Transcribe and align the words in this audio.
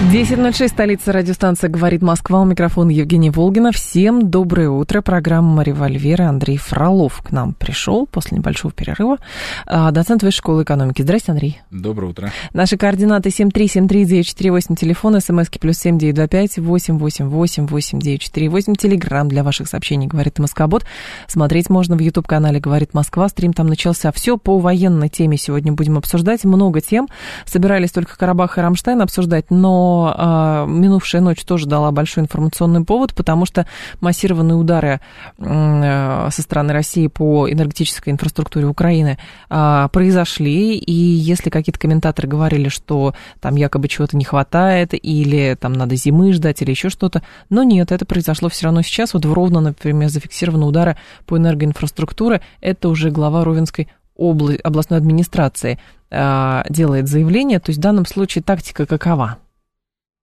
10.06, 0.00 0.68
столица 0.68 1.12
радиостанция 1.12 1.68
«Говорит 1.68 2.00
Москва». 2.00 2.40
У 2.40 2.46
микрофона 2.46 2.90
Евгения 2.90 3.30
Волгина. 3.30 3.70
Всем 3.70 4.30
доброе 4.30 4.70
утро. 4.70 5.02
Программа 5.02 5.62
«Револьвер». 5.62 6.22
Андрей 6.22 6.56
Фролов 6.56 7.20
к 7.20 7.32
нам 7.32 7.52
пришел 7.52 8.06
после 8.06 8.38
небольшого 8.38 8.72
перерыва. 8.72 9.18
А, 9.66 9.90
доцент 9.90 10.22
Высшей 10.22 10.38
школы 10.38 10.62
экономики. 10.62 11.02
Здрасте, 11.02 11.32
Андрей. 11.32 11.60
Доброе 11.70 12.06
утро. 12.06 12.32
Наши 12.54 12.78
координаты 12.78 13.28
7373948, 13.28 14.74
телефон, 14.74 15.20
смски 15.20 15.58
плюс 15.58 15.76
7925 15.76 16.58
888 16.60 17.66
8948, 17.66 18.74
телеграмм 18.76 19.28
для 19.28 19.44
ваших 19.44 19.68
сообщений 19.68 20.06
«Говорит 20.06 20.38
Москобот». 20.38 20.86
Смотреть 21.28 21.68
можно 21.68 21.94
в 21.94 22.00
YouTube-канале 22.00 22.58
«Говорит 22.58 22.94
Москва». 22.94 23.28
Стрим 23.28 23.52
там 23.52 23.66
начался. 23.66 24.12
Все 24.12 24.38
по 24.38 24.58
военной 24.58 25.10
теме 25.10 25.36
сегодня 25.36 25.72
будем 25.72 25.98
обсуждать. 25.98 26.44
Много 26.44 26.80
тем. 26.80 27.06
Собирались 27.44 27.92
только 27.92 28.16
Карабах 28.16 28.56
и 28.56 28.62
Рамштайн 28.62 29.02
обсуждать, 29.02 29.50
но 29.50 29.89
э, 30.16 30.66
минувшая 30.68 31.20
ночь 31.20 31.44
тоже 31.44 31.66
дала 31.66 31.90
большой 31.90 32.24
информационный 32.24 32.84
повод, 32.84 33.14
потому 33.14 33.46
что 33.46 33.66
массированные 34.00 34.56
удары 34.56 35.00
э, 35.38 36.28
со 36.30 36.42
стороны 36.42 36.72
России 36.72 37.06
по 37.08 37.50
энергетической 37.50 38.10
инфраструктуре 38.10 38.66
Украины 38.66 39.18
э, 39.48 39.88
произошли, 39.92 40.76
и 40.78 40.92
если 40.92 41.50
какие-то 41.50 41.78
комментаторы 41.78 42.28
говорили, 42.28 42.68
что 42.68 43.14
там 43.40 43.56
якобы 43.56 43.88
чего-то 43.88 44.16
не 44.16 44.24
хватает, 44.24 44.90
или 44.92 45.56
там 45.60 45.72
надо 45.72 45.96
зимы 45.96 46.32
ждать, 46.32 46.62
или 46.62 46.70
еще 46.70 46.88
что-то, 46.88 47.22
но 47.48 47.62
нет, 47.62 47.92
это 47.92 48.04
произошло 48.04 48.48
все 48.48 48.66
равно 48.66 48.82
сейчас. 48.82 49.14
Вот 49.14 49.24
в 49.24 49.32
Ровно, 49.32 49.60
например, 49.60 50.10
зафиксированы 50.10 50.66
удары 50.66 50.96
по 51.26 51.38
энергоинфраструктуре, 51.38 52.42
это 52.60 52.88
уже 52.88 53.10
глава 53.10 53.42
Ровенской 53.42 53.88
обла- 54.18 54.60
областной 54.60 54.98
администрации 54.98 55.78
э, 56.10 56.62
делает 56.68 57.08
заявление, 57.08 57.58
то 57.58 57.70
есть 57.70 57.78
в 57.78 57.82
данном 57.82 58.06
случае 58.06 58.42
тактика 58.42 58.86
какова? 58.86 59.38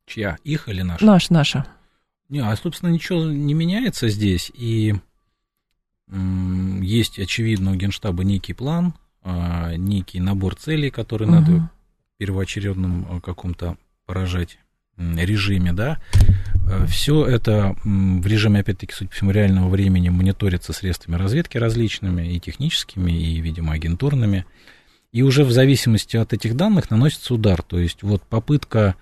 Чья? 0.07 0.37
Их 0.43 0.69
или 0.69 0.81
наша? 0.81 1.05
Наша, 1.05 1.33
наша. 1.33 1.65
Не, 2.29 2.39
а, 2.39 2.55
собственно, 2.55 2.89
ничего 2.89 3.23
не 3.25 3.53
меняется 3.53 4.09
здесь, 4.09 4.51
и 4.55 4.95
есть, 6.81 7.19
очевидно, 7.19 7.71
у 7.71 7.75
Генштаба 7.75 8.23
некий 8.23 8.53
план, 8.53 8.93
а, 9.23 9.75
некий 9.75 10.21
набор 10.21 10.55
целей, 10.55 10.89
которые 10.89 11.27
Мгм. 11.29 11.35
надо 11.39 11.51
в 11.59 12.17
первоочередном 12.17 13.07
а, 13.09 13.19
каком-то 13.19 13.77
поражать 14.05 14.57
режиме, 14.97 15.73
да. 15.73 16.01
Все 16.87 17.25
это 17.25 17.75
в 17.83 18.25
режиме, 18.25 18.61
опять-таки, 18.61 18.93
судя 18.93 19.09
по 19.09 19.15
всему, 19.15 19.31
реального 19.31 19.69
времени 19.69 20.09
мониторится 20.09 20.73
средствами 20.73 21.17
разведки 21.17 21.57
различными, 21.57 22.33
и 22.33 22.39
техническими, 22.39 23.11
и, 23.11 23.39
видимо, 23.39 23.73
агентурными. 23.73 24.45
И 25.11 25.21
уже 25.21 25.43
в 25.43 25.51
зависимости 25.51 26.17
от 26.17 26.33
этих 26.33 26.55
данных 26.55 26.89
наносится 26.89 27.35
удар. 27.35 27.61
То 27.61 27.77
есть 27.79 28.01
вот 28.01 28.23
попытка 28.23 28.95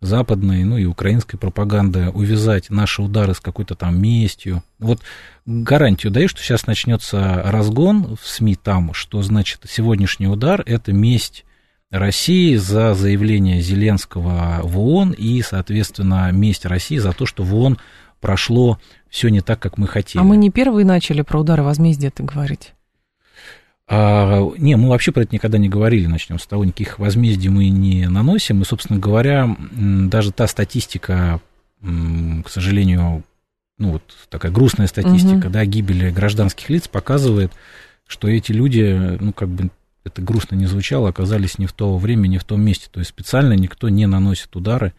западной, 0.00 0.64
ну 0.64 0.78
и 0.78 0.86
украинской 0.86 1.36
пропаганды 1.36 2.08
увязать 2.10 2.70
наши 2.70 3.02
удары 3.02 3.34
с 3.34 3.40
какой-то 3.40 3.74
там 3.74 4.00
местью. 4.00 4.62
Вот 4.78 5.00
гарантию 5.44 6.10
даю, 6.10 6.28
что 6.28 6.42
сейчас 6.42 6.66
начнется 6.66 7.42
разгон 7.44 8.16
в 8.16 8.26
СМИ 8.26 8.56
там, 8.56 8.94
что 8.94 9.20
значит 9.22 9.60
сегодняшний 9.68 10.26
удар– 10.26 10.62
это 10.66 10.92
месть 10.92 11.44
России 11.90 12.56
за 12.56 12.94
заявление 12.94 13.60
Зеленского 13.60 14.60
в 14.62 14.78
ООН 14.78 15.12
и, 15.12 15.42
соответственно, 15.42 16.30
месть 16.32 16.64
России 16.64 16.98
за 16.98 17.12
то, 17.12 17.26
что 17.26 17.42
в 17.42 17.54
ООН 17.54 17.78
прошло 18.20 18.78
все 19.08 19.28
не 19.28 19.40
так, 19.40 19.58
как 19.60 19.76
мы 19.76 19.86
хотели. 19.88 20.22
А 20.22 20.24
мы 20.24 20.36
не 20.36 20.50
первые 20.50 20.86
начали 20.86 21.22
про 21.22 21.40
удары 21.40 21.62
возмездия 21.62 22.12
говорить? 22.16 22.74
А, 23.92 24.48
не, 24.56 24.76
мы 24.76 24.88
вообще 24.88 25.10
про 25.10 25.22
это 25.22 25.34
никогда 25.34 25.58
не 25.58 25.68
говорили, 25.68 26.06
начнем 26.06 26.38
с 26.38 26.46
того, 26.46 26.64
никаких 26.64 27.00
возмездий 27.00 27.48
мы 27.48 27.68
не 27.70 28.06
наносим, 28.08 28.62
и, 28.62 28.64
собственно 28.64 29.00
говоря, 29.00 29.56
даже 29.72 30.30
та 30.30 30.46
статистика, 30.46 31.40
к 31.82 32.48
сожалению, 32.48 33.24
ну 33.78 33.92
вот 33.92 34.02
такая 34.28 34.52
грустная 34.52 34.86
статистика, 34.86 35.46
Мгм. 35.46 35.52
да, 35.52 35.64
гибели 35.64 36.10
гражданских 36.10 36.70
лиц 36.70 36.86
показывает, 36.86 37.50
что 38.06 38.28
эти 38.28 38.52
люди, 38.52 39.18
ну 39.20 39.32
как 39.32 39.48
бы 39.48 39.70
это 40.04 40.22
грустно 40.22 40.54
не 40.54 40.66
звучало, 40.66 41.08
оказались 41.08 41.58
не 41.58 41.66
в 41.66 41.72
то 41.72 41.98
время, 41.98 42.28
не 42.28 42.38
в 42.38 42.44
том 42.44 42.60
месте, 42.62 42.86
то 42.92 43.00
есть 43.00 43.10
специально 43.10 43.54
никто 43.54 43.88
не 43.88 44.06
наносит 44.06 44.54
удары 44.54 44.92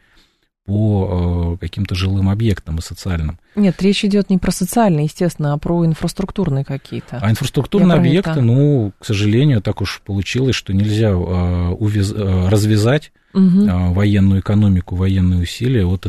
по 0.65 1.55
э, 1.55 1.57
каким-то 1.65 1.95
жилым 1.95 2.29
объектам 2.29 2.77
и 2.77 2.81
социальным. 2.81 3.39
Нет, 3.55 3.81
речь 3.81 4.05
идет 4.05 4.29
не 4.29 4.37
про 4.37 4.51
социальные, 4.51 5.05
естественно, 5.05 5.53
а 5.53 5.57
про 5.57 5.85
инфраструктурные 5.85 6.63
какие-то. 6.63 7.17
А 7.21 7.31
инфраструктурные 7.31 7.95
Я 7.95 7.99
объекты, 7.99 8.31
это. 8.31 8.41
ну, 8.41 8.93
к 8.99 9.05
сожалению, 9.05 9.61
так 9.61 9.81
уж 9.81 10.01
получилось, 10.05 10.55
что 10.55 10.73
нельзя 10.73 11.09
э, 11.09 11.13
увяз- 11.13 12.13
э, 12.15 12.49
развязать 12.49 13.11
э, 13.33 13.39
военную 13.39 14.41
экономику, 14.41 14.95
военные 14.95 15.41
усилия 15.41 15.85
от 15.85 16.05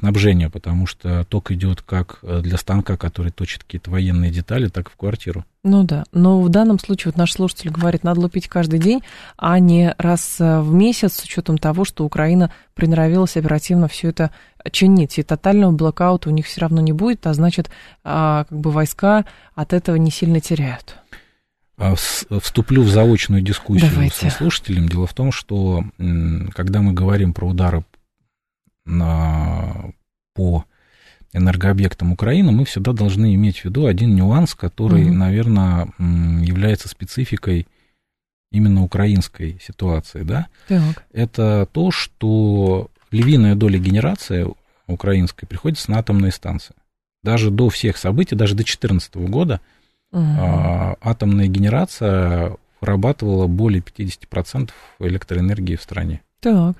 энергоснабжения, 0.00 0.48
потому 0.50 0.86
что 0.86 1.24
ток 1.24 1.50
идет 1.50 1.82
как 1.82 2.18
э, 2.22 2.40
для 2.42 2.56
станка, 2.56 2.96
который 2.96 3.30
точит 3.30 3.64
какие-то 3.64 3.90
военные 3.90 4.30
детали, 4.30 4.68
так 4.68 4.88
и 4.88 4.90
в 4.90 4.96
квартиру. 4.96 5.44
Ну 5.62 5.84
да, 5.84 6.04
но 6.12 6.40
в 6.40 6.48
данном 6.48 6.78
случае 6.78 7.12
вот 7.12 7.18
наш 7.18 7.32
слушатель 7.32 7.70
говорит, 7.70 8.02
надо 8.02 8.20
лупить 8.20 8.48
каждый 8.48 8.78
день, 8.78 9.02
а 9.36 9.58
не 9.58 9.94
раз 9.98 10.36
э, 10.40 10.60
в 10.60 10.72
месяц, 10.72 11.14
с 11.14 11.24
учетом 11.24 11.58
того, 11.58 11.84
что 11.84 12.04
Украина 12.04 12.52
приноровилась 12.74 13.36
оперативно 13.36 13.88
все 13.88 14.08
это 14.08 14.30
чинить. 14.70 15.18
И 15.18 15.22
тотального 15.22 15.72
блокаута 15.72 16.28
у 16.28 16.32
них 16.32 16.46
все 16.46 16.62
равно 16.62 16.80
не 16.80 16.92
будет, 16.92 17.26
а 17.26 17.34
значит, 17.34 17.70
а, 18.04 18.44
как 18.44 18.58
бы 18.58 18.70
войска 18.70 19.24
от 19.54 19.72
этого 19.72 19.96
не 19.96 20.10
сильно 20.10 20.40
теряют. 20.40 20.96
А 21.76 21.94
Вступлю 21.94 22.82
в 22.82 22.90
заочную 22.90 23.40
дискуссию 23.40 23.90
Давайте. 23.90 24.30
со 24.30 24.36
слушателем. 24.36 24.86
Дело 24.86 25.06
в 25.06 25.14
том, 25.14 25.32
что 25.32 25.82
когда 26.52 26.82
мы 26.82 26.92
говорим 26.92 27.32
про 27.32 27.46
удары 27.48 27.84
по 30.34 30.64
энергообъектам 31.32 32.12
Украины, 32.12 32.50
мы 32.52 32.64
всегда 32.64 32.92
должны 32.92 33.34
иметь 33.34 33.60
в 33.60 33.64
виду 33.66 33.86
один 33.86 34.14
нюанс, 34.14 34.54
который, 34.54 35.04
Мгм. 35.04 35.18
наверное, 35.18 35.88
является 35.98 36.88
спецификой 36.88 37.66
именно 38.50 38.82
украинской 38.82 39.58
ситуации. 39.62 40.22
Да? 40.22 40.48
Так. 40.66 41.04
Это 41.12 41.68
то, 41.72 41.90
что 41.90 42.90
львиная 43.10 43.54
доля 43.54 43.78
генерации 43.78 44.46
украинской 44.86 45.46
приходится 45.46 45.90
на 45.90 45.98
атомные 45.98 46.32
станции. 46.32 46.74
Даже 47.22 47.50
до 47.50 47.68
всех 47.68 47.96
событий, 47.96 48.34
даже 48.34 48.54
до 48.54 48.64
2014 48.64 49.14
года 49.28 49.60
а, 50.12 50.96
атомная 51.00 51.46
генерация 51.46 52.56
вырабатывала 52.80 53.46
более 53.46 53.82
50% 53.82 54.70
электроэнергии 55.00 55.76
в 55.76 55.82
стране. 55.82 56.22
Так. 56.40 56.76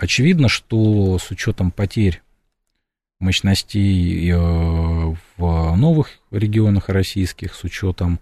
Очевидно, 0.00 0.48
что 0.48 1.18
с 1.18 1.30
учетом 1.30 1.70
потерь 1.70 2.22
мощностей 3.20 4.30
э, 4.30 4.36
в 4.36 5.76
новых 5.76 6.08
регионах 6.30 6.88
российских, 6.88 7.54
с 7.54 7.64
учетом 7.64 8.18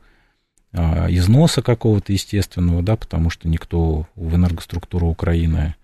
а, 0.75 1.07
износа 1.11 1.61
какого-то 1.61 2.13
естественного, 2.13 2.83
да, 2.83 2.97
потому 2.97 3.31
что 3.31 3.49
никто 3.49 4.07
в 4.15 4.35
энергоструктуру 4.35 5.09
Украины 5.09 5.75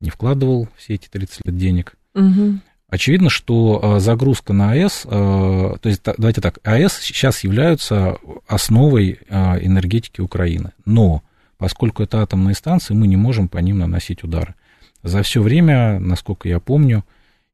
не 0.00 0.10
вкладывал 0.10 0.68
все 0.76 0.94
эти 0.94 1.08
30 1.08 1.46
лет 1.46 1.56
денег, 1.56 1.98
Мгм. 2.14 2.62
Очевидно, 2.88 3.28
что 3.28 3.80
э, 3.82 4.00
загрузка 4.00 4.54
на 4.54 4.72
АЭС, 4.72 5.02
э, 5.04 5.08
то 5.08 5.88
есть 5.88 6.00
давайте 6.02 6.40
так, 6.40 6.58
АЭС 6.64 6.98
сейчас 7.00 7.44
являются 7.44 8.16
основой 8.46 9.18
э, 9.28 9.64
энергетики 9.64 10.22
Украины, 10.22 10.72
но 10.86 11.22
поскольку 11.58 12.02
это 12.02 12.22
атомные 12.22 12.54
станции, 12.54 12.94
мы 12.94 13.06
не 13.06 13.16
можем 13.16 13.48
по 13.48 13.58
ним 13.58 13.78
наносить 13.78 14.24
удары. 14.24 14.54
За 15.02 15.22
все 15.22 15.40
время, 15.42 15.98
насколько 16.00 16.48
я 16.48 16.58
помню, 16.60 17.04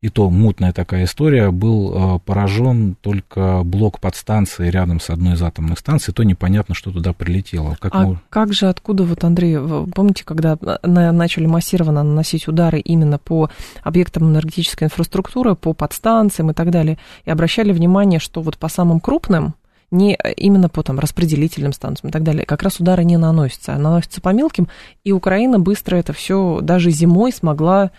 и 0.01 0.11
то 0.11 0.29
мутная 0.29 0.73
такая 0.75 1.05
история, 1.05 1.51
был 1.51 2.17
э, 2.17 2.19
поражен 2.27 2.95
только 3.01 3.63
блок 3.65 4.01
подстанции 4.01 4.69
рядом 4.69 5.01
с 5.01 5.09
одной 5.09 5.33
из 5.33 5.43
атомных 5.43 5.79
станций, 5.79 6.13
то 6.13 6.23
непонятно, 6.25 6.75
что 6.75 6.91
туда 6.91 7.15
прилетело. 7.15 7.77
Как 7.81 7.95
А 7.95 8.07
мы- 8.07 8.19
как 8.29 8.53
же, 8.53 8.67
откуда, 8.69 9.05
вот, 9.05 9.25
Андрей, 9.25 9.57
помните, 9.95 10.25
когда 10.25 10.59
на- 10.83 11.11
начали 11.13 11.47
массированно 11.47 12.03
наносить 12.03 12.49
удары 12.49 12.81
именно 12.81 13.19
по 13.19 13.49
объектам 13.83 14.25
энергетической 14.25 14.85
инфраструктуры, 14.85 15.55
по 15.55 15.73
подстанциям 15.73 16.51
и 16.51 16.55
так 16.55 16.71
далее, 16.71 16.99
и 17.25 17.31
обращали 17.31 17.73
внимание, 17.73 18.21
что 18.21 18.43
вот 18.43 18.59
по 18.59 18.69
самым 18.69 19.01
крупным, 19.01 19.55
не 19.95 20.19
именно 20.37 20.69
по 20.69 20.83
там, 20.83 20.99
распределительным 20.99 21.73
станциям 21.73 22.11
и 22.11 22.13
так 22.13 22.23
далее, 22.23 22.45
как 22.45 22.63
раз 22.63 22.81
удары 22.81 23.05
не 23.05 23.17
наносятся, 23.17 23.75
а 23.75 23.79
наносятся 23.79 24.21
по 24.21 24.31
мелким, 24.31 24.69
и 25.05 25.13
Украина 25.13 25.59
быстро 25.59 25.97
это 25.97 26.13
все 26.13 26.61
даже 26.61 26.91
зимой 26.91 27.33
смогла 27.33 27.91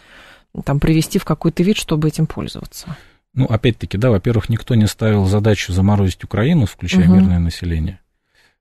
там 0.64 0.80
привести 0.80 1.20
в 1.20 1.26
какой-то 1.26 1.64
вид, 1.64 1.78
чтобы 1.78 2.08
этим 2.08 2.28
пользоваться. 2.28 2.96
Ну, 3.34 3.46
опять-таки, 3.46 3.98
да, 3.98 4.12
во-первых, 4.12 4.48
никто 4.48 4.76
не 4.76 4.88
ставил 4.88 5.26
задачу 5.26 5.74
заморозить 5.74 6.24
Украину, 6.24 6.66
включая 6.66 7.06
угу. 7.06 7.16
мирное 7.16 7.40
население. 7.40 8.00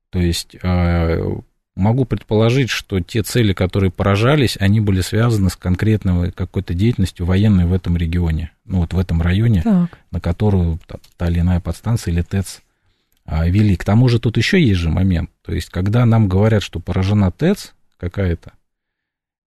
То 0.09 0.19
есть 0.19 0.55
э, 0.61 1.35
могу 1.75 2.05
предположить, 2.05 2.69
что 2.69 2.99
те 2.99 3.21
цели, 3.23 3.53
которые 3.53 3.91
поражались, 3.91 4.57
они 4.59 4.81
были 4.81 5.01
связаны 5.01 5.49
с 5.49 5.55
конкретной 5.55 6.31
какой-то 6.31 6.73
деятельностью 6.73 7.25
военной 7.25 7.65
в 7.65 7.73
этом 7.73 7.95
регионе, 7.97 8.51
ну 8.65 8.79
вот 8.79 8.93
в 8.93 8.99
этом 8.99 9.21
районе, 9.21 9.61
так. 9.61 9.97
на 10.11 10.19
которую 10.19 10.79
та, 10.87 10.99
та 11.17 11.29
или 11.29 11.39
иная 11.39 11.59
подстанция 11.59 12.13
или 12.13 12.21
ТЭЦ 12.21 12.59
а, 12.59 12.64
вели. 13.25 13.75
К 13.75 13.83
тому 13.83 14.07
же 14.07 14.19
тут 14.19 14.37
еще 14.37 14.61
есть 14.61 14.79
же 14.79 14.89
момент. 14.89 15.29
То 15.41 15.53
есть, 15.53 15.69
когда 15.69 16.05
нам 16.05 16.27
говорят, 16.27 16.63
что 16.63 16.79
поражена 16.79 17.31
ТЭЦ 17.31 17.73
какая-то, 17.97 18.53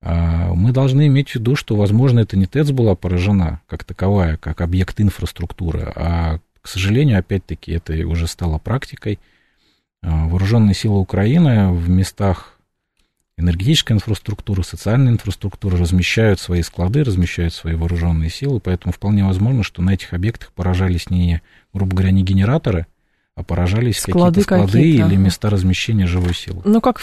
а, 0.00 0.52
мы 0.54 0.72
должны 0.72 1.06
иметь 1.06 1.30
в 1.30 1.34
виду, 1.36 1.56
что, 1.56 1.76
возможно, 1.76 2.20
это 2.20 2.36
не 2.36 2.46
ТЭЦ 2.46 2.70
была 2.70 2.94
поражена 2.94 3.60
как 3.66 3.84
таковая, 3.84 4.36
как 4.36 4.60
объект 4.60 5.00
инфраструктуры, 5.00 5.92
а, 5.94 6.38
к 6.60 6.68
сожалению, 6.68 7.18
опять-таки, 7.18 7.72
это 7.72 7.94
уже 8.06 8.26
стало 8.26 8.58
практикой. 8.58 9.18
А, 10.02 10.26
вооруженные 10.26 10.74
силы 10.74 11.00
Украины 11.00 11.72
в 11.72 11.88
местах 11.88 12.58
энергетической 13.36 13.92
инфраструктуры, 13.92 14.62
социальной 14.62 15.12
инфраструктуры 15.12 15.78
размещают 15.78 16.40
свои 16.40 16.62
склады, 16.62 17.04
размещают 17.04 17.54
свои 17.54 17.74
вооруженные 17.74 18.30
силы, 18.30 18.60
поэтому 18.60 18.92
вполне 18.92 19.24
возможно, 19.24 19.62
что 19.62 19.80
на 19.80 19.94
этих 19.94 20.12
объектах 20.12 20.52
поражались 20.52 21.08
не, 21.08 21.40
грубо 21.72 21.94
говоря, 21.94 22.10
не 22.10 22.22
генераторы, 22.22 22.86
а 23.38 23.44
поражались 23.44 24.00
склады 24.00 24.42
какие-то 24.42 24.42
склады 24.42 24.72
какие 24.72 25.06
или 25.06 25.14
места 25.14 25.48
размещения 25.48 26.06
живой 26.06 26.34
силы. 26.34 26.60
Ну, 26.64 26.80
как, 26.80 27.00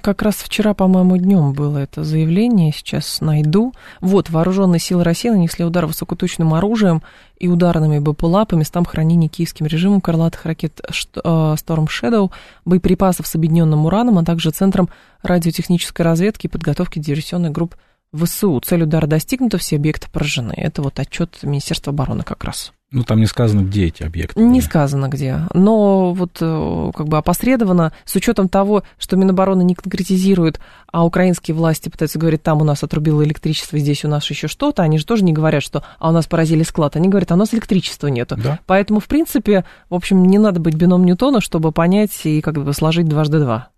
как 0.00 0.22
раз 0.22 0.36
вчера, 0.36 0.72
по-моему, 0.72 1.18
днем 1.18 1.52
было 1.52 1.76
это 1.76 2.04
заявление, 2.04 2.72
сейчас 2.72 3.20
найду. 3.20 3.74
Вот, 4.00 4.30
вооруженные 4.30 4.80
силы 4.80 5.04
России 5.04 5.28
нанесли 5.28 5.62
удар 5.62 5.84
высокоточным 5.84 6.54
оружием 6.54 7.02
и 7.38 7.48
ударными 7.48 7.98
БПЛА 7.98 8.46
по 8.46 8.54
местам 8.54 8.86
хранения 8.86 9.28
киевским 9.28 9.66
режимом 9.66 10.00
крылатых 10.00 10.46
ракет 10.46 10.80
э, 10.80 10.90
Storm 10.90 11.86
Shadow, 11.86 12.30
боеприпасов 12.64 13.26
с 13.26 13.34
объединенным 13.34 13.84
ураном, 13.84 14.16
а 14.16 14.24
также 14.24 14.52
Центром 14.52 14.88
радиотехнической 15.22 16.02
разведки 16.02 16.46
и 16.46 16.50
подготовки 16.50 16.98
диверсионных 16.98 17.52
групп 17.52 17.76
ВСУ. 18.14 18.58
Цель 18.64 18.84
удара 18.84 19.06
достигнута, 19.06 19.58
все 19.58 19.76
объекты 19.76 20.08
поражены. 20.10 20.54
Это 20.56 20.80
вот 20.80 20.98
отчет 20.98 21.40
Министерства 21.42 21.92
обороны 21.92 22.22
как 22.22 22.44
раз. 22.44 22.72
Ну, 22.94 23.02
там 23.02 23.18
не 23.18 23.26
сказано, 23.26 23.62
где 23.62 23.86
эти 23.86 24.04
объекты. 24.04 24.40
Не 24.40 24.46
были. 24.46 24.60
сказано, 24.60 25.08
где. 25.08 25.40
Но 25.52 26.14
вот 26.14 26.38
э, 26.40 26.90
как 26.94 27.08
бы 27.08 27.18
опосредованно, 27.18 27.92
с 28.04 28.14
учетом 28.14 28.48
того, 28.48 28.84
что 28.98 29.16
Минобороны 29.16 29.64
не 29.64 29.74
конкретизирует, 29.74 30.60
а 30.92 31.04
украинские 31.04 31.56
власти 31.56 31.88
пытаются 31.88 32.20
говорить, 32.20 32.44
там 32.44 32.60
у 32.60 32.64
нас 32.64 32.84
отрубило 32.84 33.24
электричество, 33.24 33.80
здесь 33.80 34.04
у 34.04 34.08
нас 34.08 34.30
еще 34.30 34.46
что-то, 34.46 34.84
они 34.84 34.98
же 34.98 35.06
тоже 35.06 35.24
не 35.24 35.32
говорят, 35.32 35.64
что 35.64 35.82
а 35.98 36.10
у 36.10 36.12
нас 36.12 36.28
поразили 36.28 36.62
склад. 36.62 36.94
Они 36.94 37.08
говорят, 37.08 37.32
а 37.32 37.34
у 37.34 37.38
нас 37.38 37.52
электричества 37.52 38.06
нету. 38.06 38.36
Да. 38.36 38.60
Поэтому, 38.66 39.00
в 39.00 39.06
принципе, 39.06 39.64
в 39.90 39.94
общем, 39.96 40.24
не 40.24 40.38
надо 40.38 40.60
быть 40.60 40.76
бином 40.76 41.04
Ньютона, 41.04 41.40
чтобы 41.40 41.72
понять 41.72 42.12
и 42.22 42.40
как 42.42 42.62
бы 42.62 42.72
сложить 42.72 43.08
дважды 43.08 43.40
два, 43.40 43.70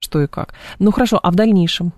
что 0.00 0.20
и 0.20 0.26
как. 0.26 0.54
Ну, 0.80 0.90
хорошо, 0.90 1.20
а 1.22 1.30
в 1.30 1.36
дальнейшем? 1.36 1.92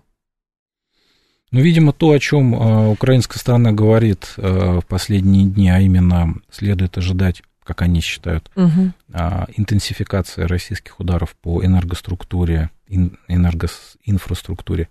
Ну, 1.57 1.63
видимо, 1.63 1.95
то, 1.95 2.11
о 2.11 2.19
чем 2.19 2.55
э, 2.55 2.89
украинская 2.89 3.41
сторона 3.41 3.73
говорит 3.73 4.35
э, 4.37 4.81
в 4.83 4.87
последние 4.87 5.47
дни, 5.47 5.71
а 5.71 5.81
именно 5.81 6.35
следует 6.51 6.99
ожидать, 6.99 7.43
как 7.65 7.81
они 7.81 8.03
считают, 8.03 8.51
угу. 8.57 8.93
э, 9.15 9.45
интенсификация 9.57 10.47
российских 10.49 11.01
ударов 11.01 11.35
по 11.37 11.65
энергоструктуре, 11.65 12.69
ин, 12.89 13.19
энергоинфраструктуре 13.29 14.91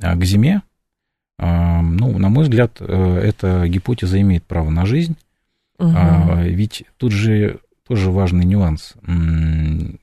э, 0.00 0.14
к 0.14 0.24
зиме. 0.24 0.62
Э, 1.40 1.80
ну, 1.80 2.16
на 2.18 2.28
мой 2.28 2.44
взгляд, 2.44 2.76
э, 2.78 3.20
эта 3.24 3.66
гипотеза 3.66 4.20
имеет 4.20 4.44
право 4.44 4.70
на 4.70 4.86
жизнь. 4.86 5.16
Угу. 5.80 5.90
Э, 5.90 6.48
ведь 6.50 6.84
тут 6.98 7.10
же 7.10 7.58
тоже 7.84 8.12
важный 8.12 8.44
нюанс. 8.44 8.94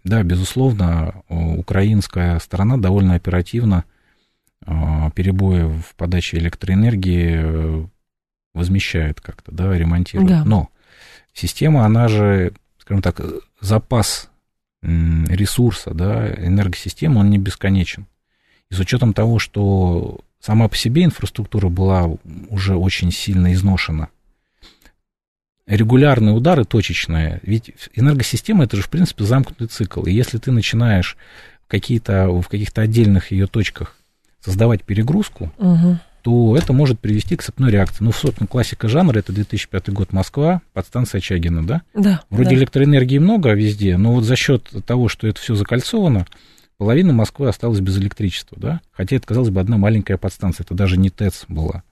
Да, 0.03 0.21
безусловно, 0.23 1.23
украинская 1.29 2.39
сторона 2.39 2.75
довольно 2.75 3.13
оперативно 3.13 3.85
а, 3.85 3.96
перебои 5.15 5.63
в 5.63 5.95
подаче 5.95 6.37
электроэнергии 6.37 7.35
э, 7.37 7.85
возмещает 8.53 9.21
как-то, 9.21 9.51
да, 9.51 9.77
ремонтирует. 9.77 10.29
Да. 10.29 10.43
Но 10.45 10.69
система, 11.33 11.85
она 11.85 12.07
же, 12.07 12.53
скажем 12.79 13.01
так, 13.01 13.21
запас 13.61 14.29
ресурса, 14.81 15.93
да, 15.93 16.29
энергосистемы, 16.33 17.21
он 17.21 17.29
не 17.29 17.37
бесконечен. 17.37 18.05
И 18.69 18.73
с 18.73 18.79
учетом 18.79 19.13
того, 19.13 19.39
что 19.39 20.19
сама 20.39 20.67
по 20.67 20.75
себе 20.75 21.03
инфраструктура 21.03 21.69
была 21.69 22.09
уже 22.49 22.75
очень 22.75 23.11
сильно 23.11 23.53
изношена, 23.53 24.09
регулярные 25.65 26.35
удары 26.35 26.63
точечные, 26.63 27.39
ведь 27.43 27.73
энергосистема 27.93 28.65
это 28.65 28.77
же, 28.77 28.83
в 28.83 28.89
принципе, 28.89 29.23
замкнутый 29.23 29.67
цикл. 29.67 30.03
И 30.03 30.11
если 30.11 30.37
ты 30.37 30.51
начинаешь 30.51 31.17
какие-то, 31.67 32.29
в 32.29 32.47
каких-то 32.47 32.81
отдельных 32.81 33.31
ее 33.31 33.47
точках 33.47 33.97
создавать 34.39 34.83
перегрузку, 34.83 35.51
угу. 35.57 35.97
то 36.21 36.57
это 36.57 36.73
может 36.73 36.99
привести 36.99 37.35
к 37.35 37.43
цепной 37.43 37.71
реакции. 37.71 38.03
Ну, 38.03 38.11
собственно, 38.11 38.47
классика 38.47 38.87
жанра, 38.87 39.19
это 39.19 39.33
2005 39.33 39.89
год 39.89 40.13
Москва, 40.13 40.61
подстанция 40.73 41.21
Чагина, 41.21 41.65
да? 41.65 41.81
Да. 41.93 42.21
Вроде 42.29 42.51
да. 42.51 42.55
электроэнергии 42.55 43.17
много 43.17 43.53
везде, 43.53 43.97
но 43.97 44.13
вот 44.13 44.23
за 44.23 44.35
счет 44.35 44.69
того, 44.85 45.07
что 45.07 45.27
это 45.27 45.39
все 45.39 45.55
закольцовано, 45.55 46.25
половина 46.77 47.13
Москвы 47.13 47.49
осталась 47.49 47.79
без 47.79 47.97
электричества, 47.97 48.57
да? 48.59 48.81
Хотя 48.91 49.15
это, 49.15 49.27
казалось 49.27 49.49
бы, 49.49 49.59
одна 49.59 49.77
маленькая 49.77 50.17
подстанция, 50.17 50.63
это 50.63 50.73
даже 50.73 50.97
не 50.97 51.09
ТЭЦ 51.09 51.45
была. 51.47 51.83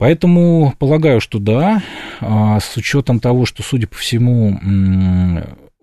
Поэтому 0.00 0.74
полагаю, 0.78 1.20
что 1.20 1.38
да, 1.38 1.82
а 2.20 2.58
с 2.58 2.74
учетом 2.78 3.20
того, 3.20 3.44
что, 3.44 3.62
судя 3.62 3.86
по 3.86 3.96
всему, 3.96 4.58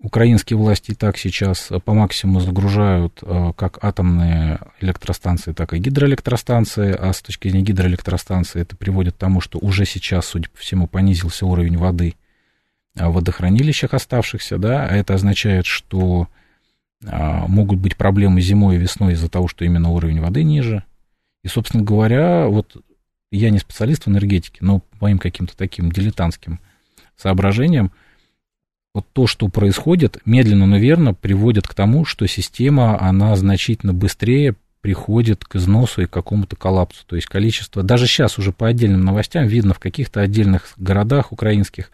Украинские 0.00 0.56
власти 0.56 0.92
и 0.92 0.94
так 0.94 1.18
сейчас 1.18 1.70
по 1.84 1.92
максимуму 1.92 2.40
загружают 2.40 3.18
э, 3.22 3.52
как 3.56 3.82
атомные 3.82 4.60
электростанции, 4.80 5.52
так 5.52 5.74
и 5.74 5.78
гидроэлектростанции, 5.78 6.96
а 6.96 7.12
с 7.12 7.20
точки 7.20 7.48
зрения 7.48 7.64
гидроэлектростанции 7.64 8.60
это 8.60 8.76
приводит 8.76 9.14
к 9.14 9.18
тому, 9.18 9.40
что 9.40 9.58
уже 9.58 9.84
сейчас, 9.86 10.26
судя 10.26 10.48
по 10.50 10.58
всему, 10.58 10.86
понизился 10.86 11.46
уровень 11.46 11.76
воды 11.76 12.14
в 12.94 13.10
водохранилищах 13.10 13.92
оставшихся, 13.92 14.58
да, 14.58 14.86
а 14.86 14.94
это 14.94 15.14
означает, 15.14 15.66
что 15.66 16.28
могут 17.00 17.78
быть 17.78 17.96
проблемы 17.96 18.40
зимой 18.40 18.74
и 18.76 18.78
весной 18.78 19.12
из-за 19.12 19.28
того, 19.28 19.46
что 19.46 19.64
именно 19.64 19.90
уровень 19.90 20.20
воды 20.20 20.42
ниже. 20.42 20.82
И, 21.44 21.48
собственно 21.48 21.84
говоря, 21.84 22.48
вот 22.48 22.76
я 23.30 23.50
не 23.50 23.58
специалист 23.58 24.04
в 24.04 24.08
энергетике, 24.08 24.58
но 24.62 24.80
по 24.80 24.96
моим 25.00 25.18
каким-то 25.18 25.56
таким 25.56 25.92
дилетантским 25.92 26.60
соображениям, 27.16 27.92
вот 28.94 29.06
то, 29.12 29.26
что 29.26 29.48
происходит, 29.48 30.18
медленно, 30.24 30.66
но 30.66 30.78
верно 30.78 31.14
приводит 31.14 31.68
к 31.68 31.74
тому, 31.74 32.04
что 32.04 32.26
система, 32.26 33.00
она 33.00 33.36
значительно 33.36 33.92
быстрее 33.92 34.56
приходит 34.80 35.44
к 35.44 35.56
износу 35.56 36.02
и 36.02 36.06
к 36.06 36.10
какому-то 36.10 36.56
коллапсу. 36.56 37.04
То 37.06 37.16
есть 37.16 37.28
количество, 37.28 37.82
даже 37.82 38.06
сейчас 38.06 38.38
уже 38.38 38.52
по 38.52 38.66
отдельным 38.66 39.04
новостям 39.04 39.46
видно 39.46 39.74
в 39.74 39.78
каких-то 39.78 40.20
отдельных 40.20 40.72
городах 40.76 41.32
украинских 41.32 41.90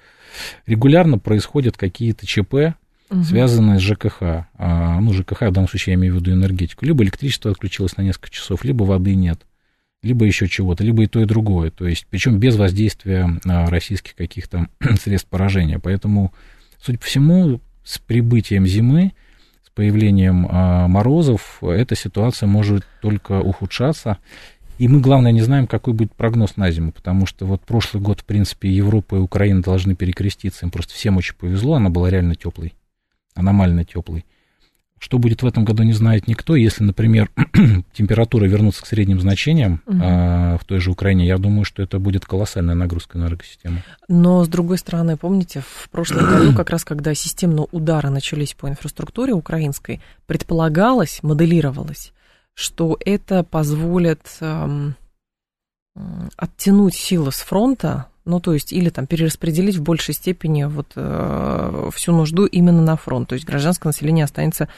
регулярно 0.67 1.19
происходят 1.19 1.77
какие-то 1.77 2.27
ЧП, 2.27 2.77
угу. 3.11 3.25
связанные 3.25 3.79
с 3.79 3.83
ЖКХ. 3.83 4.47
А, 4.55 5.01
ну, 5.01 5.13
ЖКХ 5.13 5.43
в 5.43 5.53
данном 5.53 5.69
случае 5.69 5.95
я 5.95 5.99
имею 5.99 6.15
в 6.15 6.19
виду 6.19 6.33
энергетику. 6.33 6.85
Либо 6.85 7.03
электричество 7.05 7.51
отключилось 7.51 7.97
на 7.97 8.03
несколько 8.03 8.31
часов, 8.31 8.65
либо 8.65 8.85
воды 8.85 9.15
нет, 9.15 9.41
либо 10.03 10.27
еще 10.27 10.49
чего-то, 10.49 10.85
либо 10.85 11.05
и 11.05 11.07
то, 11.07 11.21
и 11.21 11.25
другое. 11.25 11.71
То 11.71 11.87
есть, 11.87 12.07
причем 12.11 12.39
без 12.39 12.57
воздействия 12.57 13.41
а, 13.47 13.67
российских 13.71 14.15
каких-то 14.15 14.69
средств 15.01 15.29
поражения. 15.29 15.79
Поэтому 15.79 16.33
Судя 16.85 16.99
по 16.99 17.07
всему, 17.07 17.61
с 17.83 17.99
прибытием 17.99 18.67
зимы, 18.67 19.13
с 19.67 19.71
появлением 19.71 20.47
а, 20.51 20.87
морозов, 20.87 21.63
эта 21.63 21.97
ситуация 21.97 22.47
может 22.47 22.85
только 23.01 23.41
ухудшаться. 23.41 24.19
И 24.77 24.87
мы, 24.87 25.01
главное, 25.01 25.33
не 25.33 25.41
знаем, 25.41 25.67
какой 25.67 25.95
будет 25.95 26.15
прогноз 26.15 26.59
на 26.59 26.71
зиму, 26.71 26.93
потому 26.93 27.25
что 27.25 27.47
вот 27.47 27.63
прошлый 27.63 28.03
год, 28.03 28.21
в 28.21 28.25
принципе, 28.27 28.69
Европа 28.69 29.17
и 29.17 29.21
Украина 29.21 29.63
должны 29.63 29.95
перекреститься. 29.95 30.67
Им 30.67 30.71
просто 30.71 30.93
всем 30.93 31.17
очень 31.17 31.37
повезло, 31.37 31.75
она 31.75 31.89
была 31.89 32.11
реально 32.11 32.35
теплой, 32.35 32.75
аномально 33.35 33.87
теплой. 33.87 34.27
Что 34.99 35.19
будет 35.19 35.43
в 35.43 35.47
этом 35.47 35.65
году, 35.65 35.83
не 35.83 35.93
знает 35.93 36.29
никто. 36.29 36.57
Если, 36.57 36.83
например, 36.83 37.31
температура 37.93 38.47
вернутся 38.47 38.83
к 38.83 38.87
средним 38.87 39.21
значениям 39.21 39.83
угу. 39.87 39.99
а, 40.03 40.59
в 40.59 40.65
той 40.65 40.81
же 40.81 40.91
Украине, 40.91 41.27
я 41.27 41.37
думаю, 41.37 41.65
что 41.65 41.83
это 41.83 41.99
будет 41.99 42.25
колоссальная 42.25 42.75
нагрузка 42.75 43.19
на 43.19 43.25
энергосистему. 43.25 43.83
Но, 44.09 44.45
с 44.45 44.49
другой 44.49 44.79
стороны, 44.79 45.17
помните, 45.17 45.63
в 45.67 45.91
прошлом 45.91 46.27
году, 46.27 46.55
как 46.55 46.71
раз 46.71 46.85
когда 46.85 47.15
системные 47.15 47.67
удары 47.71 48.11
начались 48.11 48.55
по 48.55 48.69
инфраструктуре 48.69 49.33
украинской, 49.33 50.01
предполагалось, 50.27 51.23
моделировалось, 51.23 52.13
что 52.55 52.97
это 53.05 53.43
позволит 53.43 54.21
эм, 54.41 54.95
оттянуть 56.37 56.95
силы 56.95 57.33
с 57.33 57.41
фронта 57.41 58.07
Ну, 58.27 58.41
то 58.41 58.55
есть, 58.55 58.73
или 58.73 58.89
там 58.89 59.07
перераспределить 59.07 59.77
в 59.77 59.83
большей 59.83 60.15
степени 60.15 60.65
вот 60.65 60.93
э, 60.97 61.91
всю 61.95 62.13
нужду 62.13 62.47
именно 62.47 62.81
на 62.81 62.97
фронт. 62.97 63.29
То 63.29 63.35
есть 63.35 63.45
гражданское 63.45 63.89
население 63.89 64.25
останется 64.25 64.69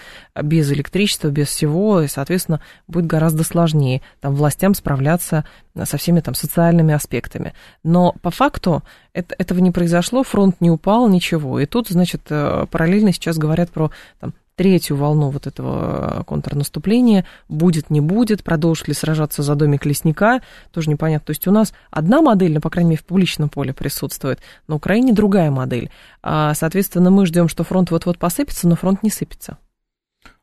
без 0.41 0.71
электричества, 0.73 1.29
без 1.29 1.49
всего, 1.49 2.00
и, 2.00 2.09
соответственно, 2.09 2.61
будет 2.88 3.07
гораздо 3.07 3.45
сложнее 3.45 4.03
там 4.21 4.35
властям 4.35 4.75
справляться 4.75 5.45
со 5.81 5.97
всеми 5.97 6.21
там 6.21 6.35
социальными 6.35 6.93
аспектами. 6.93 7.55
Но 7.85 8.17
по 8.21 8.33
факту 8.33 8.83
это, 9.12 9.37
этого 9.38 9.61
не 9.61 9.71
произошло, 9.71 10.25
фронт 10.25 10.61
не 10.61 10.71
упал, 10.71 11.09
ничего. 11.09 11.61
И 11.61 11.67
тут, 11.67 11.88
значит, 11.88 12.23
э, 12.31 12.67
параллельно 12.69 13.12
сейчас 13.12 13.38
говорят 13.38 13.71
про 13.71 13.93
там, 14.19 14.35
третью 14.56 14.96
волну 14.96 15.28
вот 15.28 15.46
этого 15.46 16.25
контрнаступления, 16.26 17.25
будет, 17.48 17.90
не 17.90 18.00
будет, 18.00 18.42
продолжит 18.42 18.88
ли 18.88 18.94
сражаться 18.94 19.42
за 19.42 19.54
домик 19.54 19.86
лесника, 19.86 20.40
тоже 20.72 20.90
непонятно. 20.90 21.26
То 21.26 21.30
есть 21.30 21.46
у 21.46 21.52
нас 21.52 21.72
одна 21.90 22.22
модель, 22.22 22.54
ну, 22.54 22.60
по 22.60 22.70
крайней 22.70 22.90
мере, 22.90 23.02
в 23.02 23.04
публичном 23.04 23.48
поле 23.48 23.72
присутствует, 23.72 24.40
на 24.66 24.75
Украине 24.75 25.12
другая 25.12 25.50
модель. 25.50 25.90
А, 26.22 26.54
соответственно, 26.54 27.10
мы 27.10 27.26
ждем, 27.26 27.48
что 27.48 27.64
фронт 27.64 27.90
вот-вот 27.90 28.18
посыпется, 28.18 28.66
но 28.66 28.76
фронт 28.76 29.02
не 29.02 29.10
сыпется. 29.10 29.58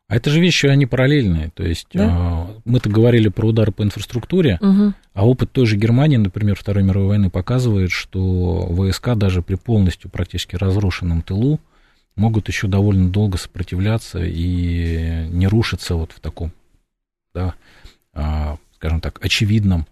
А 0.06 0.16
это 0.16 0.30
же 0.30 0.40
вещи, 0.40 0.66
они 0.66 0.86
параллельные. 0.86 1.50
То 1.54 1.64
есть 1.64 1.88
да? 1.94 2.46
э, 2.48 2.60
мы-то 2.64 2.90
говорили 2.90 3.28
про 3.28 3.48
удары 3.48 3.72
по 3.72 3.82
инфраструктуре, 3.82 4.58
угу. 4.60 4.92
а 5.14 5.26
опыт 5.26 5.50
той 5.50 5.66
же 5.66 5.76
Германии, 5.76 6.18
например, 6.18 6.56
Второй 6.56 6.84
мировой 6.84 7.08
войны 7.08 7.30
показывает, 7.30 7.90
что 7.90 8.70
ВСК 8.74 9.14
даже 9.14 9.40
при 9.40 9.54
полностью 9.54 10.10
практически 10.10 10.56
разрушенном 10.56 11.22
тылу 11.22 11.58
могут 12.16 12.48
еще 12.48 12.68
довольно 12.68 13.08
долго 13.10 13.38
сопротивляться 13.38 14.20
и 14.22 15.26
не 15.30 15.46
рушиться 15.46 15.94
вот 15.94 16.12
в 16.12 16.20
таком, 16.20 16.52
да, 17.34 17.54
э, 18.12 18.56
скажем 18.76 19.00
так, 19.00 19.24
очевидном 19.24 19.86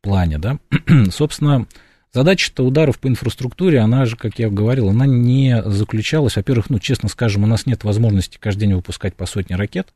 плане, 0.00 0.38
да. 0.38 0.58
Собственно, 1.10 1.66
Задача-то 2.12 2.64
ударов 2.64 2.98
по 2.98 3.06
инфраструктуре, 3.06 3.78
она 3.78 4.04
же, 4.04 4.16
как 4.16 4.40
я 4.40 4.50
говорил, 4.50 4.88
она 4.88 5.06
не 5.06 5.62
заключалась, 5.64 6.34
во-первых, 6.34 6.68
ну, 6.68 6.80
честно 6.80 7.08
скажем, 7.08 7.44
у 7.44 7.46
нас 7.46 7.66
нет 7.66 7.84
возможности 7.84 8.36
каждый 8.36 8.62
день 8.62 8.74
выпускать 8.74 9.14
по 9.14 9.26
сотне 9.26 9.54
ракет. 9.54 9.94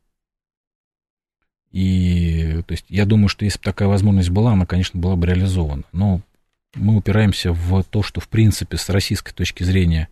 И, 1.72 2.62
то 2.68 2.72
есть, 2.72 2.84
я 2.88 3.04
думаю, 3.04 3.28
что 3.28 3.44
если 3.44 3.58
бы 3.58 3.64
такая 3.64 3.88
возможность 3.88 4.30
была, 4.30 4.52
она, 4.52 4.64
конечно, 4.64 5.00
была 5.00 5.16
бы 5.16 5.26
реализована. 5.26 5.82
Но 5.90 6.20
мы 6.76 6.96
упираемся 6.96 7.52
в 7.52 7.82
то, 7.82 8.04
что, 8.04 8.20
в 8.20 8.28
принципе, 8.28 8.76
с 8.76 8.88
российской 8.90 9.32
точки 9.32 9.64
зрения, 9.64 10.08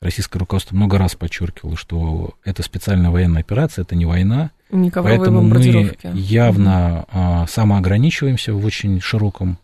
российское 0.00 0.38
руководство 0.38 0.74
много 0.74 0.98
раз 0.98 1.14
подчеркивало, 1.14 1.76
что 1.76 2.34
это 2.44 2.62
специальная 2.62 3.10
военная 3.10 3.40
операция, 3.40 3.82
это 3.82 3.96
не 3.96 4.06
война. 4.06 4.50
Никого 4.70 5.08
поэтому 5.08 5.42
мы 5.42 5.96
явно 6.14 7.06
а, 7.10 7.46
самоограничиваемся 7.46 8.52
в 8.52 8.64
очень 8.64 9.00
широком 9.00 9.58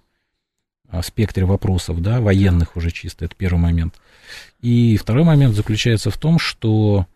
спектре 1.03 1.47
вопросов, 1.47 2.03
да, 2.03 2.21
военных 2.21 2.77
уже 2.77 2.91
чисто, 2.91 3.25
это 3.25 3.35
первый 3.35 3.59
момент. 3.59 3.95
И 4.61 4.99
второй 4.99 5.25
момент 5.25 5.55
заключается 5.55 6.11
в 6.11 6.19
том, 6.19 6.39
что 6.39 7.07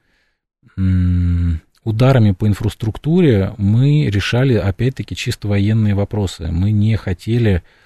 ударами 1.85 2.33
по 2.33 2.47
инфраструктуре 2.47 3.53
мы 3.59 4.07
решали, 4.07 4.55
опять-таки, 4.55 5.15
чисто 5.15 5.49
военные 5.49 5.95
вопросы. 5.95 6.49
Мы 6.51 6.73
не 6.73 6.97
хотели 6.97 7.63
а, 7.63 7.86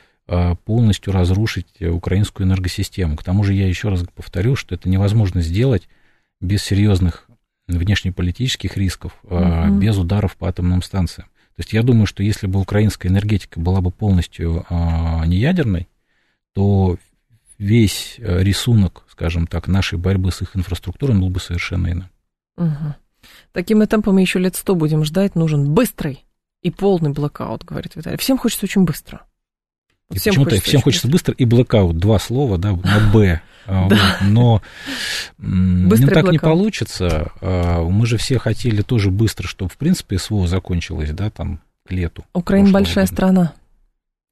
полностью 0.64 1.12
разрушить 1.12 1.80
украинскую 1.80 2.46
энергосистему. 2.46 3.16
К 3.16 3.24
тому 3.24 3.42
же 3.42 3.54
я 3.54 3.66
еще 3.66 3.88
раз 3.88 4.04
повторю, 4.14 4.54
что 4.54 4.74
это 4.74 4.88
невозможно 4.88 5.40
сделать 5.40 5.88
без 6.40 6.62
серьезных 6.62 7.28
внешнеполитических 7.66 8.76
рисков, 8.76 9.16
угу. 9.24 9.78
без 9.78 9.96
ударов 9.96 10.36
по 10.36 10.48
атомным 10.48 10.82
станциям. 10.82 11.28
То 11.56 11.62
есть 11.62 11.72
я 11.72 11.82
думаю, 11.82 12.06
что 12.06 12.22
если 12.22 12.46
бы 12.46 12.60
украинская 12.60 13.10
энергетика 13.10 13.60
была 13.60 13.80
бы 13.80 13.90
полностью 13.90 14.64
неядерной, 14.70 15.88
то 16.54 16.96
весь 17.58 18.16
э, 18.18 18.42
рисунок, 18.42 19.04
скажем 19.10 19.46
так, 19.46 19.68
нашей 19.68 19.98
борьбы 19.98 20.32
с 20.32 20.40
их 20.40 20.56
инфраструктурой 20.56 21.18
был 21.18 21.28
бы 21.28 21.38
совершенно 21.40 21.92
иным. 21.92 22.08
Угу. 22.56 22.94
Такими 23.52 23.84
темпами 23.84 24.22
еще 24.22 24.38
лет 24.38 24.56
сто 24.56 24.74
будем 24.74 25.04
ждать. 25.04 25.34
Нужен 25.34 25.72
быстрый 25.72 26.24
и 26.62 26.70
полный 26.70 27.10
блэкаут, 27.10 27.64
говорит 27.64 27.96
Виталий. 27.96 28.16
Всем 28.18 28.38
хочется 28.38 28.64
очень 28.64 28.84
быстро. 28.84 29.22
Вот 30.10 30.18
всем 30.18 30.32
почему-то 30.32 30.50
хочется 30.50 30.68
всем 30.68 30.80
хочется 30.82 31.08
быстро. 31.08 31.32
быстро 31.32 31.44
и 31.44 31.48
блэкаут, 31.48 31.98
два 31.98 32.18
слова, 32.18 32.58
да, 32.58 32.72
на 32.72 33.10
Б. 33.12 33.40
А, 33.66 33.88
но 34.22 34.60
не 35.38 36.06
так 36.06 36.30
не 36.32 36.38
получится. 36.38 37.30
А, 37.40 37.84
мы 37.84 38.06
же 38.06 38.16
все 38.16 38.38
хотели 38.38 38.82
тоже 38.82 39.10
быстро, 39.10 39.46
чтобы, 39.46 39.70
в 39.70 39.76
принципе, 39.76 40.18
СВО 40.18 40.46
закончилось, 40.48 41.10
да, 41.12 41.30
там, 41.30 41.60
к 41.86 41.92
лету. 41.92 42.24
Украина 42.34 42.70
большая 42.70 43.06
страна. 43.06 43.54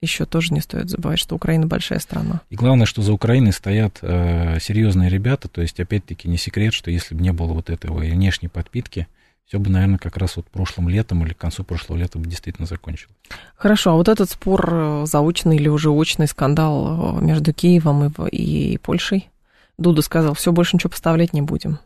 Еще 0.00 0.26
тоже 0.26 0.54
не 0.54 0.60
стоит 0.60 0.90
забывать, 0.90 1.18
что 1.18 1.34
Украина 1.34 1.66
большая 1.66 1.98
страна. 1.98 2.40
И 2.50 2.54
главное, 2.54 2.86
что 2.86 3.02
за 3.02 3.12
Украиной 3.12 3.52
стоят 3.52 3.98
э, 4.00 4.58
серьезные 4.60 5.10
ребята. 5.10 5.48
То 5.48 5.60
есть, 5.60 5.80
опять-таки, 5.80 6.28
не 6.28 6.38
секрет, 6.38 6.72
что 6.72 6.92
если 6.92 7.16
бы 7.16 7.22
не 7.22 7.32
было 7.32 7.52
вот 7.52 7.68
этого 7.68 7.98
внешней 7.98 8.46
подпитки, 8.46 9.08
все 9.48 9.58
бы, 9.58 9.70
наверное, 9.70 9.98
как 9.98 10.18
раз 10.18 10.36
вот 10.36 10.46
прошлым 10.46 10.90
летом 10.90 11.24
или 11.24 11.32
к 11.32 11.38
концу 11.38 11.64
прошлого 11.64 11.98
лета 11.98 12.18
бы 12.18 12.28
действительно 12.28 12.66
закончилось. 12.66 13.16
Хорошо, 13.56 13.92
а 13.92 13.94
вот 13.94 14.08
этот 14.08 14.28
спор, 14.28 14.68
э, 14.70 15.06
заочный 15.06 15.56
или 15.56 15.68
уже 15.68 15.88
очный 15.88 16.26
скандал 16.26 17.18
э, 17.18 17.24
между 17.24 17.54
Киевом 17.54 18.08
и, 18.08 18.36
и 18.36 18.76
Польшей, 18.76 19.30
Дуда 19.78 20.02
сказал, 20.02 20.34
все, 20.34 20.52
больше 20.52 20.76
ничего 20.76 20.90
поставлять 20.90 21.32
не 21.32 21.40
будем. 21.40 21.78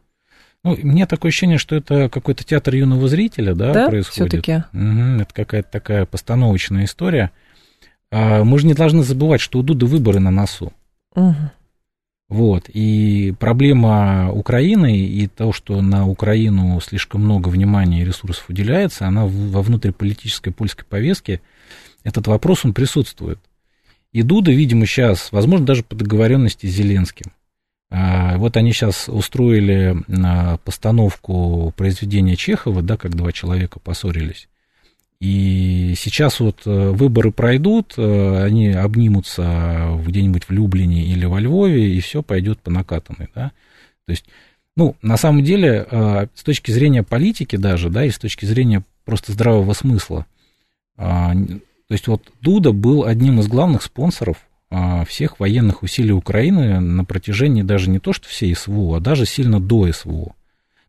Ну, 0.64 0.76
мне 0.83 1.07
такое 1.07 1.28
ощущение, 1.28 1.59
что 1.59 1.76
это 1.76 2.09
какой-то 2.09 2.42
театр 2.42 2.75
юного 2.75 3.07
зрителя, 3.07 3.54
да, 3.54 3.73
да 3.73 3.88
происходит. 3.88 4.33
Все-таки. 4.33 4.64
Угу, 4.73 5.23
это 5.23 5.33
какая-то 5.33 5.71
такая 5.71 6.04
постановочная 6.04 6.85
история. 6.85 7.31
А 8.11 8.42
мы 8.42 8.59
же 8.59 8.66
не 8.66 8.75
должны 8.75 9.04
забывать, 9.04 9.40
что 9.40 9.61
у 9.61 9.62
Дуды 9.62 9.87
выборы 9.87 10.19
на 10.19 10.33
носу. 10.33 10.73
Угу. 11.14 11.35
Вот, 12.32 12.70
и 12.72 13.34
проблема 13.38 14.32
Украины 14.32 15.00
и 15.00 15.26
то, 15.26 15.52
что 15.52 15.82
на 15.82 16.08
Украину 16.08 16.80
слишком 16.80 17.22
много 17.22 17.50
внимания 17.50 18.00
и 18.00 18.04
ресурсов 18.06 18.46
уделяется, 18.48 19.06
она 19.06 19.26
во 19.26 19.60
внутриполитической 19.60 20.50
польской 20.50 20.86
повестке, 20.86 21.42
этот 22.04 22.28
вопрос, 22.28 22.64
он 22.64 22.72
присутствует. 22.72 23.38
И 24.12 24.22
Дуда, 24.22 24.50
видимо, 24.50 24.86
сейчас, 24.86 25.30
возможно, 25.30 25.66
даже 25.66 25.82
по 25.82 25.94
договоренности 25.94 26.66
с 26.66 26.70
Зеленским. 26.70 27.32
А, 27.90 28.38
вот 28.38 28.56
они 28.56 28.72
сейчас 28.72 29.10
устроили 29.10 29.94
а, 30.24 30.56
постановку 30.56 31.74
произведения 31.76 32.34
Чехова, 32.34 32.80
да, 32.80 32.96
как 32.96 33.14
два 33.14 33.30
человека 33.32 33.78
поссорились. 33.78 34.48
И 35.22 35.94
сейчас 35.96 36.40
вот 36.40 36.62
э, 36.66 36.90
выборы 36.90 37.30
пройдут, 37.30 37.94
э, 37.96 38.44
они 38.44 38.70
обнимутся 38.70 39.96
где-нибудь 40.04 40.48
в 40.48 40.50
Люблине 40.50 41.04
или 41.04 41.24
во 41.26 41.38
Львове, 41.38 41.94
и 41.94 42.00
все 42.00 42.24
пойдет 42.24 42.58
по 42.58 42.72
накатанной, 42.72 43.28
да. 43.32 43.52
То 44.06 44.10
есть, 44.10 44.24
ну, 44.74 44.96
на 45.00 45.16
самом 45.16 45.44
деле, 45.44 45.86
э, 45.88 46.26
с 46.34 46.42
точки 46.42 46.72
зрения 46.72 47.04
политики 47.04 47.54
даже, 47.54 47.88
да, 47.88 48.04
и 48.04 48.10
с 48.10 48.18
точки 48.18 48.46
зрения 48.46 48.82
просто 49.04 49.30
здравого 49.30 49.74
смысла, 49.74 50.26
то 50.96 51.48
есть 51.88 52.08
вот 52.08 52.32
Дуда 52.40 52.72
был 52.72 53.04
одним 53.04 53.38
из 53.38 53.46
главных 53.46 53.82
спонсоров 53.82 54.38
всех 55.06 55.38
военных 55.38 55.82
усилий 55.82 56.12
Украины 56.12 56.80
на 56.80 57.04
протяжении 57.04 57.62
даже 57.62 57.90
не 57.90 57.98
то, 58.00 58.12
что 58.12 58.28
всей 58.28 58.54
СВО, 58.56 58.96
а 58.96 59.00
даже 59.00 59.26
сильно 59.26 59.60
до 59.60 59.90
СВО. 59.92 60.34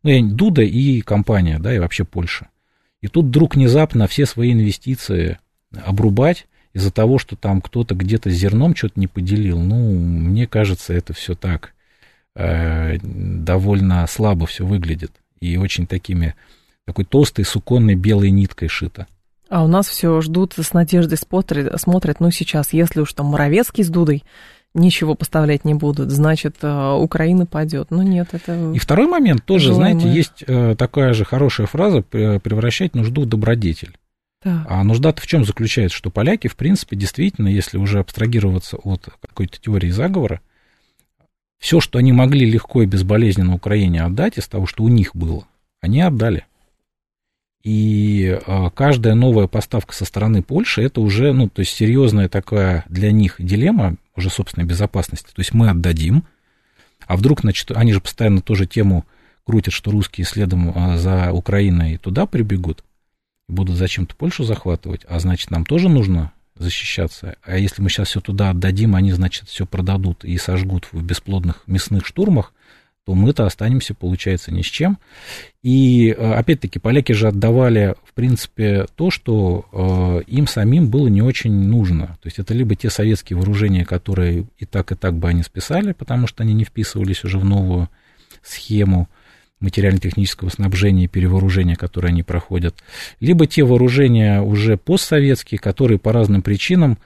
Ну, 0.02 0.30
Дуда 0.30 0.64
и 0.64 1.02
компания, 1.02 1.60
да, 1.60 1.74
и 1.74 1.80
вообще 1.80 2.04
Польша. 2.04 2.48
И 3.04 3.10
тут 3.10 3.26
вдруг 3.26 3.56
внезапно 3.56 4.08
все 4.08 4.26
свои 4.26 4.54
инвестиции 4.54 5.38
обрубать 5.86 6.48
из-за 6.72 6.90
того, 6.90 7.20
что 7.20 7.36
там 7.36 7.60
кто-то 7.60 7.96
где-то 7.96 8.30
зерном 8.30 8.78
что-то 8.78 8.98
не 8.98 9.08
поделил, 9.08 9.60
ну, 9.60 9.94
мне 9.94 10.48
кажется, 10.48 10.94
это 10.94 11.12
все 11.14 11.36
так 11.36 11.74
э, 12.34 12.98
довольно 13.02 14.08
слабо 14.08 14.48
все 14.48 14.66
выглядит. 14.66 15.12
И 15.42 15.58
очень 15.58 15.86
такими, 15.86 16.36
такой 16.86 17.04
толстой, 17.04 17.44
суконной 17.44 17.96
белой 17.96 18.32
ниткой 18.32 18.70
шито. 18.70 19.06
А 19.50 19.66
у 19.66 19.68
нас 19.68 19.90
все 19.90 20.22
ждут 20.22 20.54
с 20.58 20.72
надеждой 20.72 21.18
смотрят, 21.18 21.78
смотрят, 21.82 22.22
ну, 22.22 22.32
сейчас, 22.32 22.72
если 22.72 23.02
уж 23.02 23.12
там 23.12 23.26
Моровецкий 23.26 23.84
с 23.84 23.90
Дудой 23.90 24.24
ничего 24.74 25.16
поставлять 25.16 25.66
не 25.66 25.74
будут, 25.74 26.10
значит, 26.10 26.58
э, 26.62 26.94
Украина 26.94 27.46
падет. 27.46 27.92
Но 27.92 28.04
нет, 28.04 28.30
это... 28.32 28.72
И 28.74 28.80
второй 28.80 29.08
момент 29.08 29.46
тоже, 29.46 29.74
желаемое. 29.74 30.00
знаете, 30.00 30.18
есть 30.18 30.44
э, 30.46 30.76
такая 30.78 31.14
же 31.14 31.26
хорошая 31.26 31.68
фраза 31.68 32.02
«превращать 32.02 32.96
нужду 32.96 33.22
в 33.22 33.26
добродетель». 33.26 33.96
Да. 34.44 34.66
А 34.68 34.84
нужда-то 34.84 35.22
в 35.22 35.28
чем 35.28 35.46
заключается? 35.46 35.98
Что 35.98 36.10
поляки, 36.10 36.48
в 36.48 36.56
принципе, 36.56 36.98
действительно, 36.98 37.48
если 37.48 37.78
уже 37.78 38.00
абстрагироваться 38.00 38.78
от 38.78 39.08
какой-то 39.22 39.60
теории 39.60 39.90
заговора, 39.90 40.42
все, 41.60 41.80
что 41.80 41.98
они 41.98 42.12
могли 42.12 42.46
легко 42.46 42.84
и 42.84 42.86
безболезненно 42.86 43.56
Украине 43.56 44.04
отдать 44.04 44.38
из 44.38 44.48
того, 44.48 44.66
что 44.66 44.84
у 44.84 44.90
них 44.90 45.16
было, 45.16 45.46
они 45.80 46.02
отдали. 46.02 46.46
И 47.64 48.38
э, 48.46 48.70
каждая 48.76 49.16
новая 49.16 49.48
поставка 49.48 49.94
со 49.94 50.04
стороны 50.04 50.44
Польши, 50.44 50.82
это 50.82 51.00
уже, 51.00 51.32
ну, 51.32 51.48
то 51.48 51.62
есть 51.62 51.74
серьезная 51.74 52.28
такая 52.28 52.84
для 52.90 53.12
них 53.12 53.36
дилемма 53.40 53.96
уже 54.16 54.30
собственной 54.30 54.68
безопасности. 54.68 55.28
То 55.34 55.40
есть 55.40 55.54
мы 55.54 55.70
отдадим, 55.70 56.26
а 57.08 57.16
вдруг, 57.16 57.42
значит, 57.42 57.72
они 57.72 57.94
же 57.94 58.02
постоянно 58.02 58.42
тоже 58.42 58.66
тему 58.66 59.06
крутят, 59.46 59.74
что 59.74 59.92
русские 59.92 60.26
следом 60.26 60.70
э, 60.70 60.98
за 60.98 61.32
Украиной 61.32 61.98
туда 61.98 62.26
прибегут, 62.26 62.84
будут 63.48 63.78
зачем-то 63.78 64.14
Польшу 64.16 64.44
захватывать, 64.44 65.06
а 65.08 65.20
значит, 65.20 65.50
нам 65.50 65.66
тоже 65.66 65.88
нужно 65.88 66.34
защищаться. 66.56 67.38
А 67.44 67.58
если 67.58 67.82
мы 67.82 67.90
сейчас 67.90 68.10
все 68.10 68.20
туда 68.20 68.50
отдадим, 68.50 68.96
они, 68.96 69.14
значит, 69.14 69.48
все 69.48 69.66
продадут 69.66 70.26
и 70.26 70.38
сожгут 70.38 70.90
в 70.92 71.02
бесплодных 71.02 71.64
мясных 71.66 72.06
штурмах, 72.06 72.54
то 73.06 73.16
мы-то 73.16 73.46
останемся, 73.46 73.94
получается, 73.94 74.52
ни 74.52 74.62
с 74.62 74.66
чем. 74.66 74.98
И, 75.62 76.10
э, 76.10 76.34
опять-таки, 76.34 76.80
поляки 76.80 77.12
же 77.12 77.28
отдавали, 77.28 77.96
в 78.06 78.14
принципе, 78.14 78.86
то, 78.96 79.12
что 79.12 79.66
э, 79.72 80.24
им 80.28 80.48
самим 80.48 80.90
было 80.90 81.08
не 81.08 81.22
очень 81.22 81.54
нужно. 81.54 82.18
То 82.22 82.28
есть 82.28 82.40
это 82.40 82.54
либо 82.54 82.76
те 82.76 82.90
советские 82.90 83.38
вооружения, 83.38 83.84
которые 83.84 84.46
и 84.58 84.66
так, 84.66 84.92
и 84.94 84.96
так 84.96 85.16
бы 85.16 85.28
они 85.28 85.44
списали, 85.44 85.92
потому 85.92 86.28
что 86.28 86.44
они 86.44 86.54
не 86.54 86.64
вписывались 86.64 87.24
уже 87.26 87.40
в 87.40 87.46
новую 87.46 87.90
схему 88.42 89.10
материально-технического 89.60 90.50
снабжения 90.50 91.06
и 91.06 91.08
перевооружения, 91.08 91.76
которые 91.76 92.10
они 92.10 92.24
проходят, 92.24 92.76
либо 93.20 93.48
те 93.48 93.64
вооружения 93.64 94.42
уже 94.42 94.78
постсоветские, 94.78 95.60
которые 95.60 96.00
по 96.00 96.12
разным 96.12 96.42
причинам 96.42 96.98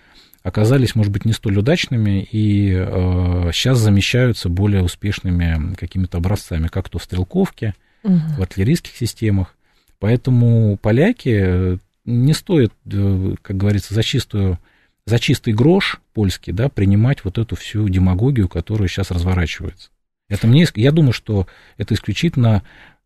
оказались, 0.48 0.96
может 0.96 1.12
быть, 1.12 1.26
не 1.26 1.34
столь 1.34 1.60
удачными 1.60 2.28
и 2.32 2.72
э, 2.74 3.52
сейчас 3.54 3.80
замещаются 3.80 4.48
более 4.48 4.82
успешными 4.82 5.76
какими-то 5.76 6.18
образцами, 6.18 6.68
как 6.68 6.90
то 6.90 7.00
в 7.00 7.04
стрелковке, 7.04 7.76
угу. 8.04 8.18
в 8.38 8.42
артиллерийских 8.42 8.96
системах. 8.96 9.56
Поэтому 10.00 10.78
поляки 10.78 11.80
не 12.06 12.34
стоит, 12.34 12.72
э, 12.86 13.36
как 13.42 13.58
говорится, 13.58 13.94
за 13.94 14.04
чистую 14.04 14.60
за 15.06 15.20
чистый 15.20 15.54
грош 15.54 16.02
польский, 16.14 16.52
да, 16.52 16.68
принимать 16.68 17.24
вот 17.24 17.38
эту 17.38 17.56
всю 17.56 17.88
демагогию, 17.88 18.50
которая 18.50 18.90
сейчас 18.90 19.10
разворачивается. 19.10 19.90
Это 20.28 20.48
мне, 20.48 20.68
я 20.76 20.92
думаю, 20.92 21.14
что 21.14 21.48
это 21.78 21.94
исключительно 21.94 22.62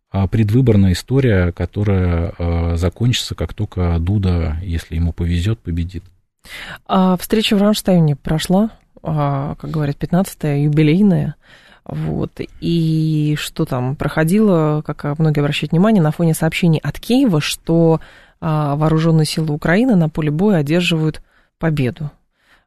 а, 0.10 0.28
предвыборная 0.28 0.94
история, 0.94 1.52
которая 1.52 2.34
а, 2.40 2.76
закончится, 2.76 3.36
как 3.36 3.54
только 3.54 4.00
Дуда, 4.00 4.58
если 4.64 4.96
ему 4.96 5.14
повезет, 5.14 5.60
победит. 5.60 6.04
А 6.86 7.18
встреча 7.18 7.56
в 7.56 7.62
Рамштайне 7.62 8.16
прошла, 8.16 8.72
а, 9.04 9.56
как 9.56 9.70
говорят, 9.70 9.98
15-я, 9.98 10.64
юбилейная. 10.64 11.36
Вот. 11.86 12.32
И 12.60 13.36
что 13.40 13.66
там 13.66 13.96
проходило, 13.96 14.84
как 14.86 15.18
многие 15.20 15.40
обращают 15.40 15.72
внимание, 15.72 16.02
на 16.02 16.12
фоне 16.12 16.34
сообщений 16.34 16.80
от 16.84 17.00
Киева, 17.00 17.42
что 17.42 18.00
вооруженные 18.40 19.26
силы 19.26 19.54
Украины 19.54 19.96
на 19.96 20.10
поле 20.10 20.32
боя 20.32 20.58
одерживают 20.58 21.22
победу. 21.60 22.10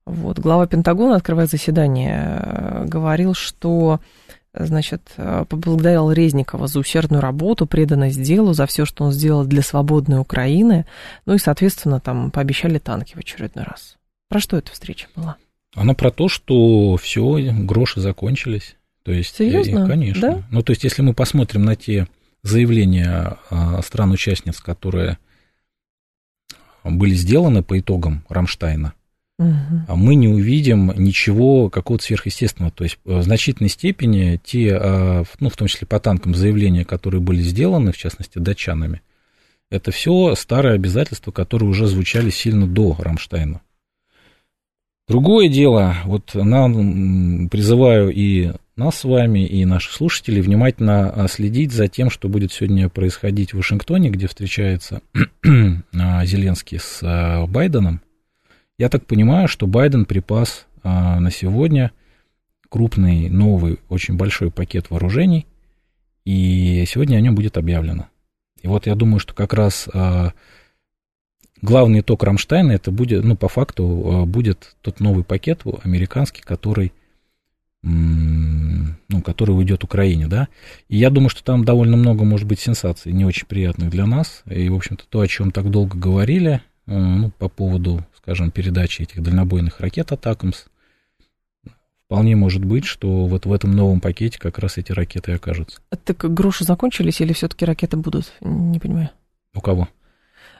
Вот. 0.07 0.39
Глава 0.39 0.67
Пентагона, 0.67 1.17
открывая 1.17 1.47
заседание, 1.47 2.85
говорил, 2.87 3.35
что 3.35 4.01
значит, 4.55 5.03
поблагодарил 5.17 6.11
Резникова 6.13 6.67
за 6.67 6.79
усердную 6.79 7.21
работу, 7.21 7.67
преданность 7.67 8.23
делу, 8.23 8.53
за 8.53 8.67
все, 8.67 8.85
что 8.85 9.05
он 9.05 9.13
сделал 9.13 9.45
для 9.45 9.63
свободной 9.63 10.21
Украины. 10.21 10.87
Ну 11.27 11.35
и, 11.35 11.39
соответственно, 11.39 12.01
там 12.01 12.31
пообещали 12.31 12.79
танки 12.79 13.15
в 13.15 13.19
очередной 13.19 13.65
раз. 13.65 13.97
Про 14.29 14.41
что 14.41 14.57
эта 14.57 14.73
встреча 14.73 15.09
была? 15.17 15.37
Она 15.75 15.95
про 15.95 16.11
то, 16.11 16.29
что 16.29 16.97
все, 16.97 17.53
гроши 17.53 18.01
закончились. 18.01 18.77
То 19.03 19.13
есть, 19.13 19.41
э, 19.41 19.51
Серьезно? 19.51 19.87
Конечно. 19.87 20.21
Да? 20.21 20.43
Ну, 20.51 20.63
то 20.63 20.71
есть, 20.71 20.85
если 20.85 21.03
мы 21.03 21.15
посмотрим 21.15 21.65
на 21.65 21.77
те 21.77 22.07
заявления 22.43 23.39
а, 23.51 23.83
стран-участниц, 23.83 24.61
которые 24.61 25.19
были 26.85 27.15
сделаны 27.15 27.63
по 27.63 27.79
итогам 27.79 28.25
Рамштайна, 28.29 28.95
угу. 29.39 29.97
мы 29.97 30.15
не 30.15 30.29
увидим 30.29 30.93
ничего 30.97 31.71
какого-то 31.71 32.05
сверхъестественного. 32.05 32.73
То 32.73 32.85
есть 32.85 32.99
в 33.05 33.23
значительной 33.23 33.71
степени 33.71 34.41
те, 34.43 34.77
а, 34.77 35.25
ну, 35.41 35.49
в 35.49 35.57
том 35.57 35.69
числе 35.69 35.87
по 35.87 36.01
танкам, 36.01 36.35
заявления, 36.35 36.85
которые 36.85 37.21
были 37.21 37.41
сделаны, 37.41 37.93
в 37.93 37.97
частности, 37.97 38.39
датчанами, 38.39 39.03
это 39.71 39.91
все 39.91 40.35
старые 40.35 40.75
обязательства, 40.75 41.33
которые 41.33 41.69
уже 41.69 41.87
звучали 41.87 42.31
сильно 42.31 42.67
до 42.67 42.97
Рамштайна. 42.99 43.61
Другое 45.07 45.49
дело, 45.49 45.97
вот 46.05 46.31
нам 46.35 47.49
призываю 47.51 48.11
и 48.11 48.53
нас 48.77 49.01
с 49.01 49.05
вами, 49.05 49.47
и 49.47 49.65
наших 49.65 49.93
слушателей 49.93 50.41
внимательно 50.41 51.11
а, 51.11 51.29
следить 51.29 51.73
за 51.73 51.89
тем, 51.89 52.11
что 52.11 52.29
будет 52.29 52.53
сегодня 52.53 52.89
происходить 52.89 53.53
в 53.53 53.59
Вашингтоне, 53.59 54.11
где 54.11 54.27
встречается 54.27 55.03
Зеленский 55.45 56.79
с 56.81 57.47
Байденом. 57.49 58.01
Я 58.77 58.89
так 58.89 59.07
понимаю, 59.07 59.47
что 59.47 59.67
Байден 59.67 60.05
припас 60.05 60.67
а, 60.83 61.21
на 61.21 61.31
сегодня 61.31 61.93
крупный, 62.69 63.29
новый, 63.29 63.79
очень 63.89 64.17
большой 64.17 64.51
пакет 64.51 64.91
вооружений, 64.91 65.47
и 66.25 66.85
сегодня 66.89 67.17
о 67.17 67.21
нем 67.21 67.37
будет 67.37 67.57
объявлено. 67.57 68.09
И 68.63 68.67
вот 68.67 68.87
я 68.87 68.97
думаю, 68.97 69.21
что 69.21 69.33
как 69.33 69.53
раз 69.53 69.89
а, 69.95 70.33
главный 71.63 72.01
итог 72.01 72.25
Рамштайна, 72.25 72.73
это 72.73 72.91
будет, 72.91 73.23
ну, 73.23 73.37
по 73.37 73.49
факту, 73.49 73.85
а, 73.85 74.27
будет 74.27 74.75
тот 74.83 74.99
новый 74.99 75.23
пакет 75.23 75.63
американский, 75.83 76.43
который 76.43 76.93
ну, 77.87 79.21
который 79.23 79.51
уйдет 79.51 79.85
Украине, 79.85 80.27
да, 80.27 80.49
и 80.89 80.97
я 80.97 81.11
думаю, 81.11 81.29
что 81.29 81.45
там 81.45 81.67
довольно 81.67 81.99
много, 81.99 82.25
может 82.25 82.49
быть, 82.49 82.59
сенсаций, 82.59 83.13
не 83.13 83.27
очень 83.27 83.47
приятных 83.47 83.91
для 83.91 84.07
нас, 84.07 84.43
и, 84.47 84.71
в 84.71 84.75
общем-то, 84.75 85.05
то, 85.07 85.21
о 85.21 85.29
чем 85.29 85.51
так 85.51 85.71
долго 85.71 85.99
говорили, 85.99 86.63
ну, 86.87 87.31
по 87.39 87.51
поводу 87.51 88.03
скажем, 88.25 88.51
передачи 88.51 89.03
этих 89.03 89.23
дальнобойных 89.23 89.81
ракет 89.81 90.11
«Атакамс», 90.11 90.65
вполне 92.07 92.37
может 92.37 92.65
быть, 92.65 92.87
что 92.87 93.27
вот 93.27 93.45
в 93.45 93.53
этом 93.53 93.77
новом 93.77 94.01
пакете 94.01 94.39
как 94.39 94.59
раз 94.59 94.79
эти 94.79 94.93
ракеты 94.93 95.33
и 95.33 95.35
окажутся. 95.35 95.81
Так 96.05 96.33
гроши 96.33 96.65
закончились 96.65 97.21
или 97.21 97.35
все-таки 97.35 97.67
ракеты 97.67 97.99
будут? 97.99 98.33
Не 98.41 98.79
понимаю. 98.79 99.11
У 99.55 99.61
кого? 99.61 99.89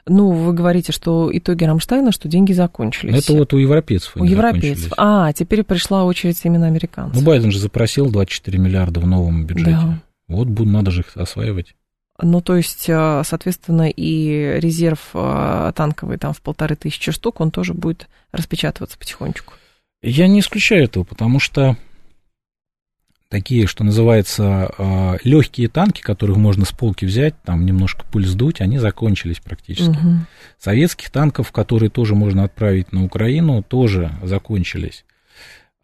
Ну, 0.07 0.31
вы 0.31 0.53
говорите, 0.53 0.93
что 0.93 1.31
итоги 1.33 1.65
Рамштайна, 1.65 2.13
что 2.13 2.29
деньги 2.29 2.53
закончились. 2.53 3.25
Это 3.25 3.33
вот 3.33 3.55
у 3.55 3.57
европейцев. 3.57 4.15
У 4.15 4.25
европейцев. 4.25 4.93
А, 4.99 5.33
теперь 5.33 5.65
пришла 5.65 6.05
очередь 6.05 6.39
именно 6.45 6.67
американцев. 6.67 7.19
Ну, 7.19 7.27
Байден 7.27 7.51
же 7.51 7.59
запросил 7.59 8.11
24 8.11 8.59
миллиарда 8.59 9.01
в 9.01 9.07
новом 9.07 9.47
бюджете. 9.47 9.71
Да. 9.71 10.03
Вот 10.29 10.49
надо 10.49 10.91
же 10.91 11.01
их 11.01 11.17
осваивать. 11.17 11.75
Ну, 12.21 12.41
то 12.41 12.57
есть, 12.57 12.89
э, 12.89 13.23
соответственно, 13.25 13.89
и 13.91 14.61
резерв 14.61 15.11
э, 15.15 15.73
танковый 15.75 16.17
там 16.17 16.33
в 16.33 16.41
полторы 16.41 16.77
тысячи 16.77 17.11
штук, 17.11 17.41
он 17.41 17.51
тоже 17.51 17.75
будет 17.75 18.09
распечатываться 18.31 18.97
потихонечку. 18.97 19.55
Я 20.01 20.29
не 20.29 20.41
исключаю 20.41 20.85
этого, 20.85 21.03
потому 21.03 21.41
что 21.41 21.77
такие, 23.31 23.67
что 23.67 23.83
называется, 23.83 24.73
э, 24.79 25.17
легкие 25.25 25.69
танки, 25.69 26.03
которых 26.03 26.37
можно 26.37 26.65
с 26.65 26.71
полки 26.71 27.05
взять, 27.05 27.35
там 27.43 27.67
немножко 27.67 28.05
пуль 28.05 28.27
сдуть, 28.27 28.61
они 28.61 28.79
закончились 28.79 29.41
практически. 29.41 29.91
Угу. 29.91 30.19
Советских 30.61 31.11
танков, 31.11 31.51
которые 31.51 31.91
тоже 31.91 32.15
можно 32.15 32.45
отправить 32.45 32.93
на 32.93 33.05
Украину, 33.05 33.65
тоже 33.65 34.13
закончились. 34.23 35.05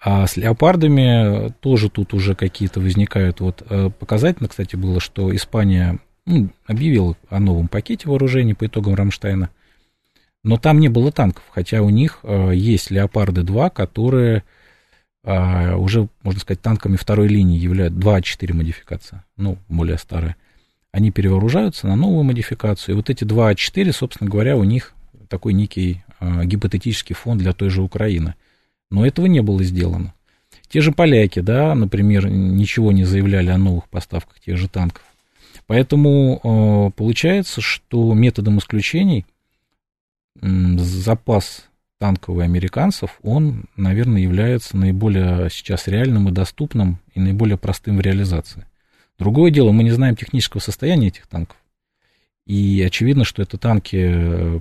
А 0.03 0.29
с 0.29 0.37
леопардами 0.37 1.53
тоже 1.61 1.91
тут 1.91 2.15
уже 2.15 2.37
какие-то 2.37 2.81
возникают. 2.81 3.41
Вот 3.41 3.63
показательно, 3.99 4.49
кстати, 4.49 4.75
было, 4.75 4.99
что 4.99 5.35
Испания 5.37 5.99
ну, 6.27 6.51
объявил 6.67 7.17
о 7.29 7.41
новом 7.41 7.69
пакете 7.69 8.09
вооружений 8.09 8.55
по 8.55 8.67
итогам 8.67 8.95
Рамштайна, 8.95 9.51
но 10.43 10.57
там 10.57 10.81
не 10.81 10.89
было 10.89 11.13
танков, 11.13 11.45
хотя 11.51 11.83
у 11.83 11.91
них 11.91 12.21
э, 12.23 12.53
есть 12.55 12.91
Леопарды-2, 12.91 13.71
которые 13.71 14.43
э, 15.25 15.75
уже, 15.75 16.09
можно 16.23 16.41
сказать, 16.41 16.63
танками 16.63 16.97
второй 16.97 17.29
линии 17.29 17.59
являются 17.59 17.99
2А4 17.99 18.55
модификация, 18.55 19.25
ну, 19.37 19.59
более 19.69 19.99
старая. 19.99 20.37
Они 20.93 21.11
перевооружаются 21.11 21.87
на 21.87 21.97
новую 21.97 22.25
модификацию, 22.25 22.95
и 22.95 22.97
вот 22.97 23.11
эти 23.11 23.25
2А4, 23.25 23.93
собственно 23.93 24.31
говоря, 24.31 24.57
у 24.57 24.65
них 24.65 24.95
такой 25.29 25.53
некий 25.53 26.03
э, 26.21 26.45
гипотетический 26.45 27.15
фон 27.15 27.39
для 27.39 27.53
той 27.53 27.71
же 27.71 27.83
Украины. 27.83 28.35
Но 28.91 29.07
этого 29.07 29.27
не 29.27 29.41
было 29.41 29.63
сделано. 29.63 30.15
Те 30.69 30.81
же 30.81 30.93
поляки, 30.93 31.41
да, 31.41 31.75
например, 31.75 32.29
ничего 32.29 32.93
не 32.93 33.05
заявляли 33.05 33.51
о 33.51 33.59
новых 33.59 33.89
поставках 33.89 34.41
тех 34.41 34.57
же 34.57 34.69
танков. 34.69 35.03
Поэтому 35.71 36.41
э, 36.43 36.91
получается, 36.97 37.61
что 37.61 38.13
методом 38.13 38.59
исключений 38.59 39.25
запас 40.43 41.69
танковый 42.01 42.45
американцев, 42.45 43.21
он, 43.23 43.67
наверное, 43.77 44.21
является 44.21 44.77
наиболее 44.77 45.49
сейчас 45.49 45.87
реальным 45.87 46.29
и 46.29 46.33
доступным 46.33 46.99
и 47.15 47.21
наиболее 47.21 47.57
простым 47.57 47.99
в 47.99 48.01
реализации. 48.01 48.67
Другое 49.17 49.53
дело, 49.53 49.71
мы 49.71 49.85
не 49.85 49.93
знаем 49.93 50.17
технического 50.17 50.61
состояния 50.61 51.07
этих 51.07 51.29
танков. 51.29 51.57
И 52.47 52.83
очевидно, 52.85 53.23
что 53.23 53.41
это 53.41 53.57
танки 53.57 54.11
э, 54.13 54.61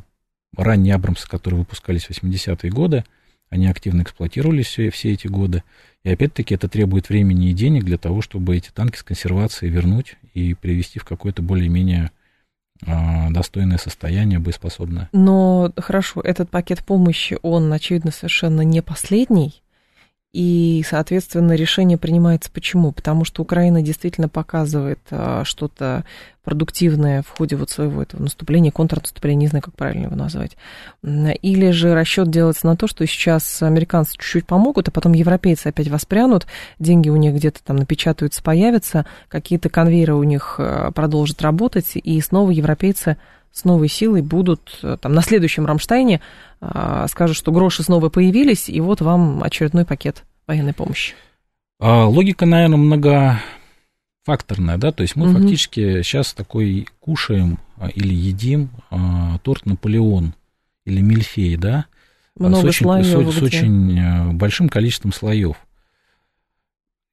ранние 0.56 0.94
Абрамсы, 0.94 1.28
которые 1.28 1.62
выпускались 1.62 2.06
в 2.06 2.12
80-е 2.12 2.70
годы, 2.70 3.04
они 3.50 3.68
активно 3.68 4.04
эксплуатировались 4.04 4.68
все, 4.68 4.90
все 4.90 5.12
эти 5.12 5.28
годы. 5.28 5.64
И 6.04 6.10
опять-таки 6.10 6.56
это 6.56 6.70
требует 6.70 7.10
времени 7.10 7.50
и 7.50 7.54
денег 7.54 7.84
для 7.84 7.98
того, 7.98 8.22
чтобы 8.22 8.56
эти 8.56 8.70
танки 8.70 8.98
с 8.98 9.04
консервацией 9.04 9.72
вернуть 9.72 10.16
и 10.34 10.54
привести 10.54 11.00
в 11.00 11.06
какое-то 11.06 11.42
более-менее 11.42 12.12
а, 12.86 13.30
достойное 13.30 13.78
состояние, 13.78 14.40
боеспособное. 14.40 15.10
Но 15.12 15.74
хорошо, 15.78 16.22
этот 16.22 16.50
пакет 16.50 16.86
помощи, 16.86 17.38
он, 17.42 17.72
очевидно, 17.74 18.12
совершенно 18.12 18.62
не 18.62 18.82
последний. 18.82 19.62
И, 20.32 20.86
соответственно, 20.88 21.54
решение 21.54 21.98
принимается 21.98 22.52
почему? 22.52 22.92
Потому 22.92 23.26
что 23.26 23.42
Украина 23.42 23.82
действительно 23.82 24.30
показывает 24.30 25.00
а, 25.10 25.44
что-то 25.44 26.06
продуктивное 26.44 27.24
в 27.24 27.30
ходе 27.30 27.56
вот 27.56 27.72
своего 27.72 28.04
этого 28.04 28.22
наступления, 28.22 28.72
контрнаступления, 28.72 29.42
не 29.42 29.48
знаю, 29.48 29.64
как 29.64 29.76
правильно 29.76 30.06
его 30.06 30.16
назвать. 30.16 30.56
Или 31.04 31.72
же 31.72 31.96
расчет 31.96 32.30
делается 32.30 32.68
на 32.68 32.76
то, 32.76 32.88
что 32.88 33.06
сейчас 33.08 33.64
американцы 33.64 34.14
чуть-чуть 34.14 34.46
помогут, 34.46 34.88
а 34.88 34.92
потом 34.92 35.14
европейцы 35.14 35.68
опять 35.68 35.88
воспрянут, 35.88 36.46
деньги 36.78 37.10
у 37.10 37.16
них 37.16 37.34
где-то 37.34 37.64
там 37.64 37.78
напечатаются, 37.78 38.44
появятся, 38.44 39.08
какие-то 39.30 39.70
конвейеры 39.70 40.14
у 40.14 40.24
них 40.24 40.58
а, 40.60 40.92
продолжат 40.92 41.42
работать, 41.42 41.94
и 41.96 42.22
снова 42.22 42.52
европейцы 42.52 43.18
с 43.52 43.66
новой 43.66 43.88
силой 43.88 44.22
будут 44.22 44.80
э, 44.84 44.98
там 45.00 45.14
на 45.14 45.22
следующем 45.22 45.66
Рамштайне 45.66 46.22
а, 46.62 47.08
скажут, 47.08 47.38
что 47.38 47.52
гроши 47.52 47.84
снова 47.84 48.10
появились, 48.10 48.70
и 48.70 48.80
вот 48.82 49.02
вам 49.02 49.44
очередной 49.44 49.86
пакет 49.86 50.24
военной 50.48 50.74
помощи. 50.74 51.14
А, 51.80 52.06
логика, 52.06 52.46
наверное, 52.46 52.78
многофакторная, 52.78 54.78
да, 54.78 54.92
то 54.92 55.04
есть 55.04 55.16
мы 55.16 55.30
угу. 55.30 55.40
фактически 55.40 56.02
сейчас 56.02 56.34
такой 56.34 56.88
кушаем 57.00 57.60
а, 57.78 57.88
или 57.88 58.14
едим 58.14 58.70
торт 59.44 59.66
Наполеон 59.66 60.34
или 60.86 61.02
мильфей, 61.02 61.56
да, 61.56 61.86
Много 62.36 62.56
с 62.56 62.64
очень, 62.66 62.84
слоев, 62.84 63.34
с, 63.34 63.38
с 63.38 63.42
очень 63.42 64.00
э, 64.00 64.32
большим 64.32 64.70
количеством 64.70 65.14
слоев. 65.14 65.56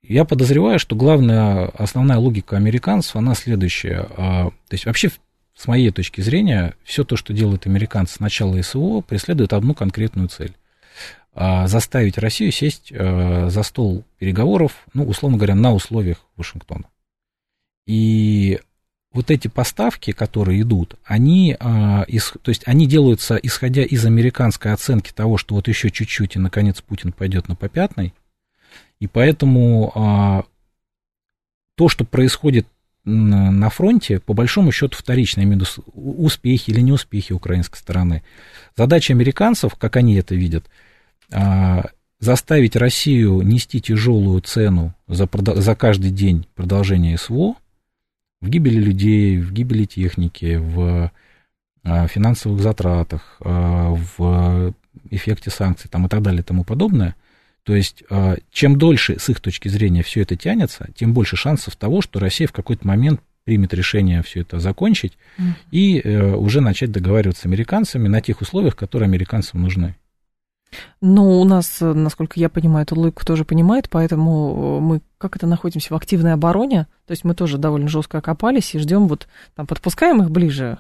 Я 0.03 0.25
подозреваю, 0.25 0.79
что 0.79 0.97
главная, 0.97 1.67
основная 1.67 2.19
логика 2.19 2.57
американцев, 2.57 3.17
она 3.17 3.35
следующая. 3.35 4.05
То 4.05 4.53
есть 4.71 4.87
вообще 4.87 5.11
с 5.57 5.67
моей 5.67 5.91
точки 5.91 6.21
зрения, 6.21 6.75
все 6.85 7.03
то, 7.03 7.17
что 7.17 7.33
делают 7.33 7.67
американцы 7.67 8.17
с 8.17 8.21
начала 8.21 8.61
СВО, 8.61 9.01
преследует 9.01 9.55
одну 9.55 9.75
конкретную 9.75 10.29
цель. 10.29 10.55
А, 11.33 11.67
заставить 11.67 12.19
Россию 12.19 12.53
сесть 12.53 12.89
э, 12.91 13.49
за 13.49 13.63
стол 13.63 14.05
переговоров, 14.19 14.87
ну, 14.95 15.05
условно 15.07 15.39
говоря, 15.39 15.55
на 15.55 15.73
условиях 15.73 16.27
Вашингтона. 16.37 16.85
И 17.87 18.61
вот 19.13 19.31
эти 19.31 19.49
поставки, 19.49 20.13
которые 20.13 20.61
идут, 20.61 20.97
они, 21.05 21.57
а, 21.59 22.05
то 22.43 22.51
есть 22.51 22.63
они 22.67 22.87
делаются, 22.87 23.37
исходя 23.37 23.83
из 23.83 24.05
американской 24.05 24.73
оценки 24.73 25.13
того, 25.13 25.39
что 25.39 25.55
вот 25.55 25.69
еще 25.69 25.91
чуть-чуть, 25.91 26.37
и, 26.37 26.39
наконец, 26.39 26.83
Путин 26.83 27.13
пойдет 27.13 27.49
на 27.49 27.57
попятный. 27.57 28.13
И 28.99 29.07
поэтому 29.07 29.93
а, 29.95 30.45
то, 31.77 31.89
что 31.89 32.05
происходит 32.05 32.67
на 33.07 33.71
фронте, 33.71 34.19
по 34.19 34.35
большому 34.35 34.73
счету, 34.73 34.97
вторично, 34.97 35.41
имею 35.43 35.61
в 35.61 35.79
виду 35.79 35.85
успехи 35.95 36.71
или 36.71 36.81
неуспехи 36.81 37.33
украинской 37.33 37.79
стороны. 37.79 38.23
Задача 38.77 39.13
американцев, 39.13 39.77
как 39.77 39.97
они 39.97 40.17
это 40.17 40.35
видят, 40.35 40.67
а, 41.33 41.87
заставить 42.19 42.75
Россию 42.75 43.43
нести 43.43 43.81
тяжелую 43.81 44.41
цену 44.41 44.95
за, 45.07 45.29
за 45.33 45.77
каждый 45.77 46.11
день 46.11 46.47
продолжения 46.55 47.17
СВО 47.17 47.55
в 48.41 48.49
гибели 48.49 48.79
людей, 48.81 49.39
в 49.39 49.53
гибели 49.53 49.85
техники, 49.85 50.57
в 50.57 51.13
а, 51.85 52.09
финансовых 52.09 52.61
затратах, 52.61 53.37
а, 53.41 53.95
в 54.19 54.75
эффекте 55.11 55.51
санкций 55.51 55.89
там, 55.89 56.07
и 56.07 56.09
так 56.09 56.23
далее 56.23 56.41
и 56.41 56.45
тому 56.45 56.65
подобное– 56.65 57.15
то 57.67 57.75
есть, 57.75 58.05
а, 58.09 58.37
чем 58.53 58.79
дольше 58.79 59.19
с 59.19 59.29
их 59.29 59.41
точки 59.41 59.67
зрения 59.67 60.05
все 60.05 60.23
это 60.23 60.37
тянется, 60.37 60.89
тем 60.95 61.13
больше 61.13 61.35
шансов 61.35 61.75
того, 61.75 62.01
что 62.01 62.21
Россия 62.21 62.47
в 62.47 62.53
какой-то 62.53 62.87
момент 62.87 63.21
примет 63.43 63.75
решение 63.75 64.23
все 64.23 64.43
это 64.43 64.61
закончить 64.61 65.19
mm. 65.37 65.43
и 65.73 66.01
э, 66.01 66.35
уже 66.35 66.61
начать 66.61 66.93
договариваться 66.93 67.43
с 67.43 67.47
американцами 67.47 68.07
на 68.07 68.21
тех 68.21 68.41
условиях, 68.41 68.77
которые 68.77 69.07
американцам 69.09 69.63
нужны. 69.63 69.97
Ну, 71.01 71.41
у 71.41 71.45
нас, 71.45 71.79
насколько 71.81 72.39
я 72.39 72.49
понимаю, 72.49 72.85
эту 72.85 72.99
логику 72.99 73.25
тоже 73.25 73.45
понимает, 73.45 73.89
поэтому 73.91 74.81
мы 74.81 75.01
как 75.19 75.35
это 75.35 75.49
находимся 75.49 75.93
в 75.93 75.97
активной 75.97 76.35
обороне, 76.35 76.87
то 77.07 77.13
есть 77.13 77.25
мы 77.25 77.35
тоже 77.35 77.59
довольно 77.59 77.89
жестко 77.89 78.19
окопались 78.19 78.75
и 78.77 78.79
ждем 78.79 79.09
вот, 79.09 79.27
там, 79.57 79.67
подпускаем 79.67 80.23
их 80.23 80.31
ближе 80.31 80.79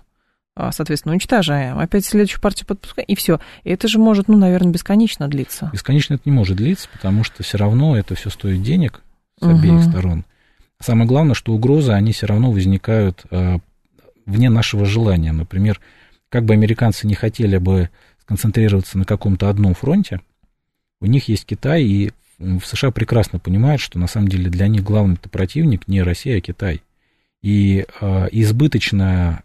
соответственно, 0.72 1.12
уничтожаем, 1.12 1.78
опять 1.78 2.04
следующую 2.06 2.40
партию 2.40 2.66
подпускаем, 2.66 3.06
и 3.06 3.14
все. 3.14 3.40
И 3.64 3.70
это 3.70 3.88
же 3.88 3.98
может, 3.98 4.28
ну, 4.28 4.36
наверное, 4.36 4.72
бесконечно 4.72 5.28
длиться. 5.28 5.70
Бесконечно 5.72 6.14
это 6.14 6.22
не 6.24 6.32
может 6.32 6.56
длиться, 6.56 6.88
потому 6.92 7.24
что 7.24 7.42
все 7.42 7.58
равно 7.58 7.96
это 7.96 8.14
все 8.14 8.30
стоит 8.30 8.62
денег 8.62 9.02
с 9.38 9.46
угу. 9.46 9.56
обеих 9.56 9.84
сторон. 9.84 10.24
Самое 10.80 11.06
главное, 11.06 11.34
что 11.34 11.52
угрозы, 11.52 11.92
они 11.92 12.12
все 12.12 12.26
равно 12.26 12.50
возникают 12.50 13.24
э, 13.30 13.58
вне 14.26 14.50
нашего 14.50 14.84
желания. 14.84 15.32
Например, 15.32 15.80
как 16.28 16.44
бы 16.44 16.54
американцы 16.54 17.06
не 17.06 17.14
хотели 17.14 17.56
бы 17.58 17.90
сконцентрироваться 18.20 18.98
на 18.98 19.04
каком-то 19.04 19.48
одном 19.48 19.74
фронте, 19.74 20.20
у 21.00 21.06
них 21.06 21.28
есть 21.28 21.46
Китай, 21.46 21.84
и 21.84 22.12
в 22.38 22.62
США 22.64 22.90
прекрасно 22.90 23.38
понимают, 23.38 23.80
что 23.80 23.98
на 23.98 24.06
самом 24.06 24.28
деле 24.28 24.50
для 24.50 24.68
них 24.68 24.82
главный 24.82 25.16
противник 25.16 25.88
не 25.88 26.02
Россия, 26.02 26.38
а 26.38 26.40
Китай. 26.40 26.82
И 27.42 27.86
э, 28.00 28.28
избыточная 28.32 29.42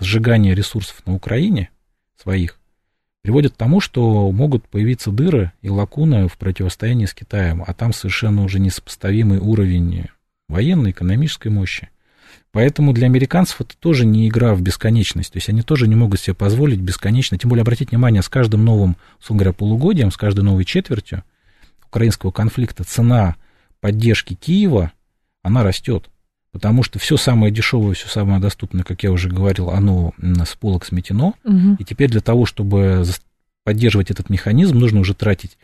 сжигание 0.00 0.54
ресурсов 0.54 1.02
на 1.06 1.14
Украине 1.14 1.70
своих 2.20 2.58
приводит 3.22 3.54
к 3.54 3.56
тому, 3.56 3.80
что 3.80 4.30
могут 4.30 4.68
появиться 4.68 5.10
дыры 5.10 5.52
и 5.62 5.70
лакуны 5.70 6.28
в 6.28 6.36
противостоянии 6.36 7.06
с 7.06 7.14
Китаем, 7.14 7.64
а 7.66 7.72
там 7.72 7.94
совершенно 7.94 8.44
уже 8.44 8.60
несопоставимый 8.60 9.38
уровень 9.38 10.08
военной, 10.48 10.90
экономической 10.90 11.48
мощи. 11.48 11.88
Поэтому 12.52 12.92
для 12.92 13.06
американцев 13.06 13.62
это 13.62 13.76
тоже 13.78 14.04
не 14.04 14.28
игра 14.28 14.54
в 14.54 14.62
бесконечность. 14.62 15.32
То 15.32 15.38
есть 15.38 15.48
они 15.48 15.62
тоже 15.62 15.88
не 15.88 15.96
могут 15.96 16.20
себе 16.20 16.34
позволить 16.34 16.80
бесконечно. 16.80 17.36
Тем 17.36 17.48
более, 17.48 17.62
обратите 17.62 17.90
внимание, 17.90 18.22
с 18.22 18.28
каждым 18.28 18.64
новым, 18.64 18.96
условно 19.18 19.40
говоря, 19.40 19.52
полугодием, 19.54 20.12
с 20.12 20.16
каждой 20.16 20.44
новой 20.44 20.64
четвертью 20.64 21.24
украинского 21.86 22.30
конфликта 22.30 22.84
цена 22.84 23.36
поддержки 23.80 24.34
Киева, 24.34 24.92
она 25.42 25.62
растет 25.64 26.10
потому 26.54 26.84
что 26.84 27.00
все 27.00 27.16
самое 27.16 27.52
дешевое, 27.52 27.94
все 27.94 28.06
самое 28.06 28.40
доступное, 28.40 28.84
как 28.84 29.02
я 29.02 29.10
уже 29.10 29.28
говорил, 29.28 29.70
оно 29.70 30.14
с 30.22 30.54
полок 30.54 30.84
сметено, 30.84 31.34
угу. 31.42 31.74
и 31.80 31.84
теперь 31.84 32.08
для 32.12 32.20
того, 32.20 32.46
чтобы 32.46 33.04
поддерживать 33.64 34.12
этот 34.12 34.30
механизм, 34.30 34.78
нужно 34.78 35.00
уже 35.00 35.14
тратить 35.14 35.58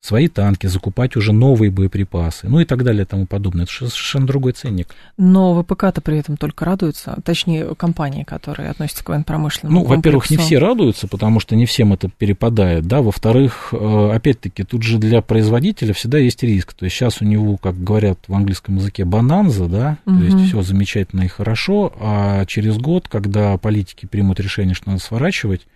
свои 0.00 0.28
танки, 0.28 0.66
закупать 0.66 1.16
уже 1.16 1.32
новые 1.32 1.70
боеприпасы, 1.70 2.48
ну 2.48 2.60
и 2.60 2.64
так 2.64 2.84
далее 2.84 3.02
и 3.02 3.04
тому 3.04 3.26
подобное. 3.26 3.64
Это 3.64 3.72
совершенно 3.72 4.26
другой 4.26 4.52
ценник. 4.52 4.88
Но 5.16 5.60
ВПК-то 5.60 6.00
при 6.00 6.18
этом 6.18 6.36
только 6.36 6.64
радуются, 6.64 7.18
точнее, 7.24 7.74
компании, 7.74 8.22
которые 8.22 8.70
относятся 8.70 9.04
к 9.04 9.08
военно-промышленному 9.08 9.80
Ну, 9.80 9.86
во-первых, 9.86 10.30
не 10.30 10.36
все 10.36 10.58
радуются, 10.58 11.08
потому 11.08 11.40
что 11.40 11.56
не 11.56 11.66
всем 11.66 11.92
это 11.92 12.08
перепадает, 12.08 12.86
да, 12.86 13.02
во-вторых, 13.02 13.70
э, 13.72 14.10
опять-таки, 14.14 14.62
тут 14.62 14.82
же 14.84 14.98
для 14.98 15.20
производителя 15.20 15.92
всегда 15.94 16.18
есть 16.18 16.42
риск, 16.44 16.74
то 16.74 16.84
есть 16.84 16.96
сейчас 16.96 17.20
у 17.20 17.24
него, 17.24 17.56
как 17.56 17.82
говорят 17.82 18.20
в 18.28 18.34
английском 18.34 18.76
языке, 18.76 19.04
бананза, 19.04 19.66
да, 19.66 19.98
угу. 20.06 20.18
то 20.18 20.24
есть 20.24 20.48
все 20.48 20.62
замечательно 20.62 21.22
и 21.22 21.28
хорошо, 21.28 21.92
а 22.00 22.46
через 22.46 22.78
год, 22.78 23.08
когда 23.08 23.56
политики 23.58 24.06
примут 24.06 24.38
решение, 24.38 24.74
что 24.74 24.90
надо 24.90 25.02
сворачивать, 25.02 25.66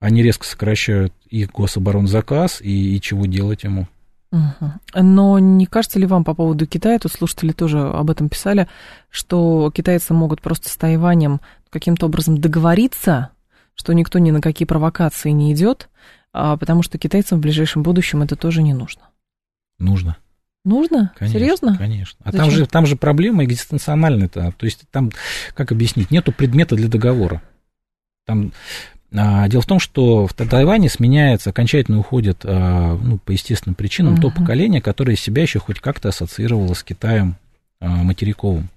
они 0.00 0.22
резко 0.22 0.46
сокращают 0.46 1.12
их 1.28 1.50
гособоронзаказ, 1.50 2.60
и, 2.60 2.96
и 2.96 3.00
чего 3.00 3.26
делать 3.26 3.64
ему? 3.64 3.86
Угу. 4.32 5.02
Но 5.02 5.38
не 5.38 5.66
кажется 5.66 5.98
ли 5.98 6.06
вам 6.06 6.24
по 6.24 6.34
поводу 6.34 6.66
Китая, 6.66 6.98
тут 6.98 7.12
слушатели 7.12 7.52
тоже 7.52 7.80
об 7.80 8.10
этом 8.10 8.28
писали, 8.28 8.68
что 9.08 9.70
китайцы 9.74 10.12
могут 10.14 10.42
просто 10.42 10.68
с 10.68 10.76
Тайванем 10.76 11.40
каким-то 11.70 12.06
образом 12.06 12.38
договориться, 12.38 13.30
что 13.74 13.92
никто 13.92 14.18
ни 14.18 14.30
на 14.30 14.40
какие 14.40 14.66
провокации 14.66 15.30
не 15.30 15.52
идет, 15.52 15.88
а 16.32 16.56
потому 16.56 16.82
что 16.82 16.98
китайцам 16.98 17.38
в 17.38 17.42
ближайшем 17.42 17.82
будущем 17.82 18.22
это 18.22 18.36
тоже 18.36 18.62
не 18.62 18.74
нужно? 18.74 19.02
Нужно. 19.78 20.16
Нужно? 20.64 21.12
Конечно, 21.16 21.38
Серьезно? 21.38 21.76
Конечно. 21.78 22.18
А 22.24 22.32
там 22.32 22.50
же, 22.50 22.66
там 22.66 22.86
же 22.86 22.96
проблема 22.96 23.44
экзистенциональная-то. 23.44 24.52
То 24.56 24.66
есть 24.66 24.82
там, 24.90 25.12
как 25.54 25.70
объяснить, 25.70 26.10
нету 26.10 26.32
предмета 26.32 26.74
для 26.74 26.88
договора. 26.88 27.40
Там 28.26 28.52
дело 29.10 29.62
в 29.62 29.66
том, 29.66 29.78
что 29.78 30.26
в 30.26 30.34
Тайване 30.34 30.88
сменяется, 30.88 31.50
окончательно 31.50 31.98
уходит, 31.98 32.40
а, 32.44 32.98
ну, 33.00 33.18
по 33.18 33.30
естественным 33.30 33.74
причинам, 33.74 34.14
uh-huh. 34.14 34.20
то 34.20 34.30
поколение, 34.30 34.80
которое 34.80 35.16
себя 35.16 35.42
еще 35.42 35.58
хоть 35.58 35.80
как-то 35.80 36.08
ассоциировало 36.08 36.74
с 36.74 36.82
Китаем 36.82 37.36
а, 37.80 37.88
материковым. 37.88 38.68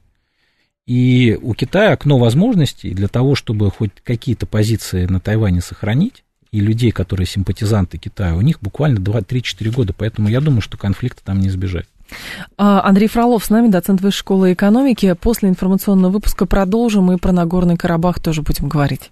И 0.86 1.38
у 1.42 1.54
Китая 1.54 1.94
окно 1.94 2.18
возможностей 2.18 2.94
для 2.94 3.08
того, 3.08 3.36
чтобы 3.36 3.70
хоть 3.70 3.92
какие-то 4.04 4.46
позиции 4.46 5.06
на 5.06 5.20
Тайване 5.20 5.62
сохранить, 5.62 6.24
и 6.52 6.60
людей, 6.60 6.92
которые 6.92 7.28
симпатизанты 7.28 7.98
Китая, 7.98 8.36
у 8.36 8.42
них 8.42 8.60
буквально 8.60 8.98
2-3-4 8.98 9.72
года, 9.72 9.94
поэтому 9.96 10.30
я 10.30 10.42
думаю, 10.42 10.62
что 10.62 10.78
конфликта 10.78 11.24
там 11.24 11.39
не 11.39 11.48
избежать. 11.50 11.86
Андрей 12.58 13.08
Фролов 13.08 13.46
с 13.46 13.50
нами, 13.52 13.68
доцент 13.68 14.02
Высшей 14.02 14.20
школы 14.20 14.54
экономики. 14.54 15.15
После 15.20 15.50
информационного 15.50 16.13
выпуска 16.13 16.48
продолжим 16.48 17.12
и 17.12 17.18
про 17.18 17.32
Нагорный 17.32 17.78
Карабах 17.78 18.20
тоже 18.20 18.42
будем 18.42 18.68
говорить. 18.68 19.12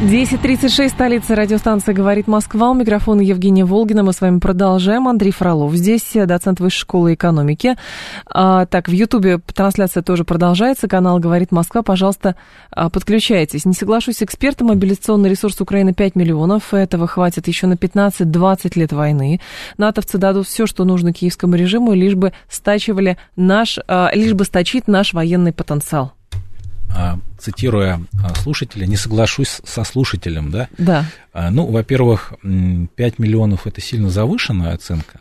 10.36, 0.00 0.90
столица 0.90 1.34
радиостанции 1.34 1.92
«Говорит 1.92 2.28
Москва». 2.28 2.70
У 2.70 2.74
микрофона 2.74 3.20
Евгения 3.20 3.64
Волгина. 3.64 4.04
Мы 4.04 4.12
с 4.12 4.20
вами 4.20 4.38
продолжаем. 4.38 5.08
Андрей 5.08 5.32
Фролов 5.32 5.74
здесь, 5.74 6.12
доцент 6.14 6.60
Высшей 6.60 6.82
школы 6.82 7.14
экономики. 7.14 7.76
А, 8.24 8.66
так, 8.66 8.86
в 8.86 8.92
Ютубе 8.92 9.40
трансляция 9.52 10.04
тоже 10.04 10.22
продолжается. 10.22 10.86
Канал 10.86 11.18
«Говорит 11.18 11.50
Москва». 11.50 11.82
Пожалуйста, 11.82 12.36
а, 12.70 12.90
подключайтесь. 12.90 13.64
Не 13.64 13.72
соглашусь 13.72 14.18
с 14.18 14.22
экспертом. 14.22 14.68
Мобилизационный 14.68 15.30
ресурс 15.30 15.60
Украины 15.60 15.92
5 15.92 16.14
миллионов. 16.14 16.72
Этого 16.72 17.08
хватит 17.08 17.48
еще 17.48 17.66
на 17.66 17.74
15-20 17.74 18.78
лет 18.78 18.92
войны. 18.92 19.40
Натовцы 19.78 20.16
дадут 20.16 20.46
все, 20.46 20.66
что 20.66 20.84
нужно 20.84 21.12
киевскому 21.12 21.56
режиму, 21.56 21.92
лишь 21.92 22.14
бы 22.14 22.32
стачивали 22.48 23.18
наш, 23.34 23.80
а, 23.88 24.12
лишь 24.14 24.34
бы 24.34 24.44
сточить 24.44 24.86
наш 24.86 25.12
военный 25.12 25.52
потенциал. 25.52 26.12
А, 26.94 27.18
цитируя 27.38 28.00
а, 28.22 28.34
слушателя, 28.34 28.86
не 28.86 28.96
соглашусь 28.96 29.60
со 29.64 29.84
слушателем, 29.84 30.50
да? 30.50 30.68
Да. 30.78 31.04
А, 31.32 31.50
ну, 31.50 31.66
во-первых, 31.66 32.32
5 32.42 33.18
миллионов 33.18 33.66
это 33.66 33.80
сильно 33.80 34.10
завышенная 34.10 34.74
оценка, 34.74 35.20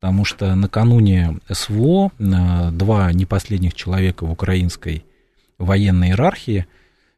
потому 0.00 0.24
что 0.24 0.54
накануне 0.54 1.38
СВО 1.50 2.12
два 2.18 3.12
непоследних 3.12 3.74
человека 3.74 4.24
в 4.24 4.30
украинской 4.30 5.04
военной 5.58 6.08
иерархии, 6.08 6.66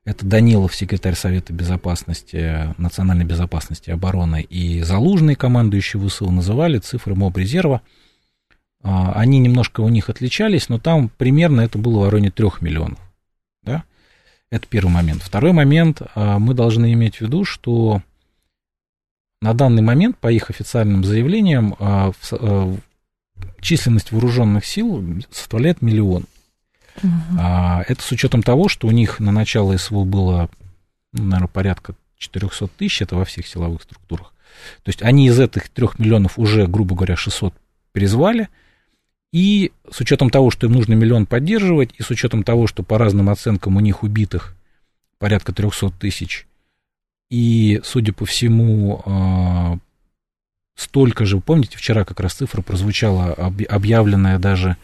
это 0.04 0.26
Данилов, 0.26 0.74
секретарь 0.74 1.14
Совета 1.14 1.54
Безопасности, 1.54 2.74
национальной 2.76 3.24
безопасности 3.24 3.88
и 3.88 3.92
обороны, 3.92 4.42
и 4.42 4.82
Залужный, 4.82 5.34
командующий 5.34 5.98
ВСУ, 5.98 6.30
называли 6.30 6.78
цифры 6.78 7.14
МОБ 7.14 7.38
резерва. 7.38 7.80
Они 8.82 9.38
немножко 9.38 9.80
у 9.80 9.88
них 9.88 10.10
отличались, 10.10 10.68
но 10.68 10.78
там 10.78 11.08
примерно 11.08 11.62
это 11.62 11.78
было 11.78 12.04
в 12.04 12.08
районе 12.10 12.30
3 12.30 12.48
миллионов. 12.60 12.98
Это 14.54 14.68
первый 14.68 14.90
момент. 14.90 15.20
Второй 15.20 15.50
момент, 15.50 16.00
а, 16.14 16.38
мы 16.38 16.54
должны 16.54 16.92
иметь 16.92 17.16
в 17.16 17.22
виду, 17.22 17.44
что 17.44 18.02
на 19.42 19.52
данный 19.52 19.82
момент, 19.82 20.16
по 20.18 20.30
их 20.30 20.48
официальным 20.48 21.02
заявлениям, 21.02 21.74
а, 21.80 22.12
а, 22.30 22.76
численность 23.60 24.12
вооруженных 24.12 24.64
сил 24.64 25.04
составляет 25.32 25.82
миллион. 25.82 26.26
Угу. 27.02 27.40
Это 27.88 28.00
с 28.00 28.12
учетом 28.12 28.44
того, 28.44 28.68
что 28.68 28.86
у 28.86 28.92
них 28.92 29.18
на 29.18 29.32
начало 29.32 29.76
СВО 29.76 30.04
было, 30.04 30.48
наверное, 31.12 31.48
порядка 31.48 31.96
400 32.18 32.68
тысяч, 32.68 33.02
это 33.02 33.16
во 33.16 33.24
всех 33.24 33.48
силовых 33.48 33.82
структурах. 33.82 34.32
То 34.84 34.90
есть 34.90 35.02
они 35.02 35.26
из 35.26 35.40
этих 35.40 35.68
трех 35.68 35.98
миллионов 35.98 36.38
уже, 36.38 36.68
грубо 36.68 36.94
говоря, 36.94 37.16
600 37.16 37.52
призвали, 37.90 38.48
и 39.34 39.72
с 39.90 40.00
учетом 40.00 40.30
того, 40.30 40.52
что 40.52 40.68
им 40.68 40.74
нужно 40.74 40.94
миллион 40.94 41.26
поддерживать, 41.26 41.90
и 41.98 42.04
с 42.04 42.10
учетом 42.10 42.44
того, 42.44 42.68
что 42.68 42.84
по 42.84 42.98
разным 42.98 43.28
оценкам 43.28 43.76
у 43.76 43.80
них 43.80 44.04
убитых 44.04 44.54
порядка 45.18 45.52
300 45.52 45.90
тысяч, 45.98 46.46
и, 47.30 47.80
судя 47.82 48.12
по 48.12 48.26
всему, 48.26 49.02
а, 49.04 49.78
столько 50.76 51.24
же, 51.24 51.40
помните, 51.40 51.76
вчера 51.76 52.04
как 52.04 52.20
раз 52.20 52.34
цифра 52.34 52.62
прозвучала, 52.62 53.32
объявленная 53.32 54.38
даже, 54.38 54.76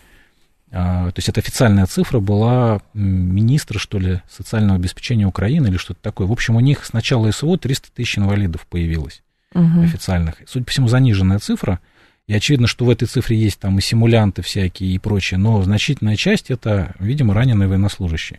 а, 0.73 1.13
то 1.13 1.19
есть 1.19 1.29
это 1.29 1.39
официальная 1.39 1.87
цифра 1.87 2.19
была 2.19 2.83
министра, 2.93 3.79
что 3.79 4.01
ли, 4.01 4.21
социального 4.29 4.81
обеспечения 4.81 5.29
Украины 5.29 5.69
или 5.69 5.77
что-то 5.77 6.03
такое. 6.03 6.27
В 6.27 6.33
общем, 6.33 6.57
у 6.57 6.61
них 6.61 6.85
с 6.85 6.93
начала 6.93 7.31
СВО 7.31 7.57
300 7.57 7.93
тысяч 7.93 8.19
инвалидов 8.19 8.67
появилось 8.69 9.23
угу. 9.55 9.83
официальных. 9.83 10.39
Судя 10.49 10.65
по 10.65 10.73
всему, 10.73 10.89
заниженная 10.89 11.39
цифра– 11.39 11.79
и 12.31 12.33
очевидно, 12.33 12.69
что 12.69 12.85
в 12.85 12.91
этой 12.91 13.09
цифре 13.09 13.37
есть 13.37 13.59
там 13.59 13.77
и 13.79 13.83
симулянты 13.83 14.43
всякие 14.43 14.93
и 14.93 15.01
прочее, 15.01 15.37
но 15.37 15.61
значительная 15.65 16.15
часть 16.15 16.53
это, 16.53 16.95
видимо, 17.01 17.35
раненые 17.35 17.69
военнослужащие. 17.69 18.39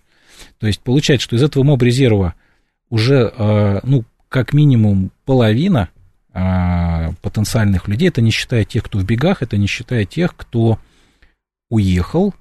То 0.60 0.68
есть 0.68 0.80
получается, 0.80 1.26
что 1.26 1.36
из 1.36 1.44
этого 1.44 1.66
моб 1.66 1.82
резерва 1.82 2.34
уже, 2.90 3.34
а, 3.36 3.82
ну, 3.84 4.06
как 4.30 4.54
минимум 4.54 5.12
половина 5.26 5.90
а, 6.32 7.12
потенциальных 7.22 7.90
людей, 7.90 8.08
это 8.08 8.22
не 8.22 8.32
считая 8.32 8.64
тех, 8.64 8.86
кто 8.86 8.98
в 8.98 9.04
бегах, 9.04 9.42
это 9.42 9.58
не 9.58 9.68
считая 9.68 10.06
тех, 10.06 10.38
кто 10.38 10.80
уехал, 11.70 12.34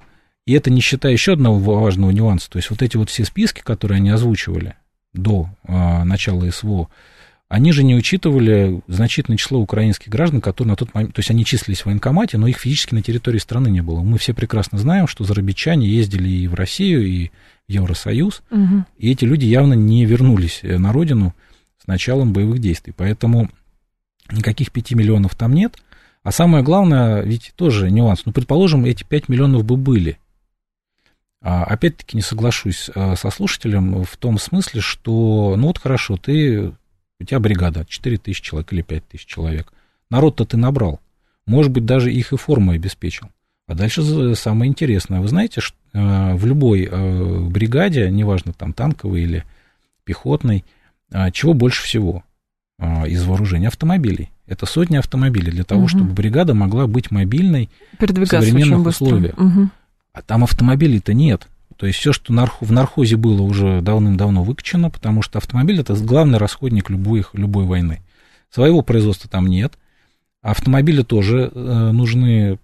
и 0.46 0.52
это 0.52 0.70
не 0.70 0.80
считая 0.80 1.10
еще 1.10 1.32
одного 1.32 1.80
важного 1.80 2.12
нюанса, 2.12 2.48
то 2.48 2.58
есть 2.58 2.70
вот 2.70 2.80
эти 2.80 2.96
вот 2.96 3.10
все 3.10 3.24
списки, 3.24 3.60
которые 3.60 3.96
они 3.96 4.10
озвучивали 4.10 4.76
до 5.14 5.48
а, 5.64 6.04
начала 6.04 6.48
СВО, 6.48 6.88
они 7.50 7.72
же 7.72 7.82
не 7.82 7.96
учитывали 7.96 8.80
значительное 8.86 9.36
число 9.36 9.58
украинских 9.58 10.08
граждан, 10.08 10.40
которые 10.40 10.70
на 10.70 10.76
тот 10.76 10.94
момент, 10.94 11.14
то 11.14 11.18
есть 11.18 11.32
они 11.32 11.44
числились 11.44 11.80
в 11.80 11.86
военкомате, 11.86 12.38
но 12.38 12.46
их 12.46 12.58
физически 12.58 12.94
на 12.94 13.02
территории 13.02 13.38
страны 13.38 13.66
не 13.66 13.82
было. 13.82 14.02
Мы 14.02 14.18
все 14.18 14.32
прекрасно 14.34 14.78
знаем, 14.78 15.08
что 15.08 15.24
зарабичане 15.24 15.88
ездили 15.88 16.28
и 16.28 16.46
в 16.46 16.54
Россию, 16.54 17.04
и 17.04 17.30
в 17.66 17.72
Евросоюз, 17.72 18.42
угу. 18.52 18.84
и 18.98 19.10
эти 19.10 19.24
люди 19.24 19.46
явно 19.46 19.74
не 19.74 20.04
вернулись 20.04 20.60
э, 20.62 20.78
на 20.78 20.92
родину 20.92 21.34
с 21.82 21.88
началом 21.88 22.32
боевых 22.32 22.60
действий. 22.60 22.94
Поэтому 22.96 23.50
никаких 24.30 24.70
5 24.70 24.92
миллионов 24.92 25.34
там 25.34 25.52
нет. 25.52 25.76
А 26.22 26.30
самое 26.30 26.62
главное, 26.62 27.22
ведь 27.22 27.52
тоже 27.56 27.90
нюанс. 27.90 28.26
Ну, 28.26 28.32
предположим, 28.32 28.84
эти 28.84 29.02
5 29.02 29.28
миллионов 29.28 29.64
бы 29.64 29.76
были. 29.76 30.20
А, 31.42 31.64
опять-таки 31.64 32.16
не 32.16 32.22
соглашусь 32.22 32.90
э, 32.94 33.16
со 33.16 33.30
слушателем 33.30 34.04
в 34.04 34.16
том 34.18 34.38
смысле, 34.38 34.80
что, 34.80 35.56
ну 35.58 35.66
вот 35.66 35.78
хорошо, 35.78 36.16
ты 36.16 36.74
у 37.20 37.24
тебя 37.24 37.38
бригада 37.38 37.85
4 37.87 38.18
тысячи 38.18 38.42
человек 38.42 38.72
или 38.72 38.83
5 38.83 39.09
тысяч 39.09 39.26
человек. 39.26 39.72
Народ-то 40.11 40.44
ты 40.44 40.56
набрал. 40.56 41.00
Может 41.46 41.70
быть, 41.70 41.85
даже 41.85 42.12
их 42.12 42.33
и 42.33 42.37
форму 42.37 42.72
обеспечил. 42.72 43.28
А 43.66 43.74
дальше 43.74 44.35
самое 44.35 44.68
интересное. 44.68 45.20
Вы 45.20 45.28
знаете, 45.28 45.61
что 45.61 45.76
э, 45.92 46.35
в 46.35 46.44
любой 46.44 46.88
э, 46.90 47.40
бригаде, 47.48 48.11
неважно, 48.11 48.52
там 48.52 48.72
танковой 48.72 49.22
или 49.22 49.44
пехотной, 50.04 50.64
э, 51.12 51.30
чего 51.30 51.54
больше 51.54 51.85
всего 51.85 52.24
из 53.06 53.24
вооружения? 53.24 53.68
Автомобилей. 53.68 54.30
Это 54.46 54.64
сотни 54.64 54.96
автомобилей 54.96 55.52
для 55.52 55.64
того, 55.64 55.83
угу. 55.83 55.88
чтобы 55.88 56.12
бригада 56.12 56.54
могла 56.54 56.87
быть 56.87 57.11
мобильной 57.11 57.68
в 57.98 58.26
современных 58.26 58.87
условиях. 58.87 59.38
Угу. 59.38 59.68
А 60.14 60.22
там 60.22 60.44
автомобилей-то 60.44 61.12
нет. 61.12 61.46
То 61.81 61.87
есть 61.87 61.99
все, 61.99 62.12
что 62.12 62.35
в 62.61 62.73
нархозе 62.73 63.16
было, 63.16 63.40
уже 63.40 63.81
давным-давно 63.81 64.43
выкачано, 64.43 64.90
потому 64.90 65.23
что 65.23 65.38
автомобиль 65.38 65.81
это 65.81 65.95
главный 65.95 66.37
расходник 66.37 66.90
любой, 66.90 67.25
любой 67.33 67.64
войны. 67.64 68.01
Своего 68.51 68.83
производства 68.83 69.31
там 69.31 69.47
нет. 69.47 69.79
Автомобили 70.43 71.03
тоже 71.03 71.51
э, 71.51 71.90
нужны 71.90 72.59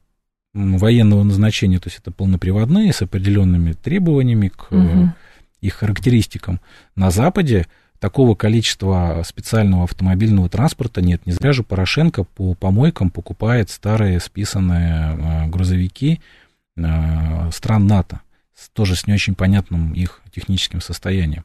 военного 0.53 1.23
назначения, 1.23 1.79
то 1.79 1.89
есть 1.89 1.99
это 1.99 2.11
полноприводные 2.11 2.93
с 2.93 3.01
определенными 3.01 3.73
требованиями 3.73 4.49
к 4.49 4.71
угу. 4.71 5.15
их 5.63 5.73
характеристикам. 5.73 6.61
На 6.95 7.11
Западе 7.11 7.69
такого 7.99 8.35
количества 8.35 9.23
специального 9.25 9.85
автомобильного 9.85 10.51
транспорта 10.51 11.01
нет. 11.01 11.25
Не 11.25 11.33
зря 11.33 11.55
же 11.55 11.63
Порошенко 11.63 12.25
по 12.25 12.53
помойкам 12.53 13.09
покупает 13.09 13.71
старые 13.71 14.21
списанные 14.21 15.17
э, 15.17 15.49
грузовики 15.49 16.21
стран 17.51 17.87
НАТО 17.87 18.21
тоже 18.73 18.97
с 18.97 19.07
не 19.07 19.15
очень 19.15 19.35
понятным 19.35 19.93
их 19.93 20.23
техническим 20.33 20.81
состоянием. 20.81 21.45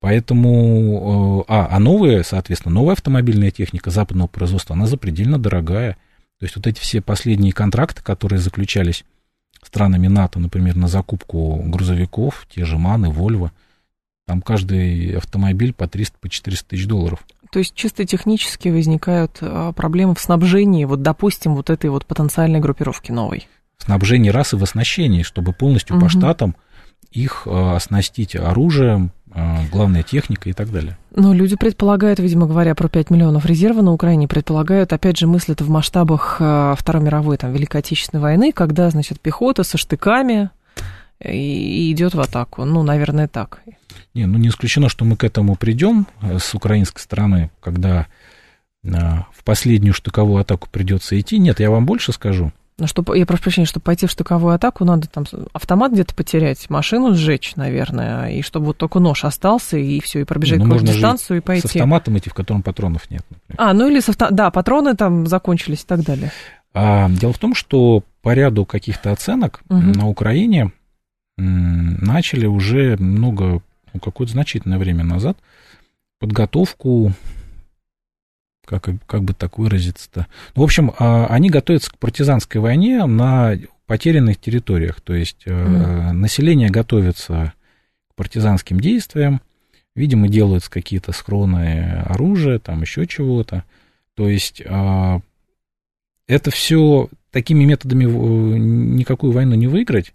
Поэтому, 0.00 1.44
э, 1.48 1.52
а, 1.52 1.68
а 1.70 1.78
новая, 1.78 2.22
соответственно, 2.22 2.74
новая 2.74 2.92
автомобильная 2.92 3.50
техника 3.50 3.90
западного 3.90 4.28
производства, 4.28 4.76
она 4.76 4.86
запредельно 4.86 5.38
дорогая. 5.38 5.96
То 6.38 6.44
есть 6.44 6.56
вот 6.56 6.66
эти 6.66 6.78
все 6.80 7.00
последние 7.00 7.52
контракты, 7.52 8.02
которые 8.02 8.38
заключались 8.38 9.04
странами 9.62 10.06
НАТО, 10.06 10.38
например, 10.38 10.76
на 10.76 10.86
закупку 10.86 11.56
грузовиков, 11.64 12.46
те 12.54 12.64
же 12.64 12.78
МАНы, 12.78 13.10
Вольво, 13.10 13.52
там 14.26 14.42
каждый 14.42 15.16
автомобиль 15.16 15.72
по 15.72 15.88
300, 15.88 16.18
по 16.18 16.28
400 16.28 16.68
тысяч 16.68 16.86
долларов. 16.86 17.24
То 17.50 17.60
есть 17.60 17.74
чисто 17.74 18.04
технически 18.04 18.68
возникают 18.68 19.38
а, 19.40 19.72
проблемы 19.72 20.14
в 20.14 20.20
снабжении, 20.20 20.84
вот, 20.84 21.02
допустим, 21.02 21.54
вот 21.54 21.70
этой 21.70 21.90
вот 21.90 22.04
потенциальной 22.06 22.60
группировки 22.60 23.12
новой? 23.12 23.48
Снабжении 23.78 24.30
рас 24.30 24.52
и 24.52 24.56
в 24.56 24.62
оснащении, 24.62 25.22
чтобы 25.22 25.52
полностью 25.52 25.96
угу. 25.96 26.04
по 26.04 26.08
штатам 26.10 26.56
их 27.10 27.42
э, 27.46 27.74
оснастить 27.74 28.36
оружием, 28.36 29.10
э, 29.32 29.68
главная 29.70 30.02
техника 30.02 30.50
и 30.50 30.52
так 30.52 30.70
далее. 30.70 30.98
Но 31.14 31.32
люди 31.32 31.56
предполагают, 31.56 32.18
видимо, 32.18 32.46
говоря 32.46 32.74
про 32.74 32.88
5 32.88 33.10
миллионов 33.10 33.46
резерва 33.46 33.82
на 33.82 33.92
Украине, 33.92 34.28
предполагают, 34.28 34.92
опять 34.92 35.18
же, 35.18 35.26
мыслят 35.26 35.60
в 35.60 35.70
масштабах 35.70 36.36
э, 36.40 36.74
Второй 36.76 37.02
мировой, 37.02 37.38
там, 37.38 37.52
Великой 37.52 37.78
Отечественной 37.78 38.22
войны, 38.22 38.52
когда, 38.52 38.90
значит, 38.90 39.20
пехота 39.20 39.62
со 39.62 39.78
штыками 39.78 40.50
и 41.24 41.90
идет 41.92 42.14
в 42.14 42.20
атаку. 42.20 42.64
Ну, 42.64 42.82
наверное, 42.82 43.28
так. 43.28 43.60
Не, 44.12 44.26
ну 44.26 44.38
не 44.38 44.48
исключено, 44.48 44.90
что 44.90 45.06
мы 45.06 45.16
к 45.16 45.24
этому 45.24 45.56
придем 45.56 46.06
с 46.20 46.54
украинской 46.54 47.00
стороны, 47.00 47.50
когда 47.60 48.06
в 48.82 49.42
последнюю 49.44 49.94
штыковую 49.94 50.42
атаку 50.42 50.68
придется 50.70 51.18
идти. 51.18 51.38
Нет, 51.38 51.58
я 51.58 51.70
вам 51.70 51.86
больше 51.86 52.12
скажу. 52.12 52.52
Ну, 52.78 52.86
чтобы, 52.86 53.16
я 53.16 53.24
прошу 53.24 53.42
прощения, 53.42 53.66
чтобы 53.66 53.84
пойти 53.84 54.06
в 54.06 54.10
штыковую 54.10 54.54
атаку, 54.54 54.84
надо 54.84 55.08
там 55.08 55.24
автомат 55.54 55.92
где-то 55.92 56.14
потерять, 56.14 56.68
машину 56.68 57.14
сжечь, 57.14 57.56
наверное, 57.56 58.32
и 58.32 58.42
чтобы 58.42 58.66
вот 58.66 58.76
только 58.76 58.98
нож 58.98 59.24
остался, 59.24 59.78
и 59.78 59.98
все, 60.00 60.20
и 60.20 60.24
пробежать 60.24 60.58
ну, 60.58 60.64
какую-то 60.64 60.92
дистанцию, 60.92 61.38
и 61.38 61.40
пойти. 61.40 61.68
С 61.68 61.70
автоматом 61.70 62.18
идти, 62.18 62.28
в 62.28 62.34
котором 62.34 62.62
патронов 62.62 63.10
нет. 63.10 63.24
Например. 63.30 63.56
А, 63.56 63.72
ну 63.72 63.88
или 63.88 64.00
с 64.00 64.10
авто... 64.10 64.28
да, 64.30 64.50
патроны 64.50 64.94
там 64.94 65.26
закончились 65.26 65.84
и 65.84 65.86
так 65.86 66.02
далее. 66.02 66.32
А, 66.74 67.08
дело 67.08 67.32
в 67.32 67.38
том, 67.38 67.54
что 67.54 68.04
по 68.20 68.34
ряду 68.34 68.66
каких-то 68.66 69.10
оценок 69.10 69.62
угу. 69.70 69.80
на 69.80 70.08
Украине 70.08 70.72
начали 71.38 72.46
уже 72.46 72.96
много, 72.98 73.62
ну, 73.94 74.00
какое-то 74.00 74.32
значительное 74.34 74.78
время 74.78 75.02
назад 75.02 75.38
подготовку, 76.18 77.12
как, 78.66 78.88
как 79.06 79.22
бы 79.22 79.32
так 79.32 79.58
выразиться-то. 79.58 80.26
В 80.54 80.62
общем, 80.62 80.92
а, 80.98 81.26
они 81.28 81.48
готовятся 81.48 81.90
к 81.90 81.98
партизанской 81.98 82.60
войне 82.60 83.06
на 83.06 83.54
потерянных 83.86 84.38
территориях. 84.38 85.00
То 85.00 85.14
есть 85.14 85.46
mm. 85.46 86.12
население 86.12 86.68
готовится 86.68 87.54
к 88.10 88.14
партизанским 88.16 88.80
действиям, 88.80 89.40
видимо, 89.94 90.28
делаются 90.28 90.70
какие-то 90.70 91.12
схроны 91.12 92.02
оружия, 92.06 92.58
там 92.58 92.82
еще 92.82 93.06
чего-то. 93.06 93.64
То 94.14 94.28
есть 94.28 94.62
а, 94.66 95.20
это 96.26 96.50
все 96.50 97.08
такими 97.30 97.64
методами 97.64 98.04
никакую 98.04 99.32
войну 99.32 99.54
не 99.54 99.66
выиграть, 99.66 100.12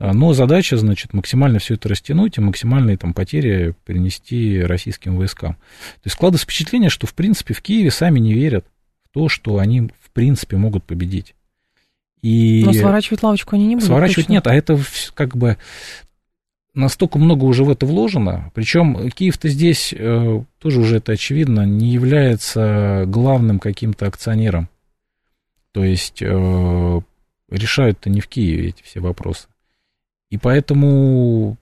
но 0.00 0.32
задача, 0.32 0.78
значит, 0.78 1.12
максимально 1.12 1.58
все 1.58 1.74
это 1.74 1.90
растянуть 1.90 2.38
и 2.38 2.40
максимальные 2.40 2.96
там 2.96 3.12
потери 3.12 3.74
принести 3.84 4.60
российским 4.62 5.16
войскам. 5.16 5.54
То 5.54 6.06
есть 6.06 6.16
складывается 6.16 6.46
впечатление, 6.46 6.88
что, 6.88 7.06
в 7.06 7.12
принципе, 7.12 7.52
в 7.52 7.60
Киеве 7.60 7.90
сами 7.90 8.18
не 8.18 8.32
верят 8.32 8.64
в 9.04 9.12
то, 9.12 9.28
что 9.28 9.58
они, 9.58 9.90
в 10.00 10.10
принципе, 10.12 10.56
могут 10.56 10.84
победить. 10.84 11.34
И 12.22 12.62
Но 12.64 12.72
сворачивать 12.72 13.22
лавочку 13.22 13.56
они 13.56 13.66
не 13.66 13.74
будут. 13.76 13.88
Сворачивать 13.88 14.26
точно. 14.26 14.32
нет, 14.32 14.46
а 14.46 14.54
это 14.54 14.78
как 15.14 15.36
бы 15.36 15.58
настолько 16.72 17.18
много 17.18 17.44
уже 17.44 17.64
в 17.64 17.70
это 17.70 17.84
вложено. 17.84 18.50
Причем 18.54 19.10
Киев-то 19.10 19.48
здесь, 19.48 19.92
э, 19.96 20.42
тоже 20.58 20.80
уже 20.80 20.96
это 20.96 21.12
очевидно, 21.12 21.66
не 21.66 21.90
является 21.90 23.04
главным 23.06 23.58
каким-то 23.58 24.06
акционером. 24.06 24.70
То 25.72 25.84
есть 25.84 26.22
э, 26.22 27.00
решают-то 27.50 28.08
не 28.08 28.20
в 28.20 28.28
Киеве 28.28 28.68
эти 28.68 28.82
все 28.82 29.00
вопросы. 29.00 29.46
И 30.30 30.38
поэтому, 30.38 31.56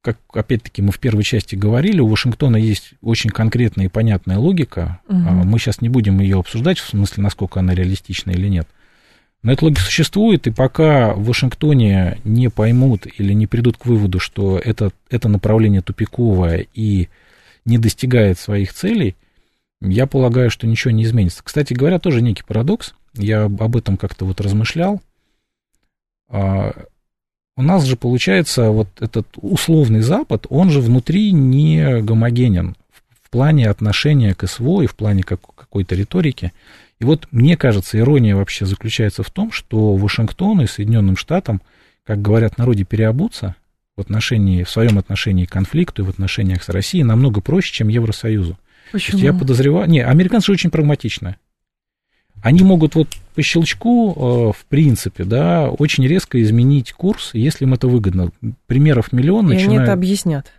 как 0.00 0.18
опять-таки 0.32 0.82
мы 0.82 0.92
в 0.92 1.00
первой 1.00 1.24
части 1.24 1.56
говорили, 1.56 2.00
у 2.00 2.06
Вашингтона 2.06 2.56
есть 2.56 2.94
очень 3.02 3.30
конкретная 3.30 3.86
и 3.86 3.90
понятная 3.90 4.38
логика. 4.38 5.00
Угу. 5.08 5.16
Мы 5.16 5.58
сейчас 5.58 5.80
не 5.80 5.88
будем 5.88 6.20
ее 6.20 6.38
обсуждать, 6.38 6.78
в 6.78 6.88
смысле, 6.88 7.24
насколько 7.24 7.60
она 7.60 7.74
реалистична 7.74 8.30
или 8.30 8.48
нет. 8.48 8.68
Но 9.42 9.52
эта 9.52 9.64
логика 9.64 9.82
существует, 9.82 10.46
и 10.46 10.50
пока 10.50 11.14
в 11.14 11.24
Вашингтоне 11.24 12.18
не 12.24 12.50
поймут 12.50 13.06
или 13.06 13.32
не 13.32 13.46
придут 13.46 13.76
к 13.76 13.86
выводу, 13.86 14.18
что 14.18 14.58
это, 14.58 14.90
это 15.10 15.28
направление 15.28 15.80
тупиковое 15.80 16.66
и 16.74 17.08
не 17.64 17.78
достигает 17.78 18.38
своих 18.38 18.72
целей, 18.72 19.14
я 19.80 20.06
полагаю, 20.08 20.50
что 20.50 20.66
ничего 20.66 20.90
не 20.90 21.04
изменится. 21.04 21.44
Кстати 21.44 21.72
говоря, 21.72 22.00
тоже 22.00 22.20
некий 22.20 22.42
парадокс. 22.42 22.94
Я 23.14 23.44
об 23.44 23.76
этом 23.76 23.96
как-то 23.96 24.24
вот 24.24 24.40
размышлял. 24.40 25.00
У 27.58 27.62
нас 27.62 27.84
же 27.86 27.96
получается 27.96 28.70
вот 28.70 28.86
этот 29.00 29.26
условный 29.34 30.00
Запад, 30.00 30.46
он 30.48 30.70
же 30.70 30.80
внутри 30.80 31.32
не 31.32 32.02
гомогенен 32.02 32.76
в 33.20 33.30
плане 33.30 33.68
отношения 33.68 34.32
к 34.32 34.46
СВО 34.46 34.82
и 34.82 34.86
в 34.86 34.94
плане 34.94 35.24
какой-то 35.24 35.96
риторики. 35.96 36.52
И 37.00 37.04
вот 37.04 37.26
мне 37.32 37.56
кажется, 37.56 37.98
ирония 37.98 38.36
вообще 38.36 38.64
заключается 38.64 39.24
в 39.24 39.30
том, 39.30 39.50
что 39.50 39.96
Вашингтону 39.96 40.62
и 40.62 40.66
Соединенным 40.68 41.16
Штатам, 41.16 41.60
как 42.06 42.22
говорят 42.22 42.58
народе, 42.58 42.84
переобуться 42.84 43.56
в 43.96 44.02
отношении, 44.02 44.62
в 44.62 44.70
своем 44.70 44.96
отношении 44.96 45.44
к 45.44 45.50
конфликту 45.50 46.02
и 46.02 46.04
в 46.04 46.10
отношениях 46.10 46.62
с 46.62 46.68
Россией 46.68 47.02
намного 47.02 47.40
проще, 47.40 47.74
чем 47.74 47.88
Евросоюзу. 47.88 48.56
Почему? 48.92 49.20
я 49.20 49.32
подозреваю... 49.32 49.90
Не, 49.90 50.04
американцы 50.04 50.52
очень 50.52 50.70
прагматичны. 50.70 51.34
Они 52.42 52.62
могут 52.62 52.94
вот 52.94 53.08
по 53.34 53.42
щелчку, 53.42 54.12
э, 54.12 54.58
в 54.58 54.64
принципе, 54.66 55.24
да, 55.24 55.68
очень 55.70 56.06
резко 56.06 56.40
изменить 56.42 56.92
курс, 56.92 57.30
если 57.32 57.64
им 57.64 57.74
это 57.74 57.88
выгодно. 57.88 58.30
Примеров 58.66 59.12
миллион 59.12 59.46
И 59.46 59.54
начинают... 59.54 59.72
они 59.72 59.82
это 59.84 59.92
объяснят. 59.92 60.52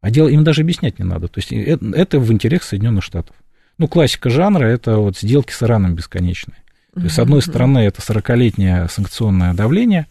А 0.00 0.10
дело 0.10 0.28
им 0.28 0.44
даже 0.44 0.62
объяснять 0.62 0.98
не 0.98 1.04
надо. 1.04 1.28
То 1.28 1.38
есть 1.38 1.52
это, 1.52 1.84
это 1.94 2.18
в 2.18 2.32
интересах 2.32 2.68
Соединенных 2.68 3.04
Штатов. 3.04 3.36
Ну, 3.78 3.88
классика 3.88 4.30
жанра– 4.30 4.64
это 4.66 4.98
вот 4.98 5.18
сделки 5.18 5.52
с 5.52 5.62
Ираном 5.62 5.94
бесконечные. 5.94 6.58
То 6.94 7.02
есть, 7.02 7.14
с 7.14 7.18
одной 7.18 7.40
стороны, 7.40 7.78
это 7.78 8.02
40-летнее 8.02 8.88
санкционное 8.88 9.54
давление, 9.54 10.06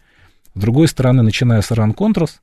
с 0.54 0.60
другой 0.60 0.88
стороны, 0.88 1.22
начиная 1.22 1.60
с 1.60 1.70
Иран-Контрас, 1.70 2.40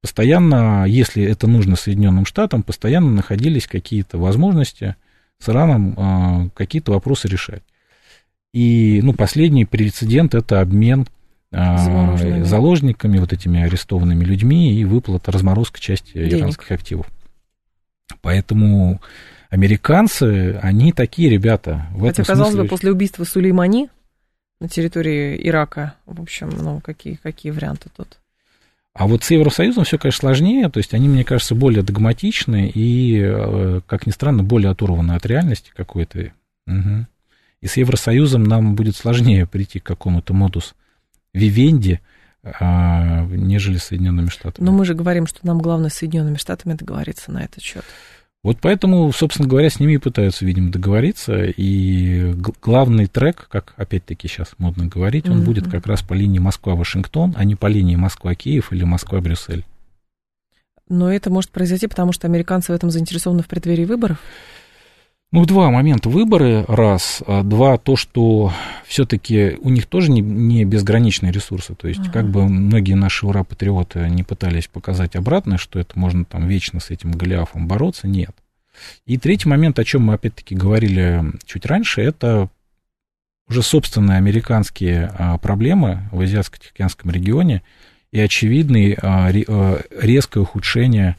постоянно, 0.00 0.86
если 0.86 1.22
это 1.22 1.46
нужно 1.46 1.76
Соединенным 1.76 2.24
Штатам, 2.24 2.62
постоянно 2.62 3.10
находились 3.10 3.66
какие-то 3.66 4.18
возможности 4.18 4.96
с 5.38 5.48
Ираном 5.48 5.94
а, 5.96 6.48
какие-то 6.54 6.92
вопросы 6.92 7.28
решать. 7.28 7.62
И, 8.52 9.00
ну, 9.02 9.12
последний 9.12 9.64
прецедент– 9.64 10.34
это 10.36 10.60
обмен 10.60 11.06
а, 11.52 12.16
заложниками, 12.44 13.18
вот 13.18 13.32
этими 13.32 13.62
арестованными 13.62 14.24
людьми 14.24 14.74
и 14.74 14.84
выплата, 14.84 15.32
разморозка 15.32 15.80
части 15.80 16.12
Денег. 16.14 16.34
иранских 16.34 16.70
активов. 16.70 17.06
Поэтому 18.22 19.00
американцы, 19.50 20.58
они 20.62 20.92
такие 20.92 21.28
ребята. 21.30 21.86
В 21.92 22.00
Хотя, 22.00 22.10
этом 22.10 22.24
казалось 22.24 22.52
смысле... 22.52 22.62
бы, 22.64 22.68
после 22.68 22.92
убийства 22.92 23.24
Сулеймани 23.24 23.88
на 24.60 24.68
территории 24.68 25.40
Ирака, 25.48 25.94
в 26.06 26.20
общем, 26.20 26.50
ну, 26.50 26.80
какие, 26.80 27.14
какие 27.14 27.50
варианты 27.50 27.88
тут? 27.96 28.18
А 28.92 29.06
вот 29.06 29.22
с 29.22 29.30
Евросоюзом 29.30 29.84
все, 29.84 29.98
конечно, 29.98 30.20
сложнее, 30.20 30.68
то 30.68 30.78
есть 30.78 30.94
они, 30.94 31.08
мне 31.08 31.24
кажется, 31.24 31.54
более 31.54 31.82
догматичны 31.82 32.70
и, 32.74 33.20
э, 33.22 33.80
как 33.86 34.06
ни 34.06 34.10
странно, 34.10 34.42
более 34.42 34.70
оторваны 34.70 35.12
от 35.12 35.24
реальности 35.26 35.70
какой-то. 35.74 36.32
Угу. 36.66 37.06
И 37.62 37.66
с 37.66 37.76
Евросоюзом 37.76 38.44
нам 38.44 38.74
будет 38.74 38.96
сложнее 38.96 39.46
прийти 39.46 39.80
к 39.80 39.84
какому-то 39.84 40.32
модус 40.32 40.74
вивенди, 41.34 42.00
а, 42.42 43.26
нежели 43.26 43.76
с 43.76 43.84
Соединенными 43.84 44.28
Штатами. 44.28 44.64
Но 44.64 44.72
мы 44.72 44.84
же 44.84 44.94
говорим, 44.94 45.26
что 45.26 45.46
нам 45.46 45.60
главное 45.60 45.90
с 45.90 45.94
Соединенными 45.94 46.36
Штатами 46.36 46.74
договориться 46.74 47.30
на 47.30 47.44
этот 47.44 47.62
счет. 47.62 47.84
Вот 48.42 48.56
поэтому, 48.62 49.12
собственно 49.12 49.46
говоря, 49.46 49.68
с 49.68 49.78
ними 49.78 49.94
и 49.94 49.98
пытаются, 49.98 50.46
видимо, 50.46 50.70
договориться. 50.70 51.44
И 51.44 52.32
главный 52.62 53.06
трек, 53.06 53.48
как 53.50 53.74
опять-таки 53.76 54.28
сейчас 54.28 54.54
модно 54.56 54.86
говорить, 54.86 55.28
он 55.28 55.40
mm-hmm. 55.40 55.44
будет 55.44 55.70
как 55.70 55.86
раз 55.86 56.00
по 56.02 56.14
линии 56.14 56.38
Москва-Вашингтон, 56.38 57.34
а 57.36 57.44
не 57.44 57.54
по 57.56 57.66
линии 57.66 57.96
Москва-Киев 57.96 58.72
или 58.72 58.84
Москва-Брюссель. 58.84 59.66
Но 60.88 61.12
это 61.12 61.28
может 61.28 61.50
произойти, 61.50 61.86
потому 61.86 62.12
что 62.12 62.26
американцы 62.26 62.72
в 62.72 62.74
этом 62.74 62.90
заинтересованы 62.90 63.42
в 63.42 63.46
преддверии 63.46 63.84
выборов? 63.84 64.18
Ну, 65.32 65.46
два 65.46 65.70
момента. 65.70 66.08
Выборы, 66.08 66.64
раз. 66.66 67.22
А 67.24 67.44
два, 67.44 67.78
то, 67.78 67.94
что 67.94 68.52
все-таки 68.84 69.56
у 69.60 69.68
них 69.68 69.86
тоже 69.86 70.10
не, 70.10 70.20
не 70.20 70.64
безграничные 70.64 71.30
ресурсы. 71.30 71.76
То 71.76 71.86
есть, 71.86 72.00
ага. 72.00 72.10
как 72.10 72.28
бы 72.30 72.48
многие 72.48 72.94
наши 72.94 73.26
ура-патриоты 73.26 74.08
не 74.10 74.24
пытались 74.24 74.66
показать 74.66 75.14
обратное, 75.14 75.56
что 75.56 75.78
это 75.78 75.96
можно 75.96 76.24
там 76.24 76.48
вечно 76.48 76.80
с 76.80 76.90
этим 76.90 77.12
Голиафом 77.12 77.68
бороться, 77.68 78.08
нет. 78.08 78.34
И 79.06 79.18
третий 79.18 79.48
момент, 79.48 79.78
о 79.78 79.84
чем 79.84 80.02
мы 80.02 80.14
опять-таки 80.14 80.56
говорили 80.56 81.22
чуть 81.44 81.64
раньше, 81.64 82.00
это 82.00 82.48
уже 83.48 83.62
собственные 83.62 84.18
американские 84.18 85.12
а, 85.16 85.38
проблемы 85.38 86.08
в 86.10 86.20
Азиатско-Тихоокеанском 86.20 87.10
регионе 87.10 87.62
и 88.10 88.18
очевидное 88.18 88.96
а, 89.00 89.30
резкое 89.30 90.40
ухудшение 90.40 91.16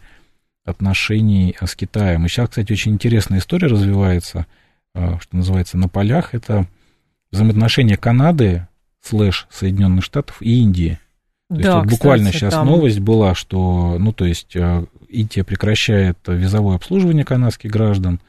отношений 0.72 1.56
с 1.62 1.76
Китаем. 1.76 2.26
И 2.26 2.30
сейчас, 2.30 2.50
кстати, 2.50 2.72
очень 2.72 2.94
интересная 2.94 3.40
история 3.40 3.68
развивается, 3.68 4.48
э, 4.96 5.18
что 5.22 5.36
называется, 5.36 5.78
на 5.78 5.88
полях. 5.88 6.34
Это 6.34 6.68
взаимоотношения 7.32 7.98
Канады, 7.98 8.68
слэш 9.02 9.48
Соединенных 9.52 10.04
Штатов 10.04 10.42
и 10.42 10.62
Индии. 10.62 11.00
То 11.50 11.56
да, 11.56 11.62
есть 11.62 11.74
вот 11.74 11.86
буквально 11.88 12.26
кстати, 12.26 12.40
сейчас 12.40 12.54
там... 12.54 12.66
новость 12.68 13.00
была, 13.00 13.36
что, 13.36 13.98
ну, 14.00 14.14
то 14.14 14.26
есть 14.26 14.56
э, 14.56 14.86
Индия 15.10 15.44
прекращает 15.44 16.18
визовое 16.28 16.76
обслуживание 16.78 17.26
канадских 17.26 17.70
граждан. 17.70 18.20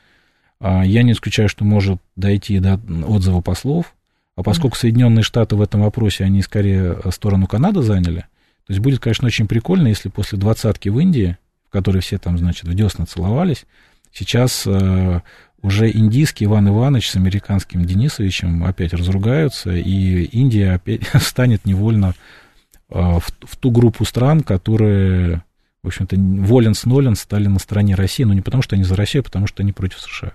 А 0.61 0.85
я 0.85 1.03
не 1.03 1.13
исключаю, 1.13 1.49
что 1.49 1.65
может 1.65 1.99
дойти 2.17 2.59
до 2.59 2.81
отзыва 3.07 3.41
послов. 3.41 3.95
А 4.35 4.43
поскольку 4.43 4.77
Соединенные 4.77 5.23
Штаты 5.23 5.57
в 5.57 5.61
этом 5.63 5.83
вопросе, 5.83 6.25
они 6.25 6.41
скорее 6.43 6.99
сторону 7.11 7.47
Канады 7.47 7.83
заняли, 7.83 8.27
то 8.67 8.73
есть 8.73 8.81
будет, 8.81 9.01
конечно, 9.01 9.27
очень 9.27 9.49
прикольно, 9.49 9.89
если 9.89 10.09
после 10.09 10.39
двадцатки 10.39 10.89
в 10.89 10.99
Индии 10.99 11.37
которой 11.73 12.01
все 12.01 12.19
там, 12.19 12.39
значит, 12.39 12.65
в 12.65 12.75
десна 12.75 13.07
целовались. 13.07 13.65
Сейчас 14.13 14.65
э, 14.67 15.21
уже 15.63 15.91
индийский 15.91 16.45
Иван 16.45 16.69
Иванович 16.69 17.11
с 17.11 17.17
американским 17.17 17.85
Денисовичем 17.85 18.65
опять 18.65 18.93
разругаются, 18.93 19.71
и 19.73 20.25
Индия 20.25 20.75
опять 20.75 21.03
станет 21.21 21.65
невольно 21.65 22.15
э, 22.91 23.01
в, 23.01 23.25
в 23.41 23.57
ту 23.57 23.71
группу 23.71 24.05
стран, 24.05 24.43
которые, 24.43 25.43
в 25.83 25.87
общем-то, 25.87 26.17
волен 26.17 26.75
с 26.75 26.85
нолен 26.85 27.17
стали 27.17 27.47
на 27.47 27.59
стороне 27.59 27.95
России, 27.95 28.25
но 28.25 28.35
не 28.35 28.43
потому, 28.43 28.63
что 28.63 28.77
они 28.77 28.85
за 28.85 28.95
Россию, 28.95 29.23
а 29.23 29.25
потому, 29.25 29.47
что 29.47 29.63
они 29.63 29.73
против 29.73 30.01
США. 30.01 30.33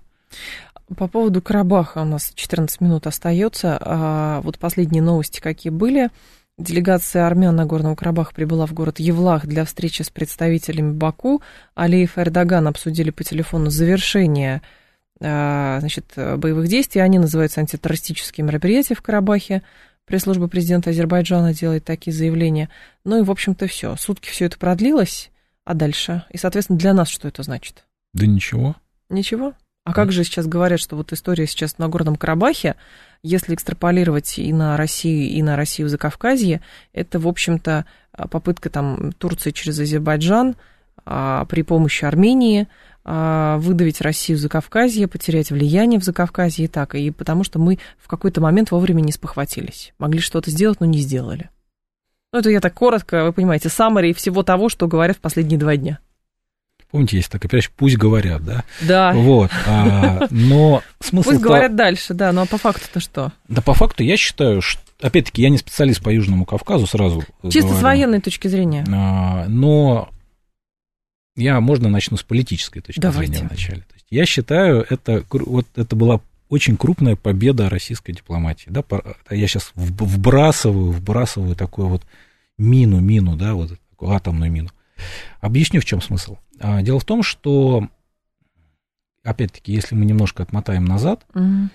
По 0.96 1.08
поводу 1.08 1.42
Карабаха 1.42 2.00
у 2.00 2.06
нас 2.06 2.32
14 2.34 2.80
минут 2.80 3.08
остается. 3.08 3.78
А 3.82 4.40
вот 4.42 4.58
последние 4.58 5.04
новости 5.04 5.42
какие 5.42 5.70
были. 5.70 6.10
Делегация 6.58 7.28
армян 7.28 7.56
Нагорного 7.56 7.96
Карабаха 7.96 8.34
прибыла 8.34 8.66
в 8.66 8.74
город 8.74 9.00
Евлах 9.00 9.46
для 9.46 9.64
встречи 9.64 10.02
с 10.02 10.10
представителями 10.10 10.92
Баку. 10.92 11.44
Алиев 11.76 12.18
и 12.18 12.22
Эрдоган 12.22 12.68
обсудили 12.68 13.12
по 13.12 13.24
телефону 13.24 13.70
завершение 13.70 14.64
а, 15.22 15.80
значит, 15.80 16.14
боевых 16.16 16.68
действий. 16.68 17.02
Они 17.02 17.20
называются 17.20 17.62
антитеррористические 17.62 18.44
мероприятия 18.44 18.96
в 18.96 19.04
Карабахе. 19.04 19.62
Пресс-служба 20.06 20.48
президента 20.48 20.90
Азербайджана 20.90 21.54
делает 21.54 21.84
такие 21.84 22.12
заявления. 22.14 22.70
Ну 23.04 23.20
и, 23.20 23.24
в 23.24 23.30
общем-то, 23.30 23.68
все. 23.68 23.96
Сутки 23.98 24.30
все 24.30 24.46
это 24.46 24.58
продлилось, 24.58 25.32
а 25.64 25.76
дальше? 25.76 26.24
И, 26.32 26.38
соответственно, 26.38 26.80
для 26.80 26.94
нас 26.94 27.10
что 27.10 27.28
это 27.28 27.44
значит? 27.44 27.86
Да 28.14 28.26
ничего. 28.26 28.76
Ничего? 29.10 29.54
А 29.88 29.94
как 29.94 30.12
же 30.12 30.26
сейчас 30.26 30.48
говорят, 30.48 30.82
что 30.82 30.98
вот 30.98 31.14
история 31.14 31.48
сейчас 31.48 31.76
в 31.76 31.80
Нагорном 31.80 32.18
Карабахе, 32.18 32.76
если 33.24 33.56
экстраполировать 33.56 34.38
и 34.38 34.52
на 34.52 34.76
Россию, 34.76 35.30
и 35.30 35.42
на 35.42 35.56
Россию 35.56 35.88
за 35.88 35.98
Кавказье, 35.98 36.60
это, 36.92 37.20
в 37.20 37.28
общем-то, 37.28 37.86
попытка 38.30 38.70
там 38.70 39.14
Турции 39.14 39.52
через 39.52 39.80
Азербайджан 39.80 40.58
а, 41.06 41.46
при 41.46 41.62
помощи 41.62 42.04
Армении 42.04 42.68
а, 43.06 43.60
выдавить 43.60 44.02
Россию 44.02 44.38
за 44.38 44.50
Кавказье, 44.50 45.08
потерять 45.08 45.52
влияние 45.52 46.02
в 46.02 46.04
Закавказье 46.04 46.66
и 46.66 46.68
так, 46.68 46.94
и 46.94 47.10
потому 47.10 47.46
что 47.46 47.58
мы 47.58 47.80
в 47.98 48.10
какой-то 48.10 48.42
момент 48.42 48.72
вовремя 48.72 49.00
не 49.00 49.14
спохватились. 49.14 49.94
Могли 50.00 50.20
что-то 50.20 50.52
сделать, 50.52 50.82
но 50.82 50.86
не 50.86 51.00
сделали. 51.00 51.50
Ну, 52.34 52.40
это 52.40 52.50
я 52.50 52.60
так 52.60 52.74
коротко, 52.74 53.24
вы 53.24 53.32
понимаете, 53.32 53.70
саммари 53.70 54.12
всего 54.12 54.44
того, 54.44 54.68
что 54.68 54.86
говорят 54.90 55.16
в 55.16 55.22
последние 55.22 55.58
два 55.58 55.78
дня. 55.78 56.00
Помните, 56.92 57.18
есть 57.18 57.30
такая 57.30 57.50
передача 57.50 57.70
«Пусть 57.76 57.98
говорят», 57.98 58.46
да? 58.46 58.64
Да. 58.82 59.14
Вот, 59.14 59.52
а, 59.66 60.28
но 60.32 60.82
смысл... 61.02 61.30
Пусть 61.32 61.42
говорят 61.42 61.76
дальше, 61.76 62.14
да, 62.14 62.32
но 62.32 62.46
по 62.46 62.58
факту-то 62.58 63.00
что? 63.02 63.34
Да 63.50 63.62
по 63.62 63.74
факту 63.74 64.04
я 64.04 64.16
считаю, 64.16 64.62
что, 64.62 64.82
опять-таки, 65.02 65.42
я 65.42 65.50
не 65.50 65.58
специалист 65.58 66.02
по 66.02 66.10
Южному 66.10 66.46
Кавказу 66.46 66.88
сразу 66.88 67.24
Чисто 67.44 67.62
говорю. 67.62 67.80
с 67.80 67.82
военной 67.82 68.22
точки 68.22 68.48
зрения. 68.48 68.86
А, 68.90 69.46
но 69.50 70.10
я, 71.36 71.60
можно 71.60 71.90
начну 71.90 72.18
с 72.18 72.24
политической 72.24 72.80
точки 72.80 73.00
Давайте. 73.00 73.34
зрения 73.34 73.48
вначале. 73.48 73.82
То 73.82 73.94
есть 73.94 74.08
я 74.10 74.26
считаю, 74.26 74.86
это, 74.90 75.24
вот 75.30 75.68
это 75.76 75.96
была 75.96 76.22
очень 76.50 76.78
крупная 76.78 77.16
победа 77.16 77.70
российской 77.70 78.14
дипломатии. 78.14 78.70
Да? 78.70 78.84
Я 79.30 79.48
сейчас 79.48 79.72
вбрасываю, 79.76 80.92
вбрасываю 80.92 81.56
такую 81.56 81.90
вот 81.90 82.04
мину, 82.58 83.00
мину, 83.00 83.36
да, 83.36 83.54
вот 83.54 83.78
такую 83.92 84.12
атомную 84.12 84.52
мину. 84.52 84.70
Объясню, 85.42 85.82
в 85.82 85.86
чем 85.86 86.02
смысл. 86.02 86.38
А, 86.60 86.82
дело 86.82 87.00
в 87.00 87.06
том, 87.06 87.24
что, 87.24 87.88
опять-таки, 89.24 89.74
если 89.74 89.96
мы 89.96 90.06
немножко 90.06 90.44
отмотаем 90.44 90.86
назад, 90.86 91.26
угу. 91.34 91.70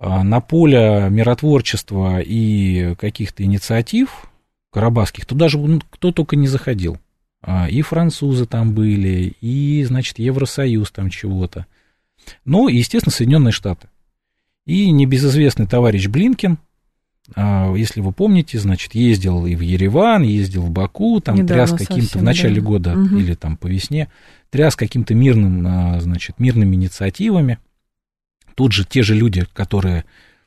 на 0.00 0.40
поле 0.40 1.08
миротворчества 1.10 2.20
и 2.20 2.94
каких-то 2.96 3.42
инициатив 3.42 4.26
карабахских, 4.70 5.26
туда 5.26 5.48
же 5.48 5.58
ну, 5.58 5.80
кто 5.90 6.12
только 6.12 6.36
не 6.36 6.48
заходил. 6.48 6.98
А, 7.46 7.68
и 7.68 7.82
французы 7.82 8.46
там 8.46 8.72
были, 8.72 9.34
и, 9.40 9.84
значит, 9.84 10.18
Евросоюз 10.18 10.90
там 10.90 11.10
чего-то. 11.10 11.66
Ну, 12.44 12.68
и, 12.68 12.76
естественно, 12.76 13.12
Соединенные 13.12 13.52
Штаты. 13.52 13.88
И 14.64 14.90
небезызвестный 14.90 15.66
товарищ 15.66 16.06
Блинкин, 16.08 16.58
если 17.36 18.00
вы 18.00 18.12
помните, 18.12 18.58
значит, 18.58 18.94
ездил 18.94 19.46
и 19.46 19.54
в 19.54 19.60
Ереван, 19.60 20.22
ездил 20.22 20.62
в 20.62 20.70
Баку, 20.70 21.20
там 21.20 21.36
Недавно 21.36 21.66
тряс 21.66 21.72
каким-то 21.72 22.18
в 22.18 22.22
начале 22.22 22.56
да. 22.56 22.60
года 22.60 22.92
угу. 22.92 23.16
или 23.16 23.34
там 23.34 23.56
по 23.56 23.66
весне, 23.66 24.10
тряс 24.50 24.76
каким-то 24.76 25.14
мирным, 25.14 25.66
а, 25.66 26.00
значит, 26.00 26.38
мирными 26.38 26.76
инициативами. 26.76 27.58
Тут 28.54 28.72
же 28.72 28.84
те 28.84 29.02
же 29.02 29.14
люди, 29.14 29.46
которые 29.54 30.04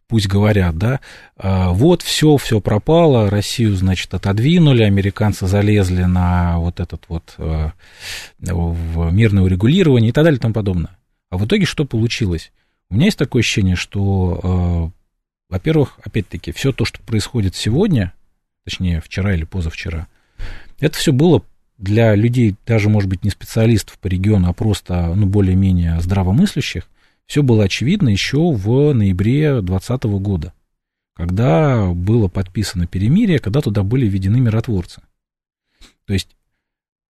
пусть 0.07 0.27
говорят, 0.27 0.77
да, 0.77 0.99
а, 1.35 1.71
вот 1.71 2.03
все, 2.03 2.37
все 2.37 2.61
пропало, 2.61 3.29
Россию, 3.31 3.75
значит, 3.75 4.13
отодвинули, 4.13 4.83
американцы 4.83 5.47
залезли 5.47 6.03
на 6.03 6.59
вот 6.59 6.79
этот 6.79 7.05
вот 7.09 7.33
в 7.37 9.11
мирное 9.11 9.43
урегулирование 9.43 10.09
и 10.09 10.13
так 10.13 10.23
далее 10.25 10.37
и 10.37 10.41
тому 10.41 10.53
подобное. 10.53 10.95
А 11.31 11.37
в 11.37 11.45
итоге 11.45 11.65
что 11.65 11.85
получилось? 11.85 12.51
У 12.89 12.93
меня 12.93 13.05
есть 13.05 13.17
такое 13.17 13.41
ощущение, 13.41 13.75
что 13.75 14.93
во-первых, 15.49 15.99
опять-таки, 16.03 16.51
все 16.51 16.71
то, 16.71 16.85
что 16.85 17.01
происходит 17.01 17.55
сегодня, 17.55 18.13
точнее, 18.63 19.01
вчера 19.01 19.33
или 19.33 19.43
позавчера, 19.43 20.07
это 20.79 20.97
все 20.97 21.11
было 21.11 21.43
для 21.77 22.15
людей, 22.15 22.55
даже, 22.65 22.89
может 22.89 23.09
быть, 23.09 23.23
не 23.23 23.29
специалистов 23.29 23.97
по 23.99 24.07
региону, 24.07 24.49
а 24.49 24.53
просто, 24.53 25.13
ну, 25.15 25.25
более-менее 25.25 26.01
здравомыслящих, 26.01 26.87
все 27.25 27.43
было 27.43 27.65
очевидно 27.65 28.09
еще 28.09 28.51
в 28.51 28.93
ноябре 28.93 29.61
2020 29.61 30.03
года, 30.21 30.53
когда 31.13 31.87
было 31.93 32.27
подписано 32.27 32.87
перемирие, 32.87 33.39
когда 33.39 33.61
туда 33.61 33.83
были 33.83 34.07
введены 34.07 34.39
миротворцы. 34.39 35.01
То 36.05 36.13
есть, 36.13 36.29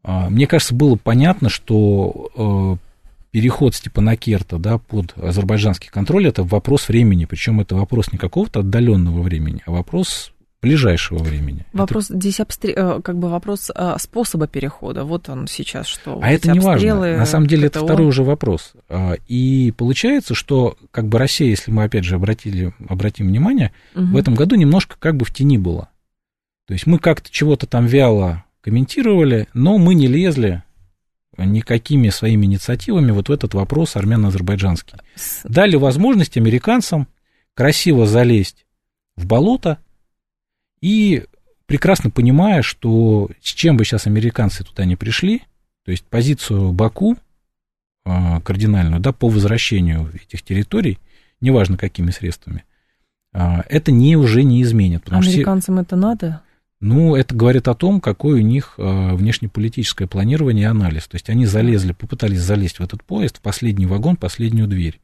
а, 0.04 0.30
мне 0.30 0.48
кажется, 0.48 0.74
было 0.74 0.96
понятно, 0.96 1.50
что 1.50 2.32
э, 2.36 2.87
переход 3.32 3.76
Степанакерта 3.76 4.58
да, 4.58 4.78
под 4.78 5.14
азербайджанский 5.18 5.90
контроль 5.90 6.28
это 6.28 6.44
вопрос 6.44 6.88
времени, 6.88 7.26
причем 7.26 7.60
это 7.62 7.76
вопрос 7.76 8.12
не 8.12 8.18
какого-то 8.18 8.62
отдаленного 8.62 9.22
времени, 9.22 9.62
а 9.66 9.72
вопрос 9.72 10.34
ближайшего 10.62 11.20
времени. 11.20 11.66
Вопрос 11.74 12.10
это... 12.10 12.20
здесь 12.20 12.40
обстрел, 12.40 12.76
э, 12.76 13.02
как 13.02 13.18
бы 13.18 13.30
вопрос 13.30 13.72
э, 13.74 13.96
способа 14.00 14.48
перехода. 14.48 15.04
Вот 15.04 15.30
он 15.30 15.48
сейчас 15.48 15.88
что. 15.88 16.20
А 16.22 16.32
это 16.32 16.52
не 16.52 16.60
важно. 16.60 17.18
На 17.18 17.26
самом 17.26 17.48
деле 17.48 17.68
это 17.68 17.84
второй 17.84 18.08
уже 18.08 18.24
вопрос. 18.24 18.74
А, 18.90 19.14
и 19.28 19.72
получается, 19.78 20.34
что 20.34 20.78
как 20.92 21.08
бы 21.08 21.20
Россия, 21.20 21.50
если 21.50 21.72
мы 21.72 21.84
опять 21.84 22.04
же 22.04 22.16
обратили, 22.16 22.74
обратим 22.90 23.28
внимание, 23.28 23.72
угу. 23.96 24.06
в 24.06 24.18
этом 24.18 24.36
году 24.36 24.56
немножко 24.56 24.96
как 25.00 25.16
бы 25.16 25.26
в 25.26 25.34
тени 25.34 25.58
была. 25.58 25.90
То 26.68 26.74
есть 26.74 26.88
мы 26.88 27.00
как-то 27.00 27.32
чего-то 27.32 27.66
там 27.66 27.86
вяло 27.86 28.44
комментировали, 28.62 29.48
но 29.54 29.78
мы 29.78 29.96
не 29.96 30.08
лезли 30.08 30.64
никакими 31.38 32.10
своими 32.10 32.46
инициативами 32.46 33.12
вот 33.12 33.30
в 33.30 33.32
этот 33.32 33.54
вопрос 33.54 33.96
армяно-азербайджанский. 33.96 34.96
Дали 35.44 35.76
возможность 35.76 36.38
американцам 36.38 37.08
красиво 37.54 38.06
залезть 38.06 38.66
в 39.16 39.26
болото 39.26 39.80
и 40.82 41.26
прекрасно 41.66 42.10
понимая, 42.10 42.62
что 42.62 43.30
с 43.42 43.54
чем 43.54 43.78
бы 43.78 43.86
сейчас 43.86 44.08
американцы 44.08 44.64
туда 44.64 44.86
не 44.86 44.96
пришли, 44.96 45.44
то 45.86 45.92
есть 45.92 46.04
позицию 46.06 46.72
Баку 46.72 47.18
а, 48.06 48.42
кардинальную, 48.42 49.02
да, 49.02 49.12
по 49.12 49.30
возвращению 49.30 50.12
этих 50.14 50.42
территорий, 50.42 50.98
неважно 51.42 51.78
какими 51.78 52.12
средствами, 52.12 52.64
а, 53.34 53.64
это 53.70 53.92
не, 53.92 54.16
уже 54.16 54.44
не 54.44 54.62
изменит. 54.62 55.04
Американцам 55.12 55.76
все... 55.76 55.82
это 55.82 55.96
надо? 55.96 56.42
Ну, 56.80 57.16
это 57.16 57.36
говорит 57.36 57.68
о 57.68 57.74
том, 57.74 58.00
какое 58.00 58.36
у 58.36 58.44
них 58.44 58.76
э, 58.78 59.16
внешнеполитическое 59.16 60.08
планирование 60.08 60.64
и 60.64 60.68
анализ. 60.68 61.08
То 61.08 61.16
есть 61.16 61.30
они 61.30 61.48
залезли, 61.48 61.94
попытались 61.94 62.42
залезть 62.42 62.78
в 62.78 62.84
этот 62.84 63.04
поезд, 63.04 63.38
в 63.38 63.42
последний 63.42 63.88
вагон, 63.88 64.16
последнюю 64.16 64.68
дверь. 64.68 65.00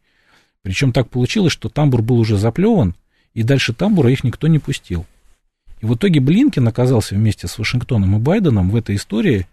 Причем 0.62 0.94
так 0.94 1.10
получилось, 1.10 1.52
что 1.52 1.70
тамбур 1.70 2.04
был 2.04 2.20
уже 2.20 2.38
заплеван, 2.38 2.96
и 3.34 3.42
дальше 3.42 3.74
тамбура 3.74 4.12
их 4.12 4.24
никто 4.24 4.48
не 4.48 4.60
пустил. 4.60 5.06
И 5.82 5.86
в 5.86 5.96
итоге 5.96 6.20
Блинкин 6.20 6.68
оказался 6.68 7.16
вместе 7.16 7.48
с 7.48 7.58
Вашингтоном 7.58 8.16
и 8.16 8.20
Байденом 8.20 8.70
в 8.70 8.76
этой 8.76 8.96
истории 8.96 9.48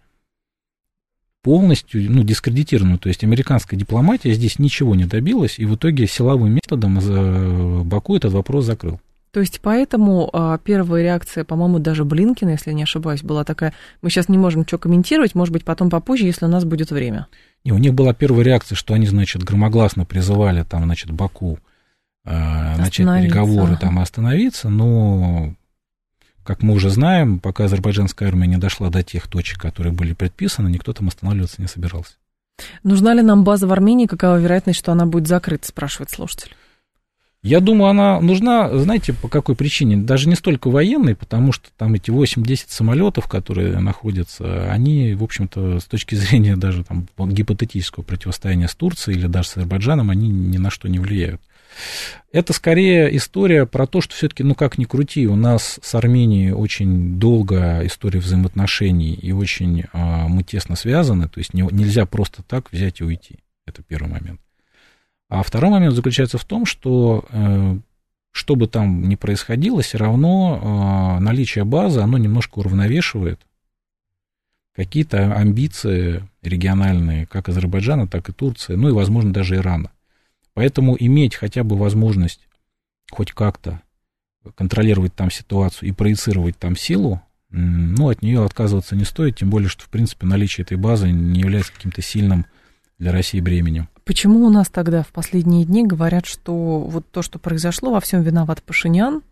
полностью 1.43 2.09
ну, 2.11 2.23
дискредитирован. 2.23 2.99
То 2.99 3.09
есть 3.09 3.25
американская 3.25 3.81
дипломатия 3.81 4.35
здесь 4.35 4.59
ничего 4.59 4.95
не 4.95 5.07
добилась, 5.07 5.59
и 5.59 5.65
в 5.65 5.75
итоге 5.75 6.07
силовым 6.07 6.53
методом 6.53 6.99
э, 7.01 7.83
Баку 7.83 8.15
этот 8.15 8.33
вопрос 8.33 8.67
закрыл. 8.67 9.01
То 9.33 9.41
есть 9.41 9.61
поэтому 9.63 10.29
а, 10.33 10.59
первая 10.59 11.03
реакция, 11.03 11.45
по-моему, 11.45 11.79
даже 11.79 12.05
Блинкина, 12.05 12.51
если 12.51 12.73
не 12.73 12.83
ошибаюсь, 12.83 13.23
была 13.23 13.45
такая, 13.45 13.73
мы 14.03 14.11
сейчас 14.11 14.29
не 14.29 14.39
можем 14.39 14.63
ничего 14.63 14.79
комментировать, 14.79 15.37
может 15.37 15.53
быть, 15.53 15.65
потом 15.65 15.89
попозже, 15.89 16.27
если 16.27 16.47
у 16.47 16.49
нас 16.49 16.65
будет 16.65 16.91
время. 16.91 17.29
Не, 17.65 17.73
у 17.73 17.79
них 17.79 17.95
была 17.95 18.13
первая 18.13 18.45
реакция, 18.45 18.75
что 18.75 18.95
они, 18.95 19.07
значит, 19.07 19.45
громогласно 19.45 20.05
призывали 20.05 20.65
там, 20.65 20.85
значит, 20.85 21.13
Баку 21.13 21.61
э, 22.25 22.77
начать 22.77 23.07
переговоры, 23.07 23.77
там, 23.77 24.01
остановиться, 24.01 24.69
но, 24.69 25.55
как 26.43 26.65
мы 26.65 26.75
уже 26.75 26.91
знаем, 26.91 27.39
пока 27.39 27.65
азербайджанская 27.65 28.29
армия 28.29 28.49
не 28.49 28.57
дошла 28.57 28.91
до 28.91 29.05
тех 29.05 29.29
точек, 29.29 29.61
которые 29.61 29.93
были 29.93 30.13
предписаны, 30.13 30.69
никто 30.69 30.93
там 30.93 31.07
останавливаться 31.07 31.63
не 31.63 31.69
собирался. 31.69 32.15
Нужна 32.83 33.15
ли 33.15 33.23
нам 33.23 33.45
база 33.45 33.69
в 33.69 33.73
Армении, 33.73 34.07
какова 34.07 34.41
вероятность, 34.41 34.79
что 34.81 34.91
она 34.91 35.07
будет 35.07 35.29
закрыта, 35.29 35.69
спрашивает 35.69 36.11
слушатель. 36.11 36.57
Я 37.43 37.61
думаю, 37.61 37.91
она 37.91 38.21
нужна, 38.21 38.69
знаете, 38.79 39.15
по 39.15 39.29
какой 39.29 39.57
причине? 39.57 39.97
Даже 39.97 40.29
не 40.29 40.35
столько 40.35 40.69
военной, 40.69 41.15
потому 41.15 41.53
что 41.53 41.69
там 41.79 41.95
эти 41.95 42.11
8-10 42.11 42.65
самолетов, 42.69 43.29
которые 43.29 43.79
находятся, 43.79 44.71
они, 44.71 45.15
в 45.15 45.25
общем-то, 45.25 45.81
с 45.81 45.85
точки 45.85 46.15
зрения 46.17 46.57
даже 46.57 46.85
там 46.85 47.09
гипотетического 47.19 48.05
противостояния 48.05 48.69
с 48.69 48.75
Турцией 48.75 49.17
или 49.17 49.27
даже 49.27 49.49
с 49.49 49.57
Азербайджаном, 49.57 50.11
они 50.11 50.29
ни 50.29 50.59
на 50.59 50.71
что 50.71 50.89
не 50.89 50.99
влияют. 50.99 51.41
Это 52.31 52.53
скорее 52.53 53.17
история 53.17 53.65
про 53.65 53.87
то, 53.87 54.03
что 54.03 54.15
все-таки, 54.15 54.43
ну 54.43 54.55
как 54.55 54.77
ни 54.77 54.85
крути, 54.85 55.27
у 55.27 55.37
нас 55.37 55.79
с 55.83 55.95
Арменией 55.95 56.53
очень 56.53 57.19
долгая 57.19 57.87
история 57.87 58.21
взаимоотношений 58.21 59.15
и 59.15 59.33
очень 59.33 59.85
а, 59.93 60.29
мы 60.29 60.43
тесно 60.43 60.77
связаны, 60.77 61.29
то 61.29 61.39
есть 61.39 61.55
не, 61.55 61.63
нельзя 61.63 62.05
просто 62.07 62.43
так 62.43 62.71
взять 62.73 63.01
и 63.01 63.05
уйти. 63.05 63.39
Это 63.67 63.83
первый 63.83 64.11
момент. 64.11 64.41
А 65.31 65.45
второй 65.45 65.71
момент 65.71 65.95
заключается 65.95 66.39
в 66.39 66.45
том, 66.45 66.67
что 66.67 67.25
э, 67.31 67.79
что 68.33 68.57
бы 68.57 68.67
там 68.67 69.09
ни 69.09 69.15
происходило, 69.15 69.81
все 69.81 69.97
равно 69.97 71.19
э, 71.19 71.23
наличие 71.23 71.65
базы, 71.65 72.01
оно 72.01 72.19
немножко 72.19 72.59
уравновешивает 72.59 73.41
какие-то 74.75 75.33
амбиции 75.37 76.29
региональные, 76.43 77.27
как 77.27 77.49
Азербайджана, 77.49 78.09
так 78.09 78.29
и 78.29 78.33
Турции, 78.33 78.75
ну 78.75 78.89
и, 78.89 78.93
возможно, 78.93 79.33
даже 79.33 79.55
Ирана. 79.55 79.93
Поэтому 80.53 80.97
иметь 80.99 81.37
хотя 81.37 81.63
бы 81.63 81.77
возможность 81.77 82.41
хоть 83.13 83.31
как-то 83.31 83.81
контролировать 84.57 85.15
там 85.15 85.31
ситуацию 85.31 85.91
и 85.91 85.93
проецировать 85.93 86.59
там 86.59 86.75
силу, 86.75 87.23
ну, 87.51 88.09
от 88.09 88.23
нее 88.23 88.45
отказываться 88.45 88.97
не 88.97 89.05
стоит, 89.05 89.37
тем 89.37 89.51
более, 89.51 89.69
что, 89.69 89.85
в 89.85 89.91
принципе, 89.91 90.27
наличие 90.27 90.65
этой 90.65 90.77
базы 90.77 91.11
не 91.11 91.41
является 91.41 91.73
каким-то 91.73 92.03
сильным 92.03 92.47
для 92.99 93.13
России 93.13 93.41
бременем. 93.41 93.89
Почему 94.11 94.45
у 94.45 94.51
нас 94.51 94.69
тогда 94.69 95.05
в 95.05 95.13
последние 95.13 95.65
дни 95.65 95.87
говорят, 95.87 96.27
что 96.27 96.81
вот 96.81 97.09
то, 97.13 97.23
что 97.23 97.39
произошло, 97.39 97.93
во 97.93 98.01
всем 98.01 98.23
виноват 98.23 98.61
Пашинян, 98.61 99.23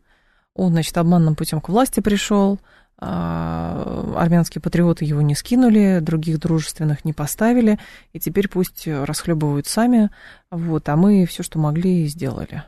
он, 0.55 0.71
значит, 0.71 0.97
обманным 0.97 1.35
путем 1.35 1.61
к 1.61 1.69
власти 1.69 1.99
пришел, 1.99 2.61
а, 2.97 4.15
армянские 4.17 4.63
патриоты 4.63 5.05
его 5.05 5.21
не 5.21 5.35
скинули, 5.35 5.99
других 6.01 6.39
дружественных 6.39 7.05
не 7.05 7.13
поставили, 7.13 7.81
и 8.13 8.21
теперь 8.21 8.47
пусть 8.47 8.87
расхлебывают 8.87 9.67
сами, 9.67 10.11
вот, 10.49 10.89
а 10.89 10.95
мы 10.95 11.27
все, 11.27 11.43
что 11.43 11.59
могли, 11.59 12.07
сделали. 12.07 12.63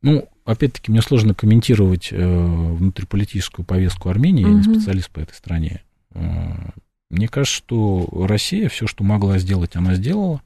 Ну, 0.00 0.28
опять-таки, 0.44 0.92
мне 0.92 1.02
сложно 1.02 1.34
комментировать 1.34 2.12
э, 2.12 2.16
внутриполитическую 2.24 3.66
повестку 3.66 4.10
Армении, 4.10 4.44
угу. 4.44 4.52
я 4.52 4.58
не 4.58 4.62
специалист 4.62 5.10
по 5.10 5.18
этой 5.18 5.34
стране. 5.34 5.82
Э, 6.14 6.70
мне 7.10 7.28
кажется, 7.28 7.56
что 7.56 8.08
Россия 8.26 8.68
все, 8.68 8.86
что 8.86 9.04
могла 9.04 9.38
сделать, 9.38 9.76
она 9.76 9.94
сделала. 9.94 10.42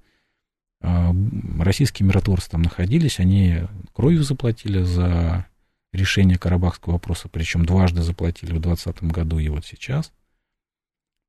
Э, 0.82 1.12
российские 1.58 2.06
миротворцы 2.06 2.50
там 2.50 2.62
находились, 2.62 3.18
они 3.18 3.62
кровью 3.92 4.22
заплатили 4.22 4.82
за 4.82 5.46
решение 5.92 6.38
Карабахского 6.38 6.94
вопроса, 6.94 7.28
причем 7.28 7.64
дважды 7.64 8.02
заплатили 8.02 8.52
в 8.52 8.60
2020 8.60 9.02
году 9.04 9.38
и 9.38 9.48
вот 9.48 9.64
сейчас. 9.64 10.12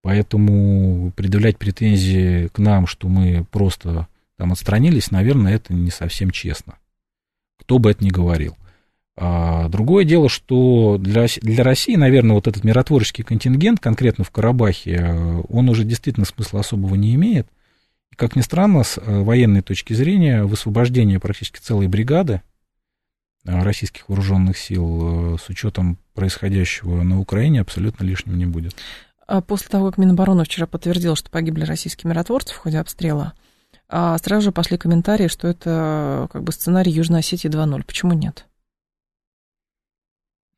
Поэтому 0.04 1.12
предъявлять 1.12 1.58
претензии 1.58 2.48
к 2.48 2.58
нам, 2.58 2.88
что 2.88 3.08
мы 3.08 3.46
просто 3.46 4.08
там 4.38 4.52
отстранились, 4.52 5.12
наверное, 5.12 5.54
это 5.54 5.74
не 5.74 5.92
совсем 5.92 6.32
честно. 6.32 6.78
Кто 7.60 7.78
бы 7.78 7.92
это 7.92 8.04
ни 8.04 8.10
говорил. 8.10 8.58
А 9.24 9.70
другое 9.70 10.04
дело, 10.04 10.30
что 10.30 10.98
для, 11.00 11.28
для 11.42 11.64
России, 11.64 11.96
наверное, 11.96 12.34
вот 12.34 12.48
этот 12.48 12.64
миротворческий 12.64 13.24
контингент, 13.24 13.80
конкретно 13.80 14.24
в 14.24 14.32
Карабахе, 14.32 15.44
он 15.48 15.70
уже 15.70 15.84
действительно 15.84 16.26
смысла 16.26 16.62
особого 16.62 16.96
не 16.96 17.14
имеет. 17.14 17.48
И, 18.12 18.16
как 18.16 18.36
ни 18.36 18.42
странно, 18.42 18.84
с 18.84 18.98
э, 18.98 19.22
военной 19.22 19.62
точки 19.62 19.94
зрения, 19.94 20.44
высвобождение 20.44 21.20
практически 21.20 21.60
целой 21.60 21.88
бригады 21.88 22.42
Э, 23.46 23.64
российских 23.64 24.08
вооруженных 24.08 24.58
сил 24.58 25.36
э, 25.36 25.38
с 25.44 25.50
учетом 25.50 25.98
происходящего 26.14 27.02
на 27.02 27.20
Украине 27.20 27.62
абсолютно 27.62 28.04
лишним 28.04 28.38
не 28.38 28.46
будет. 28.46 28.76
А 29.28 29.42
после 29.42 29.70
того, 29.70 29.90
как 29.90 29.98
Минобороны 29.98 30.44
вчера 30.44 30.68
подтвердил, 30.68 31.16
что 31.16 31.32
погибли 31.32 31.64
российские 31.64 32.10
миротворцы 32.10 32.54
в 32.54 32.58
ходе 32.58 32.80
обстрела, 32.80 33.34
а 33.90 34.18
сразу 34.20 34.46
же 34.46 34.52
пошли 34.52 34.78
комментарии, 34.78 35.28
что 35.28 35.48
это 35.48 36.28
как 36.32 36.44
бы 36.44 36.52
сценарий 36.52 36.92
Южной 36.92 37.22
Осетии 37.22 37.50
2.0. 37.50 37.84
Почему 37.86 38.14
нет? 38.14 38.46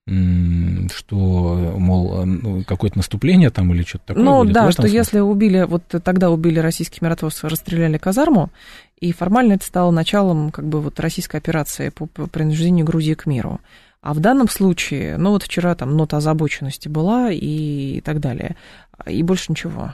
Что, 0.06 1.76
мол, 1.78 2.26
ну, 2.26 2.64
какое-то 2.66 2.98
наступление 2.98 3.50
там 3.52 3.74
или 3.74 3.84
что-то 3.84 4.08
такое? 4.08 4.24
Ну 4.24 4.42
будет 4.42 4.54
да, 4.54 4.72
что 4.72 4.82
смысле? 4.82 4.98
если 4.98 5.20
убили, 5.20 5.64
вот 5.64 5.84
тогда 6.04 6.30
убили 6.30 6.60
российских 6.60 7.02
миротворцев, 7.02 7.46
расстреляли 7.46 7.98
казарму, 7.98 8.52
и 9.00 9.14
формально 9.14 9.54
это 9.54 9.66
стало 9.66 9.92
началом 9.92 10.52
как 10.52 10.66
бы 10.68 10.82
вот 10.82 11.00
российской 11.00 11.38
операции 11.38 11.90
по 11.90 12.06
принуждению 12.08 12.86
Грузии 12.86 13.14
к 13.14 13.26
миру. 13.26 13.62
А 14.02 14.14
в 14.14 14.20
данном 14.20 14.50
случае, 14.50 15.16
ну 15.18 15.30
вот 15.30 15.44
вчера 15.44 15.74
там 15.76 15.96
нота 15.96 16.18
озабоченности 16.18 16.90
была 16.90 17.32
и 17.32 18.02
так 18.02 18.20
далее, 18.20 18.58
и 19.06 19.24
больше 19.24 19.54
ничего. 19.54 19.94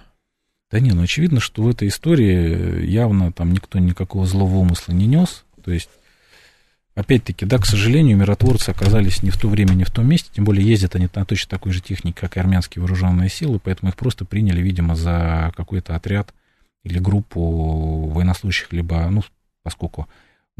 Да 0.72 0.80
не, 0.80 0.92
ну 0.92 1.04
очевидно, 1.04 1.40
что 1.40 1.62
в 1.62 1.70
этой 1.70 1.88
истории 1.88 2.84
явно 2.86 3.32
там 3.32 3.52
никто 3.52 3.78
никакого 3.78 4.26
злого 4.26 4.58
умысла 4.58 4.94
не 4.94 5.06
нес, 5.06 5.46
то 5.64 5.72
есть 5.72 5.90
Опять-таки, 7.00 7.46
да, 7.46 7.60
к 7.60 7.66
сожалению, 7.66 8.18
миротворцы 8.18 8.72
оказались 8.72 9.24
не 9.24 9.30
в 9.30 9.38
то 9.38 9.48
время, 9.48 9.72
не 9.72 9.86
в 9.86 9.90
том 9.90 10.06
месте, 10.06 10.32
тем 10.36 10.44
более 10.44 10.68
ездят 10.68 10.98
они 10.98 11.08
на 11.16 11.24
точно 11.24 11.50
такой 11.50 11.72
же 11.72 11.80
технике, 11.80 12.20
как 12.20 12.36
и 12.36 12.42
армянские 12.42 12.82
вооруженные 12.82 13.30
силы, 13.30 13.58
поэтому 13.58 13.90
их 13.90 13.96
просто 13.96 14.26
приняли, 14.26 14.60
видимо, 14.62 14.98
за 14.98 15.54
какой-то 15.56 15.96
отряд 15.96 16.34
или 16.84 17.00
группу 17.00 18.10
военнослужащих, 18.10 18.74
либо, 18.74 19.08
ну, 19.10 19.24
поскольку, 19.64 20.10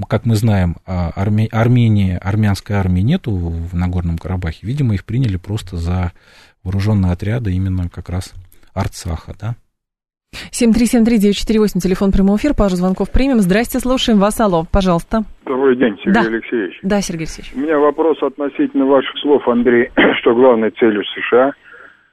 как 0.08 0.26
мы 0.26 0.38
знаем, 0.38 0.78
а, 0.86 1.10
Арме... 1.10 1.48
Армении, 1.48 2.14
армянской 2.14 2.78
армии 2.78 3.02
нету 3.02 3.36
в 3.36 3.76
Нагорном 3.76 4.18
Карабахе, 4.18 4.66
видимо, 4.66 4.94
их 4.94 5.04
приняли 5.04 5.36
просто 5.36 5.76
за 5.76 6.14
вооруженные 6.64 7.12
отряды 7.12 7.52
именно 7.52 7.90
как 7.90 8.08
раз 8.08 8.32
Арцаха, 8.74 9.36
да. 9.38 9.58
7373948, 10.52 11.82
телефон 11.82 12.12
прямого 12.12 12.38
эфира, 12.38 12.54
пару 12.54 12.76
звонков 12.76 13.10
примем. 13.10 13.42
Здрасте, 13.42 13.80
слушаем 13.80 14.20
вас, 14.20 14.40
алло, 14.40 14.66
пожалуйста. 14.70 15.26
Добрый 15.50 15.76
день, 15.78 15.98
Сергей 16.04 16.14
да. 16.14 16.22
Алексеевич. 16.22 16.80
Да, 16.84 17.02
Сергей 17.02 17.24
Алексеевич. 17.24 17.54
У 17.56 17.60
меня 17.60 17.80
вопрос 17.80 18.22
относительно 18.22 18.86
ваших 18.86 19.18
слов, 19.18 19.48
Андрей, 19.48 19.90
что 20.20 20.36
главной 20.36 20.70
целью 20.70 21.04
США 21.06 21.54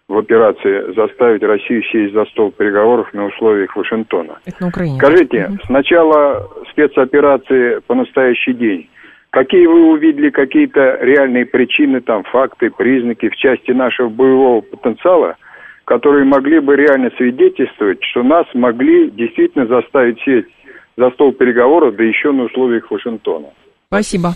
в 0.09 0.17
операции 0.17 0.95
заставить 0.95 1.43
Россию 1.43 1.83
сесть 1.93 2.15
за 2.15 2.25
стол 2.27 2.51
переговоров 2.53 3.13
на 3.13 3.27
условиях 3.27 3.77
Вашингтона. 3.77 4.39
Это 4.47 4.57
на 4.63 4.69
Украине. 4.69 4.97
Скажите, 4.97 5.49
угу. 5.51 5.59
с 5.67 5.69
начала 5.69 6.49
спецоперации 6.71 7.81
по 7.87 7.95
настоящий 7.95 8.55
день, 8.55 8.89
какие 9.29 9.67
вы 9.67 9.91
увидели 9.91 10.31
какие-то 10.31 10.99
реальные 11.03 11.45
причины, 11.45 12.01
там, 12.01 12.25
факты, 12.25 12.71
признаки 12.71 13.29
в 13.29 13.37
части 13.37 13.73
нашего 13.73 14.09
боевого 14.09 14.63
потенциала– 14.63 15.37
которые 15.87 16.25
могли 16.25 16.59
бы 16.59 16.75
реально 16.75 17.11
свидетельствовать, 17.17 18.03
что 18.03 18.25
нас 18.25 18.45
могли 18.55 19.09
действительно 19.09 19.67
заставить 19.67 20.21
сесть 20.23 20.49
за 20.97 21.11
стол 21.11 21.33
переговоров, 21.33 21.97
да 21.97 22.05
еще 22.05 22.33
на 22.33 22.45
условиях 22.45 22.91
Вашингтона. 22.91 23.49
Спасибо. 23.87 24.35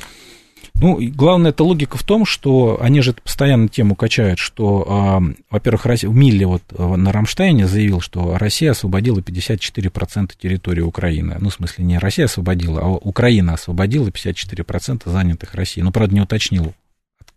Ну, 0.81 0.99
главная 1.15 1.51
эта 1.51 1.63
логика 1.63 1.99
в 1.99 2.05
том, 2.05 2.25
что 2.25 2.79
они 2.81 3.03
же 3.03 3.13
постоянно 3.13 3.69
тему 3.69 3.95
качают, 3.95 4.39
что, 4.39 5.21
э, 5.21 5.35
во-первых, 5.51 5.85
Россия, 5.85 6.11
Милли 6.11 6.45
вот 6.45 6.63
э, 6.71 6.83
на 6.83 7.13
Рамштайне 7.13 7.67
заявил, 7.67 8.01
что 8.01 8.39
Россия 8.39 8.71
освободила 8.71 9.21
54% 9.21 10.31
территории 10.39 10.81
Украины. 10.81 11.37
Ну, 11.39 11.51
в 11.51 11.55
смысле, 11.55 11.85
не 11.85 11.99
Россия 11.99 12.27
освободила, 12.27 12.81
а 12.83 12.89
Украина 12.89 13.55
освободила 13.55 14.09
54% 14.09 15.03
занятых 15.05 15.55
Россией. 15.55 15.85
Ну, 15.85 15.93
правда, 15.93 16.15
не 16.15 16.23
уточнил, 16.23 16.73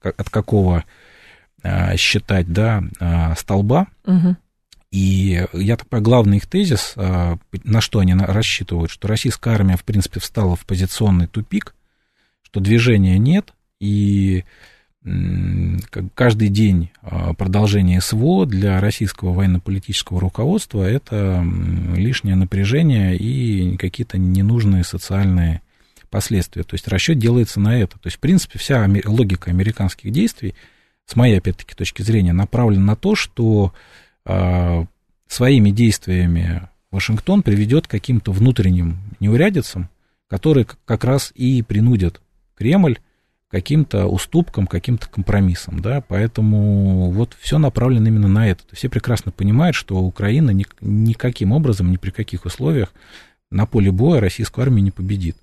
от, 0.01 0.19
от 0.19 0.30
какого 0.30 0.84
Э, 1.63 1.95
считать, 1.95 2.51
да, 2.51 2.84
э, 2.99 3.36
столба. 3.38 3.88
Угу. 4.05 4.36
И 4.94 5.44
я 5.54 5.76
так 5.76 5.88
понимаю, 5.88 6.04
главный 6.04 6.38
их 6.38 6.46
тезис, 6.46 6.94
э, 6.96 7.38
на 7.64 7.82
что 7.82 7.98
они 7.98 8.14
рассчитывают, 8.14 8.91
что 8.91 9.08
российская 9.08 9.56
армия, 9.56 9.76
в 9.76 9.84
принципе, 9.84 10.20
встала 10.20 10.56
в 10.56 10.68
позиционный 10.68 11.26
тупик, 11.26 11.74
что 12.44 12.60
движения 12.60 13.18
нет, 13.18 13.54
и 13.80 14.44
каждый 16.14 16.48
день 16.48 16.91
продолжения 17.38 18.00
СВО 18.02 18.46
для 18.46 18.80
российского 18.80 19.34
военно-политического 19.34 20.22
руководства 20.22 20.84
это 20.84 21.44
лишнее 21.96 22.36
напряжение 22.36 23.18
и 23.18 23.76
какие-то 23.78 24.20
ненужные 24.20 24.84
социальные 24.84 25.62
последствия. 26.12 26.64
То 26.64 26.76
есть 26.76 26.88
расчет 26.88 27.18
делается 27.18 27.60
на 27.60 27.78
это. 27.78 27.98
То 27.98 28.06
есть, 28.08 28.18
в 28.18 28.20
принципе, 28.22 28.60
вся 28.60 28.88
логика 29.06 29.50
американских 29.50 30.12
действий– 30.12 30.54
с 31.06 31.16
моей, 31.16 31.38
опять-таки, 31.38 31.76
точки 31.76 32.02
зрения, 32.02 32.34
направлен 32.34 32.86
на 32.86 32.96
то, 32.96 33.16
что 33.16 33.74
своими 34.26 35.71
действиями 35.71 36.67
Вашингтон 36.91 37.41
приведет 37.41 37.88
к 37.88 37.91
каким-то 37.91 38.32
внутренним 38.32 38.99
неурядицам, 39.19 39.89
которые 40.28 40.67
как 40.86 41.03
раз 41.03 41.32
и 41.36 41.61
принудят 41.63 42.21
Кремль 42.55 42.99
каким-то 43.49 44.07
уступкам, 44.07 44.65
каким-то 44.65 45.07
компромиссам, 45.07 45.80
да, 45.80 46.01
поэтому 46.01 47.11
вот 47.11 47.38
все 47.39 47.59
направлено 47.59 48.07
именно 48.07 48.28
на 48.28 48.47
это. 48.47 48.63
Все 48.71 48.89
прекрасно 48.89 49.32
понимают, 49.32 49.76
что 49.76 49.99
Украина 50.01 50.49
ни, 50.51 50.65
никаким 50.82 51.51
образом, 51.51 51.91
ни 51.91 51.97
при 51.97 52.09
каких 52.09 52.45
условиях 52.45 52.93
на 53.51 53.67
поле 53.67 53.91
боя 53.91 54.19
российскую 54.21 54.63
армию 54.63 54.84
не 54.84 54.91
победит. 54.91 55.38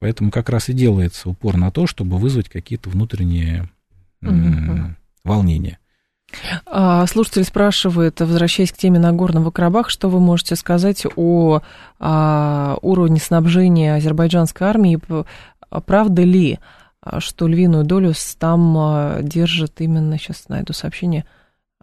Поэтому 0.00 0.32
как 0.32 0.48
раз 0.48 0.68
и 0.68 0.72
делается 0.72 1.28
упор 1.28 1.56
на 1.56 1.70
то, 1.70 1.86
чтобы 1.86 2.18
вызвать 2.18 2.48
какие-то 2.48 2.90
внутренние 2.90 3.68
угу 4.20 4.96
волнения. 5.24 5.78
А, 6.66 7.06
слушатель 7.06 7.44
спрашивает, 7.44 8.20
возвращаясь 8.20 8.72
к 8.72 8.76
теме 8.76 8.98
Нагорного 8.98 9.50
Карабаха, 9.50 9.90
что 9.90 10.08
вы 10.08 10.20
можете 10.20 10.56
сказать 10.56 11.04
о, 11.06 11.10
о 11.16 11.60
а, 12.00 12.78
уровне 12.82 13.18
снабжения 13.18 13.96
азербайджанской 13.96 14.66
армии? 14.66 15.00
Правда 15.86 16.22
ли, 16.22 16.58
что 17.18 17.48
львиную 17.48 17.84
долю 17.84 18.12
там 18.38 18.76
а, 18.78 19.18
держит 19.22 19.80
именно, 19.80 20.18
сейчас 20.18 20.48
найду 20.48 20.72
сообщение, 20.72 21.24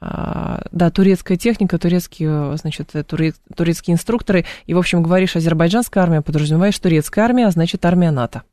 да, 0.01 0.91
турецкая 0.93 1.37
техника, 1.37 1.77
турецкие, 1.77 2.55
значит, 2.55 2.95
турецкие 3.05 3.95
инструкторы. 3.95 4.45
И, 4.65 4.73
в 4.73 4.77
общем, 4.77 5.03
говоришь, 5.03 5.35
азербайджанская 5.35 6.01
армия, 6.01 6.21
подразумеваешь 6.21 6.79
турецкая 6.79 7.25
армия, 7.25 7.47
а 7.47 7.51
значит, 7.51 7.83
армия 7.83 8.09
НАТО. 8.09 8.43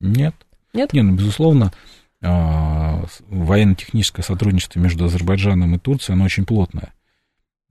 Нет. 0.00 0.34
Нет? 0.72 0.92
Не, 0.92 1.02
ну, 1.02 1.14
безусловно, 1.14 1.66
а, 1.66 1.72
военно-техническое 2.20 4.22
сотрудничество 4.22 4.80
между 4.80 5.04
Азербайджаном 5.04 5.76
и 5.76 5.78
Турцией, 5.78 6.14
оно 6.14 6.24
очень 6.24 6.46
плотное. 6.46 6.92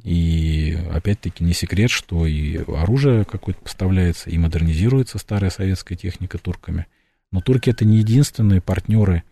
И 0.04 0.78
опять-таки 0.94 1.44
не 1.44 1.54
секрет, 1.54 1.90
что 1.90 2.26
и 2.26 2.58
оружие 2.58 3.26
какое-то 3.26 3.62
поставляется, 3.62 4.30
и 4.30 4.38
модернизируется 4.38 5.18
старая 5.18 5.50
советская 5.50 5.98
техника 5.98 6.38
турками. 6.38 6.86
Но 7.32 7.42
турки 7.42 7.70
это 7.70 7.84
не 7.84 7.98
единственные 7.98 8.62
партнеры 8.62 9.24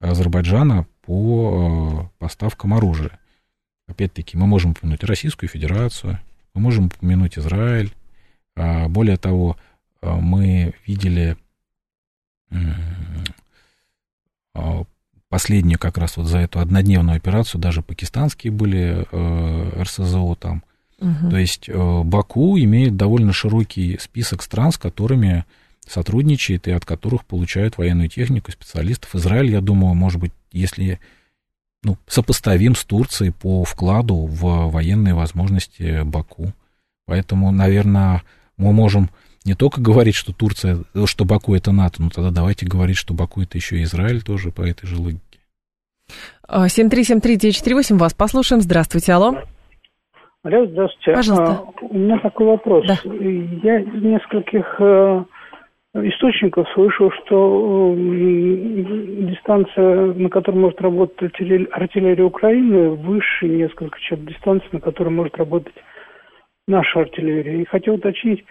Азербайджана 0.00 0.86
по 1.02 2.10
а, 2.18 2.18
поставкам 2.18 2.74
оружия. 2.74 3.18
Опять-таки 3.88 4.36
мы 4.36 4.46
можем 4.46 4.72
упомянуть 4.72 5.02
Российскую 5.02 5.48
Федерацию, 5.48 6.20
мы 6.54 6.60
можем 6.60 6.86
упомянуть 6.86 7.38
Израиль, 7.38 7.92
А, 8.54 8.88
более 8.88 9.16
того, 9.16 9.56
а, 10.00 10.16
мы 10.16 10.74
видели 10.86 11.36
а, 12.50 12.56
последнюю 15.32 15.78
как 15.78 15.96
раз 15.96 16.18
вот 16.18 16.26
за 16.26 16.38
эту 16.38 16.60
однодневную 16.60 17.16
операцию, 17.16 17.60
даже 17.60 17.80
пакистанские 17.80 18.52
были 18.52 19.06
э, 19.10 19.82
РСЗО 19.82 20.36
там. 20.36 20.62
Угу. 21.00 21.30
То 21.30 21.36
есть 21.38 21.68
э, 21.70 22.02
Баку 22.04 22.58
имеет 22.58 22.96
довольно 22.96 23.32
широкий 23.32 23.98
список 23.98 24.42
стран, 24.42 24.72
с 24.72 24.76
которыми 24.76 25.46
сотрудничает 25.88 26.68
и 26.68 26.72
от 26.72 26.84
которых 26.84 27.24
получают 27.24 27.78
военную 27.78 28.10
технику 28.10 28.52
специалистов. 28.52 29.14
Израиль, 29.14 29.50
я 29.50 29.62
думаю, 29.62 29.94
может 29.94 30.20
быть, 30.20 30.32
если 30.52 31.00
ну, 31.82 31.96
сопоставим 32.06 32.76
с 32.76 32.84
Турцией 32.84 33.30
по 33.30 33.64
вкладу 33.64 34.14
в 34.14 34.70
военные 34.70 35.14
возможности 35.14 36.02
Баку. 36.02 36.52
Поэтому, 37.06 37.50
наверное, 37.50 38.22
мы 38.56 38.72
можем 38.72 39.10
не 39.44 39.54
только 39.54 39.80
говорить, 39.80 40.14
что 40.14 40.32
Турция, 40.32 40.78
что 41.06 41.24
Баку 41.24 41.54
это 41.54 41.72
НАТО, 41.72 42.02
но 42.02 42.10
тогда 42.10 42.30
давайте 42.30 42.66
говорить, 42.66 42.96
что 42.96 43.14
Баку 43.14 43.42
это 43.42 43.58
еще 43.58 43.78
и 43.78 43.82
Израиль 43.82 44.22
тоже 44.22 44.50
по 44.50 44.62
этой 44.62 44.86
же 44.86 44.96
логике. 44.96 45.20
7373948 46.48 47.96
вас 47.96 48.14
послушаем. 48.14 48.60
Здравствуйте, 48.60 49.12
алло. 49.12 49.36
Алло, 50.44 50.66
здравствуйте. 50.66 51.12
Пожалуйста. 51.12 51.52
А, 51.52 51.84
у 51.84 51.96
меня 51.96 52.18
такой 52.18 52.46
вопрос. 52.46 52.84
Да. 52.86 52.96
Я 53.04 53.80
из 53.80 54.02
нескольких 54.02 54.64
э, 54.80 55.24
источников 55.94 56.66
слышал, 56.74 57.12
что 57.12 57.94
э, 57.96 59.24
дистанция, 59.30 60.14
на 60.14 60.28
которой 60.28 60.56
может 60.56 60.80
работать 60.80 61.22
артиллерия, 61.22 61.66
артиллерия 61.66 62.24
Украины, 62.24 62.90
выше 62.90 63.46
несколько, 63.46 63.98
чем 64.00 64.26
дистанция, 64.26 64.68
на 64.72 64.80
которой 64.80 65.10
может 65.10 65.36
работать 65.36 65.74
наша 66.66 67.00
артиллерия. 67.00 67.62
И 67.62 67.66
хотел 67.66 67.94
уточнить, 67.94 68.44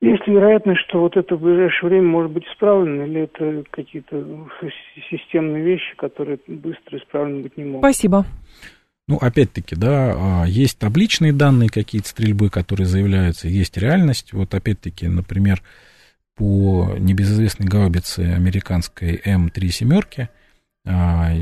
есть 0.00 0.26
ли 0.26 0.34
вероятность, 0.34 0.80
что 0.88 1.00
вот 1.00 1.16
это 1.16 1.36
в 1.36 1.42
ближайшее 1.42 1.90
время 1.90 2.08
может 2.08 2.32
быть 2.32 2.44
исправлено, 2.46 3.02
или 3.02 3.22
это 3.22 3.64
какие-то 3.70 4.48
системные 5.10 5.62
вещи, 5.62 5.94
которые 5.96 6.38
быстро 6.46 6.98
исправлены 6.98 7.42
быть 7.42 7.56
не 7.56 7.64
могут? 7.64 7.80
Спасибо. 7.80 8.24
Ну, 9.08 9.16
опять-таки, 9.16 9.74
да, 9.74 10.14
а, 10.16 10.44
есть 10.46 10.78
табличные 10.78 11.32
данные 11.32 11.68
какие-то 11.68 12.08
стрельбы, 12.08 12.48
которые 12.48 12.86
заявляются, 12.86 13.48
есть 13.48 13.76
реальность. 13.76 14.32
Вот 14.32 14.54
опять-таки, 14.54 15.08
например, 15.08 15.62
по 16.36 16.94
небезызвестной 16.96 17.66
гаубице 17.66 18.20
американской 18.20 19.20
М3 19.26 19.68
семерки, 19.68 20.28
а, 20.86 21.32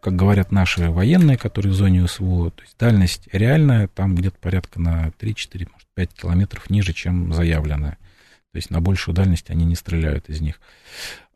как 0.00 0.16
говорят 0.16 0.50
наши 0.50 0.90
военные, 0.90 1.38
которые 1.38 1.70
в 1.72 1.76
зоне 1.76 2.06
СВО, 2.08 2.50
то 2.50 2.62
есть 2.62 2.76
дальность 2.78 3.28
реальная, 3.32 3.86
там 3.86 4.16
где-то 4.16 4.38
порядка 4.40 4.80
на 4.80 5.12
3-4, 5.20 5.68
может, 5.72 5.81
5 5.94 6.12
километров 6.14 6.70
ниже, 6.70 6.92
чем 6.92 7.32
заявленная. 7.32 7.98
То 8.52 8.56
есть 8.56 8.70
на 8.70 8.80
большую 8.80 9.14
дальность 9.14 9.50
они 9.50 9.64
не 9.64 9.74
стреляют 9.74 10.28
из 10.28 10.40
них. 10.40 10.60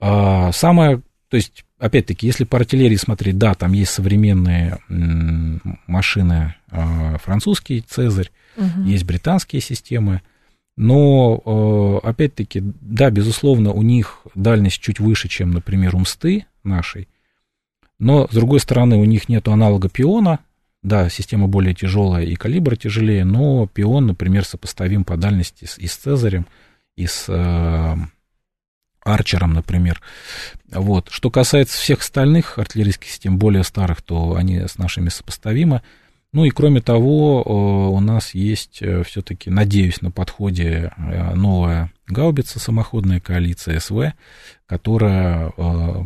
А, 0.01 0.53
самое, 0.53 1.03
то 1.29 1.37
есть, 1.37 1.65
опять-таки, 1.79 2.27
если 2.27 2.45
по 2.45 2.59
артиллерии 2.59 2.97
смотреть, 2.97 3.39
да, 3.39 3.55
там 3.55 3.73
есть 3.73 3.93
современные 3.93 4.79
машины, 5.87 6.55
а, 6.71 7.17
французский 7.19 7.81
Цезарь, 7.81 8.31
угу. 8.57 8.83
есть 8.83 9.05
британские 9.05 9.63
системы, 9.63 10.23
но, 10.77 12.03
э, 12.03 12.07
опять-таки, 12.07 12.61
да, 12.63 13.11
безусловно, 13.11 13.73
у 13.73 13.81
них 13.81 14.21
дальность 14.35 14.79
чуть 14.79 15.01
выше, 15.01 15.27
чем, 15.27 15.53
например, 15.53 15.97
у 15.97 16.01
Мсты 16.01 16.45
нашей, 16.65 17.09
но, 17.99 18.29
с 18.29 18.35
другой 18.35 18.61
стороны, 18.61 18.97
у 18.97 19.05
них 19.05 19.29
нет 19.29 19.49
аналога 19.49 19.89
пиона, 19.89 20.41
да, 20.87 21.09
система 21.09 21.49
более 21.49 21.75
тяжелая 21.75 22.25
и 22.25 22.37
калибр 22.37 22.77
тяжелее, 22.77 23.25
но 23.25 23.67
пион, 23.67 24.07
например, 24.07 24.45
сопоставим 24.45 25.03
по 25.03 25.17
дальности 25.17 25.65
с, 25.65 25.79
и 25.79 25.89
с 25.89 25.97
Цезарем, 25.97 26.47
и 26.97 27.09
с 27.09 27.25
э, 27.29 27.97
Арчером, 29.03 29.53
например. 29.53 30.01
Вот. 30.71 31.09
Что 31.11 31.29
касается 31.29 31.77
всех 31.77 32.01
остальных 32.01 32.59
артиллерийских 32.59 33.11
систем, 33.11 33.37
более 33.37 33.65
старых, 33.65 34.01
то 34.01 34.37
они 34.37 34.61
с 34.61 34.79
нашими 34.79 35.09
сопоставимы. 35.09 35.83
Ну 36.33 36.45
и 36.45 36.51
кроме 36.51 36.81
того, 36.81 37.91
у 37.93 37.99
нас 37.99 38.33
есть 38.35 38.79
э, 38.81 39.03
все-таки, 39.03 39.51
надеюсь, 39.51 40.03
на 40.03 40.13
подходе 40.13 40.93
э, 40.97 41.35
новая 41.35 41.91
гаубица 42.07 42.61
самоходная 42.61 43.19
коалиция 43.19 43.81
СВ, 43.81 44.13
которая, 44.67 45.53
э, 45.57 46.05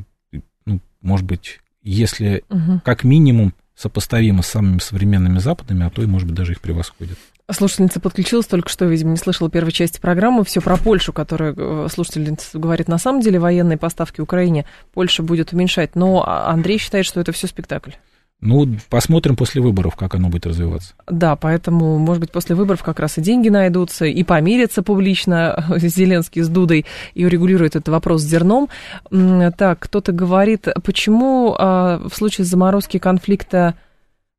ну, 0.65 0.81
может 1.03 1.27
быть, 1.27 1.61
если 1.83 2.45
угу. 2.49 2.81
как 2.83 3.05
минимум 3.05 3.53
сопоставима 3.81 4.43
с 4.43 4.49
самыми 4.49 4.79
современными 4.79 5.39
западными, 5.39 5.87
а 5.87 5.91
то 5.91 6.03
и, 6.03 6.07
может 6.07 6.29
быть, 6.29 6.37
даже 6.37 6.53
их 6.53 6.61
превосходит. 6.61 7.17
Слушательница 7.51 7.99
подключилась 7.99 8.47
только 8.47 8.69
что, 8.69 8.85
видимо, 8.85 9.11
не 9.11 9.17
слышала 9.17 9.51
первой 9.51 9.73
части 9.73 9.99
программы. 9.99 10.45
Все 10.45 10.61
про 10.61 10.77
Польшу, 10.77 11.13
которая 11.13 11.89
слушательница 11.89 12.59
говорит, 12.59 12.87
на 12.87 12.99
самом 12.99 13.23
деле 13.23 13.41
военные 13.41 13.79
поставки 13.79 14.21
Украине 14.21 14.67
Польша 14.93 15.23
будет 15.23 15.53
уменьшать. 15.53 15.97
Но 15.97 16.25
Андрей 16.25 16.79
считает, 16.79 17.07
что 17.07 17.21
это 17.21 17.33
все 17.33 17.49
спектакль. 17.49 17.93
Ну, 18.41 18.67
посмотрим 18.89 19.37
после 19.37 19.61
выборов, 19.61 19.97
как 19.97 20.15
оно 20.15 20.29
будет 20.29 20.47
развиваться. 20.47 20.95
Да, 21.07 21.37
поэтому, 21.37 21.99
может 21.99 22.21
быть, 22.21 22.33
после 22.33 22.55
выборов 22.55 22.83
как 22.83 22.99
раз 22.99 23.19
и 23.19 23.21
деньги 23.21 23.51
найдутся, 23.51 24.07
и 24.07 24.23
помирятся 24.25 24.83
публично 24.83 25.65
Зеленский 25.77 26.43
с 26.43 26.49
Дудой, 26.49 26.87
и 27.15 27.25
урегулирует 27.27 27.77
этот 27.77 27.89
вопрос 27.89 28.23
с 28.23 28.25
зерном. 28.25 28.69
Так, 29.11 29.81
кто-то 29.81 30.13
говорит, 30.13 30.69
почему 30.83 31.55
а, 31.59 32.01
в 32.09 32.15
случае 32.15 32.47
заморозки 32.47 32.99
конфликта 32.99 33.75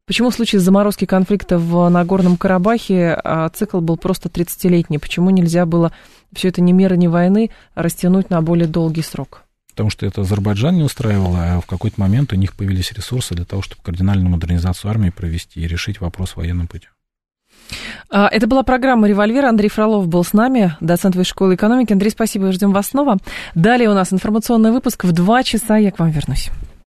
Почему 0.07 0.29
в 0.29 0.35
случае 0.35 0.59
заморозки 0.59 1.05
конфликта 1.05 1.57
в 1.57 1.87
Нагорном 1.87 2.35
Карабахе 2.35 3.17
а, 3.23 3.47
цикл 3.49 3.79
был 3.79 3.95
просто 3.95 4.27
30-летний? 4.27 4.97
Почему 4.97 5.29
нельзя 5.29 5.65
было 5.65 5.93
все 6.33 6.49
это 6.49 6.59
ни 6.59 6.73
меры, 6.73 6.97
ни 6.97 7.07
войны 7.07 7.51
растянуть 7.75 8.29
на 8.29 8.41
более 8.41 8.67
долгий 8.67 9.03
срок? 9.03 9.40
Потому 9.71 9.89
что 9.89 10.05
это 10.05 10.21
Азербайджан 10.21 10.75
не 10.75 10.83
устраивало, 10.83 11.37
а 11.39 11.61
в 11.61 11.65
какой-то 11.65 11.99
момент 11.99 12.31
у 12.33 12.35
них 12.35 12.55
появились 12.55 12.91
ресурсы 12.91 13.35
для 13.35 13.45
того, 13.45 13.61
чтобы 13.61 13.81
кардинальную 13.81 14.29
модернизацию 14.29 14.91
армии 14.91 15.09
провести 15.09 15.59
и 15.59 15.67
решить 15.67 15.99
вопрос 15.99 16.35
военным 16.35 16.67
путем. 16.67 16.91
А, 18.09 18.27
это 18.27 18.47
была 18.47 18.63
программа 18.63 19.07
«Револьвер». 19.07 19.45
Андрей 19.45 19.69
Фролов 19.69 20.07
был 20.07 20.23
с 20.23 20.33
нами, 20.33 20.75
доцент 20.81 21.15
Высшей 21.15 21.31
школы 21.31 21.55
экономики. 21.55 21.93
Андрей, 21.93 22.11
спасибо, 22.11 22.51
ждем 22.51 22.73
вас 22.73 22.87
снова. 22.87 23.17
Далее 23.55 23.89
у 23.89 23.93
нас 23.93 24.11
информационный 24.11 24.71
выпуск. 24.71 25.05
В 25.05 25.11
два 25.11 25.43
часа 25.43 25.77
я 25.77 25.91
к 25.91 25.99
вам 25.99 26.11
вернусь. 26.11 26.51